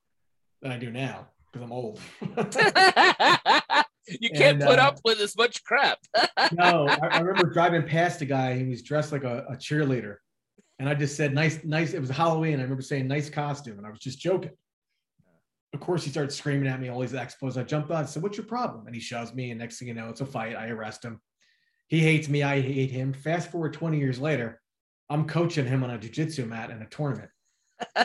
than 0.62 0.72
I 0.72 0.78
do 0.78 0.91
now 0.91 1.28
because 1.52 1.63
I'm 1.63 1.72
old. 1.72 2.00
you 4.08 4.30
can't 4.30 4.62
and, 4.62 4.62
put 4.62 4.80
uh, 4.80 4.84
up 4.84 5.00
with 5.04 5.20
as 5.20 5.38
much 5.38 5.63
crap. 5.63 6.00
no, 6.54 6.88
I, 6.88 7.08
I, 7.08 7.20
remember 7.20 7.52
driving 7.52 7.84
past 7.84 8.22
a 8.22 8.26
guy. 8.26 8.58
He 8.58 8.65
was 8.65 8.82
dressed 8.82 9.12
like 9.12 9.24
a, 9.24 9.46
a, 9.50 9.56
cheerleader, 9.56 10.17
and 10.80 10.89
I 10.89 10.93
just 10.93 11.15
said, 11.15 11.34
"Nice, 11.34 11.63
nice." 11.63 11.93
It 11.93 12.00
was 12.00 12.10
Halloween. 12.10 12.60
I 12.60 12.63
remember 12.63 12.82
saying, 12.82 13.08
"Nice 13.08 13.30
costume," 13.30 13.78
and 13.78 13.86
I 13.86 13.89
was 13.89 14.00
just 14.00 14.20
joking. 14.20 14.52
Of 15.74 15.82
course, 15.82 16.04
he 16.04 16.10
started 16.10 16.32
screaming 16.32 16.67
at 16.67 16.80
me 16.80 16.89
all 16.89 17.02
these 17.02 17.13
expos. 17.13 17.58
I 17.58 17.63
jumped 17.63 17.91
out. 17.91 18.04
I 18.04 18.06
said, 18.06 18.24
"What's 18.24 18.38
your 18.38 18.46
problem?" 18.46 18.88
And 18.88 18.96
he 18.96 19.02
shoves 19.02 19.34
me, 19.34 19.52
and 19.52 19.60
next 19.60 19.80
thing 19.80 19.88
you 19.88 19.93
know, 19.93 20.10
it's 20.10 20.22
a 20.22 20.26
fight. 20.26 20.55
I 20.55 20.70
arrest 20.70 21.03
him. 21.03 21.22
He 21.88 22.00
hates 22.00 22.28
me. 22.28 22.44
I 22.44 22.62
hate 22.62 22.92
him. 22.92 23.14
Fast 23.14 23.52
forward 23.52 23.74
20 23.74 23.98
years 23.98 24.20
later, 24.20 24.62
I'm 25.10 25.26
coaching 25.26 25.66
him 25.66 25.84
on 25.84 25.92
a 25.92 25.98
jujitsu 25.98 26.48
mat 26.48 26.70
in 26.70 26.82
a 26.82 26.86
tournament. 26.88 27.30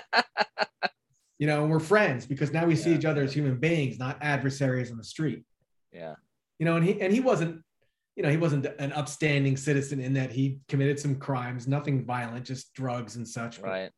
you 1.39 1.47
know, 1.47 1.63
and 1.63 1.71
we're 1.71 1.81
friends 1.81 2.27
because 2.27 2.53
now 2.53 2.65
we 2.65 2.75
yeah. 2.75 2.81
see 2.81 2.95
each 2.95 3.05
other 3.05 3.23
as 3.23 3.33
human 3.33 3.59
beings, 3.59 3.99
not 3.99 4.19
adversaries 4.21 4.91
on 4.91 4.99
the 4.99 5.05
street. 5.05 5.45
Yeah. 5.93 6.15
You 6.59 6.67
know, 6.67 6.77
and 6.77 6.85
he 6.85 7.01
and 7.01 7.13
he 7.13 7.19
wasn't, 7.19 7.63
you 8.15 8.23
know, 8.23 8.31
he 8.31 8.37
wasn't 8.37 8.67
an 8.67 8.93
upstanding 8.93 9.57
citizen 9.57 9.99
in 9.99 10.15
that 10.15 10.31
he 10.31 10.61
committed 10.69 11.01
some 11.01 11.17
crimes, 11.17 11.67
nothing 11.67 12.05
violent, 12.05 12.45
just 12.45 12.73
drugs 12.75 13.17
and 13.17 13.27
such. 13.27 13.59
Right. 13.59 13.91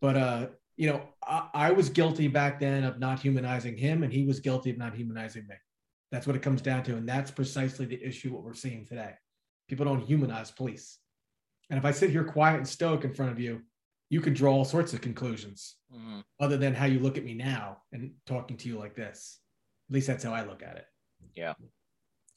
But, 0.00 0.12
but 0.12 0.16
uh, 0.16 0.46
you 0.76 0.90
know, 0.90 1.02
I, 1.26 1.48
I 1.54 1.70
was 1.70 1.88
guilty 1.88 2.28
back 2.28 2.60
then 2.60 2.84
of 2.84 2.98
not 2.98 3.20
humanizing 3.20 3.78
him, 3.78 4.02
and 4.02 4.12
he 4.12 4.26
was 4.26 4.40
guilty 4.40 4.70
of 4.70 4.76
not 4.76 4.94
humanizing 4.94 5.46
me. 5.48 5.54
That's 6.12 6.26
what 6.26 6.36
it 6.36 6.42
comes 6.42 6.62
down 6.62 6.82
to. 6.84 6.96
And 6.96 7.08
that's 7.08 7.30
precisely 7.30 7.86
the 7.86 8.02
issue 8.02 8.32
what 8.32 8.44
we're 8.44 8.54
seeing 8.54 8.86
today. 8.86 9.14
People 9.68 9.84
don't 9.84 10.00
humanize 10.00 10.50
police. 10.50 10.98
And 11.70 11.78
if 11.78 11.84
I 11.84 11.90
sit 11.90 12.10
here 12.10 12.24
quiet 12.24 12.58
and 12.58 12.68
stoic 12.68 13.04
in 13.04 13.12
front 13.12 13.32
of 13.32 13.40
you, 13.40 13.62
you 14.08 14.20
could 14.20 14.34
draw 14.34 14.52
all 14.52 14.64
sorts 14.64 14.92
of 14.92 15.00
conclusions 15.00 15.76
mm-hmm. 15.92 16.20
other 16.38 16.56
than 16.56 16.74
how 16.74 16.86
you 16.86 17.00
look 17.00 17.18
at 17.18 17.24
me 17.24 17.34
now 17.34 17.78
and 17.92 18.12
talking 18.24 18.56
to 18.58 18.68
you 18.68 18.78
like 18.78 18.94
this. 18.94 19.40
At 19.90 19.94
least 19.94 20.06
that's 20.06 20.22
how 20.22 20.32
I 20.32 20.44
look 20.44 20.62
at 20.62 20.76
it. 20.76 20.86
Yeah. 21.34 21.54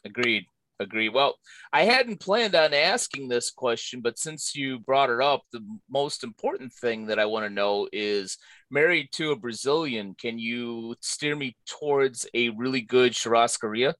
Agreed. 0.04 0.46
Agreed. 0.82 1.10
Well, 1.10 1.36
I 1.74 1.84
hadn't 1.84 2.22
planned 2.22 2.56
on 2.56 2.74
asking 2.74 3.28
this 3.28 3.52
question, 3.52 4.00
but 4.00 4.18
since 4.18 4.56
you 4.56 4.80
brought 4.80 5.10
it 5.10 5.20
up, 5.20 5.42
the 5.52 5.60
most 5.90 6.24
important 6.24 6.72
thing 6.72 7.08
that 7.08 7.20
I 7.20 7.26
want 7.26 7.46
to 7.46 7.50
know 7.50 7.90
is 7.92 8.38
married 8.72 9.10
to 9.14 9.32
a 9.32 9.36
Brazilian, 9.36 10.16
can 10.16 10.40
you 10.40 10.96
steer 11.02 11.36
me 11.36 11.58
towards 11.68 12.28
a 12.34 12.50
really 12.50 12.80
good 12.80 13.12
churrascaria? 13.12 13.94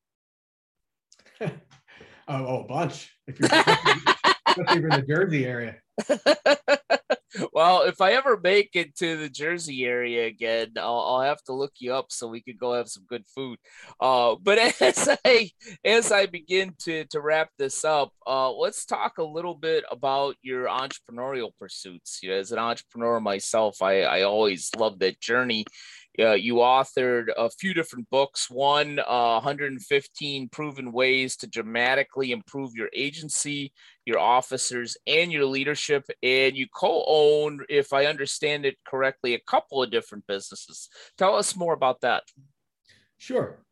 oh, 1.42 1.50
oh, 2.30 2.62
a 2.62 2.68
bunch. 2.68 3.14
If 3.28 3.40
you're, 3.40 3.50
especially 4.48 4.84
in 4.84 4.90
the 4.90 5.06
Jersey 5.06 5.46
area. 5.46 5.76
well, 7.54 7.84
if 7.84 8.02
I 8.02 8.14
ever 8.14 8.40
make 8.42 8.72
it 8.74 8.96
to 8.98 9.18
the 9.18 9.30
Jersey 9.30 9.86
area 9.86 10.26
again, 10.28 10.74
I'll, 10.78 11.00
I'll, 11.00 11.22
have 11.22 11.44
to 11.44 11.54
look 11.54 11.74
you 11.80 11.94
up 11.94 12.08
so 12.10 12.28
we 12.28 12.42
could 12.42 12.58
go 12.58 12.74
have 12.74 12.90
some 12.90 13.06
good 13.08 13.26
food. 13.28 13.60
Uh, 14.00 14.36
but 14.42 14.58
as 14.82 15.10
I 15.24 15.52
as 15.84 16.12
I 16.12 16.26
begin 16.26 16.74
to 16.80 17.06
to 17.06 17.22
wrap 17.22 17.50
this 17.58 17.86
up, 17.86 18.12
uh, 18.26 18.52
let's 18.52 18.86
talk 18.86 19.18
a 19.18 19.24
little 19.24 19.56
bit 19.56 19.84
about 19.92 20.36
your 20.42 20.68
entrepreneurial 20.68 21.52
pursuits. 21.60 22.20
You 22.24 22.30
know, 22.30 22.38
as 22.38 22.52
an 22.52 22.60
entrepreneur 22.60 23.20
myself, 23.20 23.82
I 23.82 24.02
I 24.02 24.22
always 24.24 24.70
love 24.78 25.00
that 25.00 25.20
journey 25.20 25.66
uh, 26.20 26.34
you 26.34 26.56
authored 26.56 27.28
a 27.38 27.50
few 27.50 27.74
different 27.74 28.10
books. 28.10 28.50
One, 28.50 29.00
uh, 29.00 29.40
115 29.40 30.50
proven 30.50 30.92
ways 30.92 31.36
to 31.38 31.48
dramatically 31.48 32.32
improve 32.32 32.74
your 32.76 32.90
agency, 32.94 33.72
your 34.10 34.20
officers, 34.20 34.98
and 35.08 35.32
your 35.32 35.46
leadership. 35.46 36.04
And 36.22 36.58
you 36.58 36.68
co 36.68 37.06
own, 37.08 37.62
if 37.70 37.94
I 37.94 38.08
understand 38.08 38.66
it 38.66 38.76
correctly, 38.86 39.36
a 39.36 39.40
couple 39.48 39.82
of 39.82 39.92
different 39.92 40.26
businesses. 40.28 40.90
Tell 41.18 41.36
us 41.36 41.56
more 41.56 41.74
about 41.74 42.02
that. 42.02 42.24
Sure. 43.18 43.64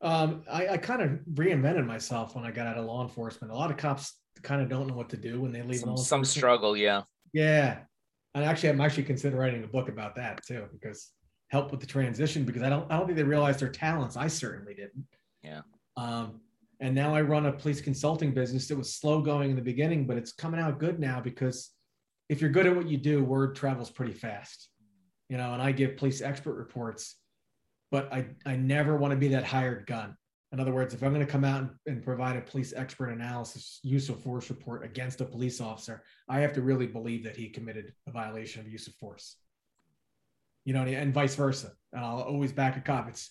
Um, 0.00 0.42
I, 0.50 0.68
I 0.68 0.76
kind 0.76 1.02
of 1.02 1.10
reinvented 1.34 1.86
myself 1.86 2.34
when 2.34 2.44
I 2.44 2.50
got 2.50 2.66
out 2.66 2.76
of 2.76 2.84
law 2.84 3.02
enforcement. 3.02 3.52
A 3.52 3.56
lot 3.56 3.70
of 3.70 3.76
cops 3.76 4.14
kind 4.42 4.60
of 4.60 4.68
don't 4.68 4.86
know 4.86 4.94
what 4.94 5.08
to 5.10 5.16
do 5.16 5.40
when 5.40 5.52
they 5.52 5.62
leave. 5.62 5.80
Some, 5.80 5.96
some 5.96 6.24
struggle, 6.24 6.76
yeah. 6.76 7.02
Yeah. 7.32 7.78
And 8.34 8.44
actually, 8.44 8.68
I'm 8.68 8.80
actually 8.80 9.04
considering 9.04 9.40
writing 9.40 9.64
a 9.64 9.66
book 9.66 9.88
about 9.88 10.14
that 10.16 10.44
too, 10.46 10.66
because 10.72 11.10
help 11.48 11.70
with 11.70 11.80
the 11.80 11.86
transition 11.86 12.44
because 12.44 12.62
I 12.62 12.68
don't 12.68 12.90
I 12.90 12.98
don't 12.98 13.06
think 13.06 13.16
they 13.16 13.24
realized 13.24 13.60
their 13.60 13.70
talents. 13.70 14.16
I 14.16 14.28
certainly 14.28 14.74
didn't. 14.74 15.06
Yeah. 15.42 15.62
Um, 15.96 16.40
and 16.80 16.94
now 16.94 17.14
I 17.14 17.22
run 17.22 17.46
a 17.46 17.52
police 17.52 17.80
consulting 17.80 18.32
business. 18.32 18.70
It 18.70 18.78
was 18.78 18.94
slow 18.94 19.20
going 19.20 19.50
in 19.50 19.56
the 19.56 19.62
beginning, 19.62 20.06
but 20.06 20.16
it's 20.16 20.32
coming 20.32 20.60
out 20.60 20.78
good 20.78 20.98
now 20.98 21.20
because 21.20 21.70
if 22.28 22.40
you're 22.40 22.50
good 22.50 22.66
at 22.66 22.76
what 22.76 22.88
you 22.88 22.96
do, 22.96 23.24
word 23.24 23.56
travels 23.56 23.90
pretty 23.90 24.12
fast. 24.12 24.68
You 25.28 25.36
know, 25.36 25.52
and 25.52 25.60
I 25.60 25.72
give 25.72 25.96
police 25.96 26.22
expert 26.22 26.54
reports, 26.54 27.16
but 27.90 28.12
I 28.12 28.26
I 28.46 28.56
never 28.56 28.96
want 28.96 29.12
to 29.12 29.16
be 29.16 29.28
that 29.28 29.44
hired 29.44 29.86
gun. 29.86 30.16
In 30.52 30.60
other 30.60 30.72
words, 30.72 30.94
if 30.94 31.02
I'm 31.02 31.12
going 31.12 31.26
to 31.26 31.30
come 31.30 31.44
out 31.44 31.60
and, 31.60 31.70
and 31.86 32.02
provide 32.02 32.36
a 32.36 32.40
police 32.40 32.72
expert 32.74 33.10
analysis 33.10 33.80
use 33.82 34.08
of 34.08 34.22
force 34.22 34.48
report 34.48 34.82
against 34.84 35.20
a 35.20 35.26
police 35.26 35.60
officer, 35.60 36.02
I 36.28 36.40
have 36.40 36.54
to 36.54 36.62
really 36.62 36.86
believe 36.86 37.24
that 37.24 37.36
he 37.36 37.50
committed 37.50 37.92
a 38.06 38.10
violation 38.10 38.62
of 38.62 38.68
use 38.68 38.86
of 38.86 38.94
force 38.94 39.36
you 40.68 40.74
know, 40.74 40.82
and 40.82 41.14
vice 41.14 41.34
versa. 41.34 41.72
And 41.94 42.04
I'll 42.04 42.20
always 42.20 42.52
back 42.52 42.76
a 42.76 42.80
cop. 42.82 43.08
It's 43.08 43.30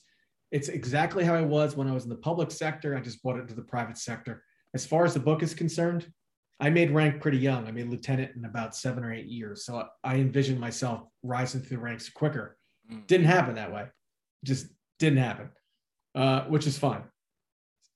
it's 0.51 0.69
exactly 0.69 1.23
how 1.23 1.35
I 1.35 1.41
was 1.41 1.75
when 1.75 1.87
I 1.87 1.93
was 1.93 2.03
in 2.03 2.09
the 2.09 2.15
public 2.15 2.51
sector. 2.51 2.95
I 2.95 3.01
just 3.01 3.21
brought 3.21 3.39
it 3.39 3.47
to 3.49 3.55
the 3.55 3.61
private 3.61 3.97
sector. 3.97 4.43
As 4.73 4.85
far 4.85 5.05
as 5.05 5.13
the 5.13 5.19
book 5.19 5.43
is 5.43 5.53
concerned, 5.53 6.11
I 6.59 6.69
made 6.69 6.91
rank 6.91 7.21
pretty 7.21 7.37
young. 7.37 7.67
I 7.67 7.71
made 7.71 7.89
lieutenant 7.89 8.35
in 8.35 8.45
about 8.45 8.75
seven 8.75 9.03
or 9.03 9.13
eight 9.13 9.27
years. 9.27 9.65
So 9.65 9.87
I 10.03 10.15
envisioned 10.15 10.59
myself 10.59 11.03
rising 11.21 11.61
through 11.61 11.77
the 11.77 11.83
ranks 11.83 12.09
quicker. 12.09 12.57
Mm. 12.91 13.05
Didn't 13.07 13.27
happen 13.27 13.55
that 13.55 13.73
way. 13.73 13.87
Just 14.43 14.67
didn't 14.99 15.19
happen, 15.19 15.49
uh, 16.15 16.43
which 16.45 16.65
is 16.65 16.77
fine. 16.77 17.03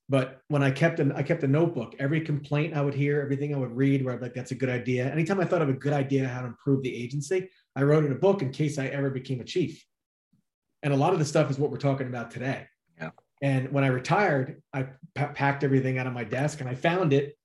But 0.10 0.42
when 0.50 0.62
I 0.62 0.72
kept 0.72 1.00
an 1.00 1.14
I 1.14 1.24
kept 1.24 1.44
a 1.44 1.48
notebook, 1.48 1.96
every 1.98 2.20
complaint 2.22 2.76
I 2.76 2.82
would 2.82 2.94
hear, 2.94 3.22
everything 3.22 3.56
I 3.56 3.58
would 3.58 3.76
read, 3.76 4.04
where 4.04 4.14
I'm 4.14 4.22
like, 4.22 4.34
that's 4.34 4.52
a 4.52 4.56
good 4.56 4.70
idea. 4.70 5.10
Anytime 5.10 5.40
I 5.40 5.46
thought 5.46 5.62
of 5.62 5.70
a 5.70 5.74
good 5.74 5.94
idea 5.94 6.28
how 6.28 6.42
to 6.42 6.48
improve 6.48 6.84
the 6.84 6.94
agency, 6.94 7.50
I 7.78 7.84
wrote 7.84 8.04
it 8.04 8.08
in 8.08 8.14
a 8.14 8.20
book 8.20 8.42
in 8.42 8.52
case 8.52 8.78
I 8.78 8.88
ever 8.88 9.10
became 9.10 9.40
a 9.40 9.46
chief. 9.46 9.86
And 10.84 10.94
a 10.94 10.98
lot 10.98 11.14
of 11.14 11.20
the 11.20 11.26
stuff 11.26 11.50
is 11.52 11.60
what 11.60 11.72
we're 11.72 11.78
talking 11.78 12.08
about 12.08 12.32
today. 12.32 12.68
Yeah. 13.00 13.12
And 13.42 13.72
when 13.72 13.84
I 13.84 13.88
retired, 13.88 14.62
I 14.74 14.84
p- 14.84 15.34
packed 15.34 15.64
everything 15.64 15.98
out 15.98 16.08
of 16.08 16.14
my 16.14 16.24
desk 16.24 16.60
and 16.60 16.70
I 16.70 16.76
found 16.76 17.14
it. 17.14 17.38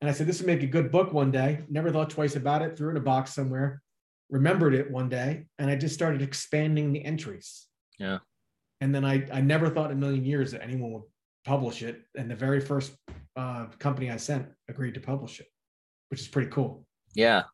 And 0.00 0.10
I 0.10 0.12
said, 0.12 0.26
this 0.26 0.38
would 0.40 0.46
make 0.46 0.62
a 0.62 0.66
good 0.66 0.90
book 0.90 1.12
one 1.12 1.30
day. 1.30 1.64
Never 1.68 1.90
thought 1.90 2.10
twice 2.10 2.36
about 2.36 2.62
it, 2.62 2.76
threw 2.76 2.88
it 2.88 2.92
in 2.92 2.96
a 2.98 3.00
box 3.00 3.34
somewhere, 3.34 3.82
remembered 4.30 4.74
it 4.74 4.90
one 4.90 5.08
day. 5.08 5.46
And 5.58 5.70
I 5.70 5.76
just 5.76 5.94
started 5.94 6.22
expanding 6.22 6.92
the 6.92 7.04
entries. 7.04 7.66
Yeah. 7.98 8.18
And 8.80 8.94
then 8.94 9.04
I, 9.04 9.26
I 9.32 9.40
never 9.40 9.70
thought 9.70 9.90
in 9.90 9.96
a 9.96 10.00
million 10.00 10.24
years 10.24 10.52
that 10.52 10.62
anyone 10.62 10.92
would 10.92 11.04
publish 11.44 11.82
it. 11.82 12.02
And 12.14 12.30
the 12.30 12.36
very 12.36 12.60
first 12.60 12.94
uh, 13.36 13.66
company 13.78 14.10
I 14.10 14.18
sent 14.18 14.48
agreed 14.68 14.94
to 14.94 15.00
publish 15.00 15.40
it, 15.40 15.46
which 16.10 16.20
is 16.20 16.28
pretty 16.28 16.50
cool. 16.50 16.84
Yeah. 17.14 17.44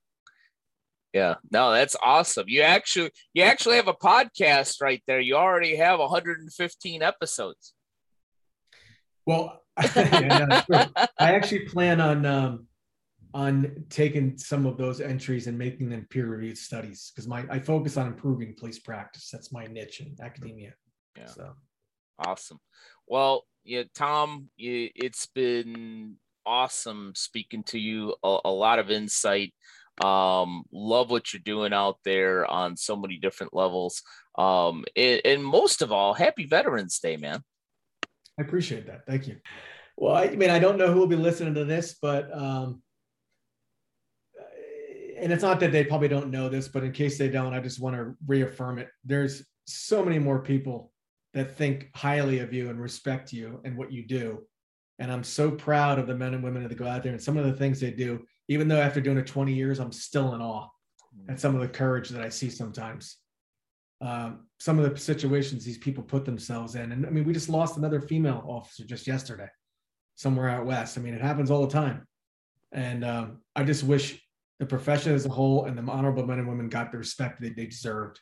Yeah, 1.13 1.35
no, 1.51 1.73
that's 1.73 1.97
awesome. 2.03 2.45
You 2.49 2.63
actually 2.63 3.11
you 3.35 3.43
actually 3.43 3.77
have 3.77 3.89
a 3.89 3.95
podcast 3.95 4.81
right 4.81 5.03
there. 5.07 5.21
You 5.21 5.37
already 5.37 5.77
have 5.77 5.99
115 5.99 7.03
episodes. 7.03 7.75
Well, 9.27 9.63
yeah, 9.97 10.63
I 11.19 11.35
actually 11.35 11.67
plan 11.67 12.01
on 12.01 12.25
um, 12.25 12.67
on 13.35 13.85
taking 13.89 14.37
some 14.37 14.67
of 14.67 14.77
those 14.77 15.01
entries 15.01 15.47
and 15.47 15.57
making 15.57 15.89
them 15.91 16.07
peer 16.11 16.27
reviewed 16.27 16.59
studies 16.59 17.13
because 17.15 17.29
my 17.29 17.45
I 17.51 17.59
focus 17.59 17.97
on 17.97 18.07
improving 18.07 18.55
police 18.59 18.79
practice. 18.79 19.29
That's 19.31 19.53
my 19.53 19.65
niche 19.67 20.01
in 20.01 20.17
academia. 20.23 20.75
Yeah. 21.17 21.27
So 21.27 21.53
awesome. 22.19 22.59
Well, 23.07 23.45
yeah, 23.65 23.85
Tom, 23.95 24.49
it's 24.59 25.27
been 25.27 26.17
awesome 26.45 27.13
speaking 27.15 27.63
to 27.65 27.79
you. 27.79 28.15
A, 28.25 28.39
a 28.47 28.51
lot 28.51 28.79
of 28.79 28.91
insight. 28.91 29.55
Um, 30.01 30.65
love 30.73 31.11
what 31.11 31.33
you're 31.33 31.43
doing 31.45 31.73
out 31.73 31.99
there 32.05 32.47
on 32.51 32.77
so 32.77 32.97
many 32.97 33.19
different 33.19 33.55
levels. 33.55 34.03
Um, 34.39 34.85
and, 34.97 35.21
and 35.25 35.45
most 35.45 35.83
of 35.83 35.93
all, 35.93 36.15
happy 36.15 36.47
Veterans 36.47 36.99
Day, 36.99 37.17
man. 37.17 37.43
I 38.39 38.43
appreciate 38.43 38.87
that. 38.87 39.07
Thank 39.07 39.29
you. 39.29 39.37
Well, 39.97 40.15
I, 40.15 40.29
mean, 40.31 40.51
I 40.51 40.59
don't 40.59 40.79
know 40.79 40.91
who 40.91 40.99
will 40.99 41.07
be 41.07 41.17
listening 41.17 41.55
to 41.55 41.65
this, 41.65 41.97
but 42.01 42.35
um, 42.37 42.83
and 45.23 45.33
it's 45.33 45.43
not 45.43 45.61
that 45.61 45.71
they 45.71 45.85
probably 45.85 46.09
don't 46.09 46.31
know 46.31 46.49
this, 46.49 46.67
but 46.67 46.83
in 46.83 46.93
case 46.93 47.17
they 47.17 47.29
don't, 47.29 47.55
I 47.55 47.61
just 47.61 47.81
want 47.81 47.95
to 47.95 48.15
reaffirm 48.27 48.79
it. 48.79 48.89
There's 49.05 49.45
so 49.67 50.05
many 50.05 50.19
more 50.19 50.41
people 50.41 50.91
that 51.35 51.57
think 51.57 51.91
highly 51.95 52.41
of 52.41 52.53
you 52.53 52.71
and 52.71 52.81
respect 52.81 53.33
you 53.33 53.61
and 53.65 53.77
what 53.77 53.93
you 53.93 54.05
do. 54.05 54.43
And 55.03 55.11
I'm 55.11 55.25
so 55.25 55.51
proud 55.51 55.99
of 55.99 56.07
the 56.07 56.15
men 56.15 56.33
and 56.33 56.43
women 56.43 56.67
that 56.67 56.75
go 56.77 56.87
out 56.87 57.03
there 57.03 57.13
and 57.13 57.21
some 57.21 57.37
of 57.37 57.45
the 57.45 57.53
things 57.53 57.81
they 57.81 57.91
do 57.91 58.25
even 58.49 58.69
though 58.69 58.81
after 58.81 59.01
doing 59.01 59.19
it 59.19 59.27
20 59.27 59.53
years, 59.53 59.79
I'm 59.79 59.93
still 59.93 60.35
in 60.35 60.41
awe 60.41 60.69
at 61.29 61.41
some 61.41 61.55
of 61.55 61.61
the 61.61 61.69
courage 61.69 62.09
that 62.11 62.23
I 62.23 62.29
see 62.29 62.51
sometimes. 62.51 63.17
Um, 64.01 64.47
some 64.59 64.79
of 64.79 64.91
the 64.91 64.99
situations 64.99 65.65
these 65.65 65.79
people 65.79 66.03
put 66.03 66.25
themselves 66.25 66.75
in. 66.75 66.93
And 66.93 67.07
I 67.07 67.11
mean, 67.11 67.25
we 67.25 67.33
just 67.33 67.49
lost 67.49 67.77
another 67.77 68.01
female 68.01 68.45
officer 68.47 68.85
just 68.85 69.07
yesterday, 69.07 69.49
somewhere 70.17 70.49
out 70.49 70.67
west. 70.67 70.99
I 70.99 71.01
mean, 71.01 71.15
it 71.15 71.21
happens 71.21 71.51
all 71.51 71.65
the 71.65 71.73
time. 71.73 72.07
And 72.73 73.05
um, 73.05 73.39
I 73.55 73.63
just 73.63 73.85
wish 73.85 74.21
the 74.59 74.67
profession 74.67 75.15
as 75.15 75.25
a 75.25 75.31
whole 75.31 75.67
and 75.67 75.79
the 75.79 75.91
honorable 75.91 76.27
men 76.27 76.41
and 76.41 76.49
women 76.49 76.69
got 76.69 76.91
the 76.91 76.99
respect 76.99 77.41
that 77.41 77.55
they 77.55 77.67
deserved. 77.67 78.19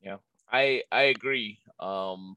Yeah, 0.00 0.18
I 0.50 0.82
I 0.92 1.02
agree. 1.04 1.58
Um, 1.80 2.36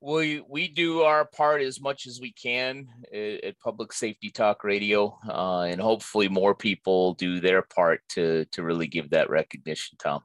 we 0.00 0.42
we 0.48 0.68
do 0.68 1.02
our 1.02 1.26
part 1.26 1.60
as 1.60 1.80
much 1.80 2.06
as 2.06 2.20
we 2.20 2.32
can 2.32 2.88
at, 3.12 3.44
at 3.44 3.60
Public 3.60 3.92
Safety 3.92 4.30
Talk 4.30 4.64
Radio, 4.64 5.18
uh, 5.28 5.62
and 5.62 5.80
hopefully 5.80 6.28
more 6.28 6.54
people 6.54 7.14
do 7.14 7.40
their 7.40 7.62
part 7.62 8.00
to 8.10 8.46
to 8.46 8.62
really 8.62 8.86
give 8.86 9.10
that 9.10 9.28
recognition. 9.28 9.98
Tom, 9.98 10.22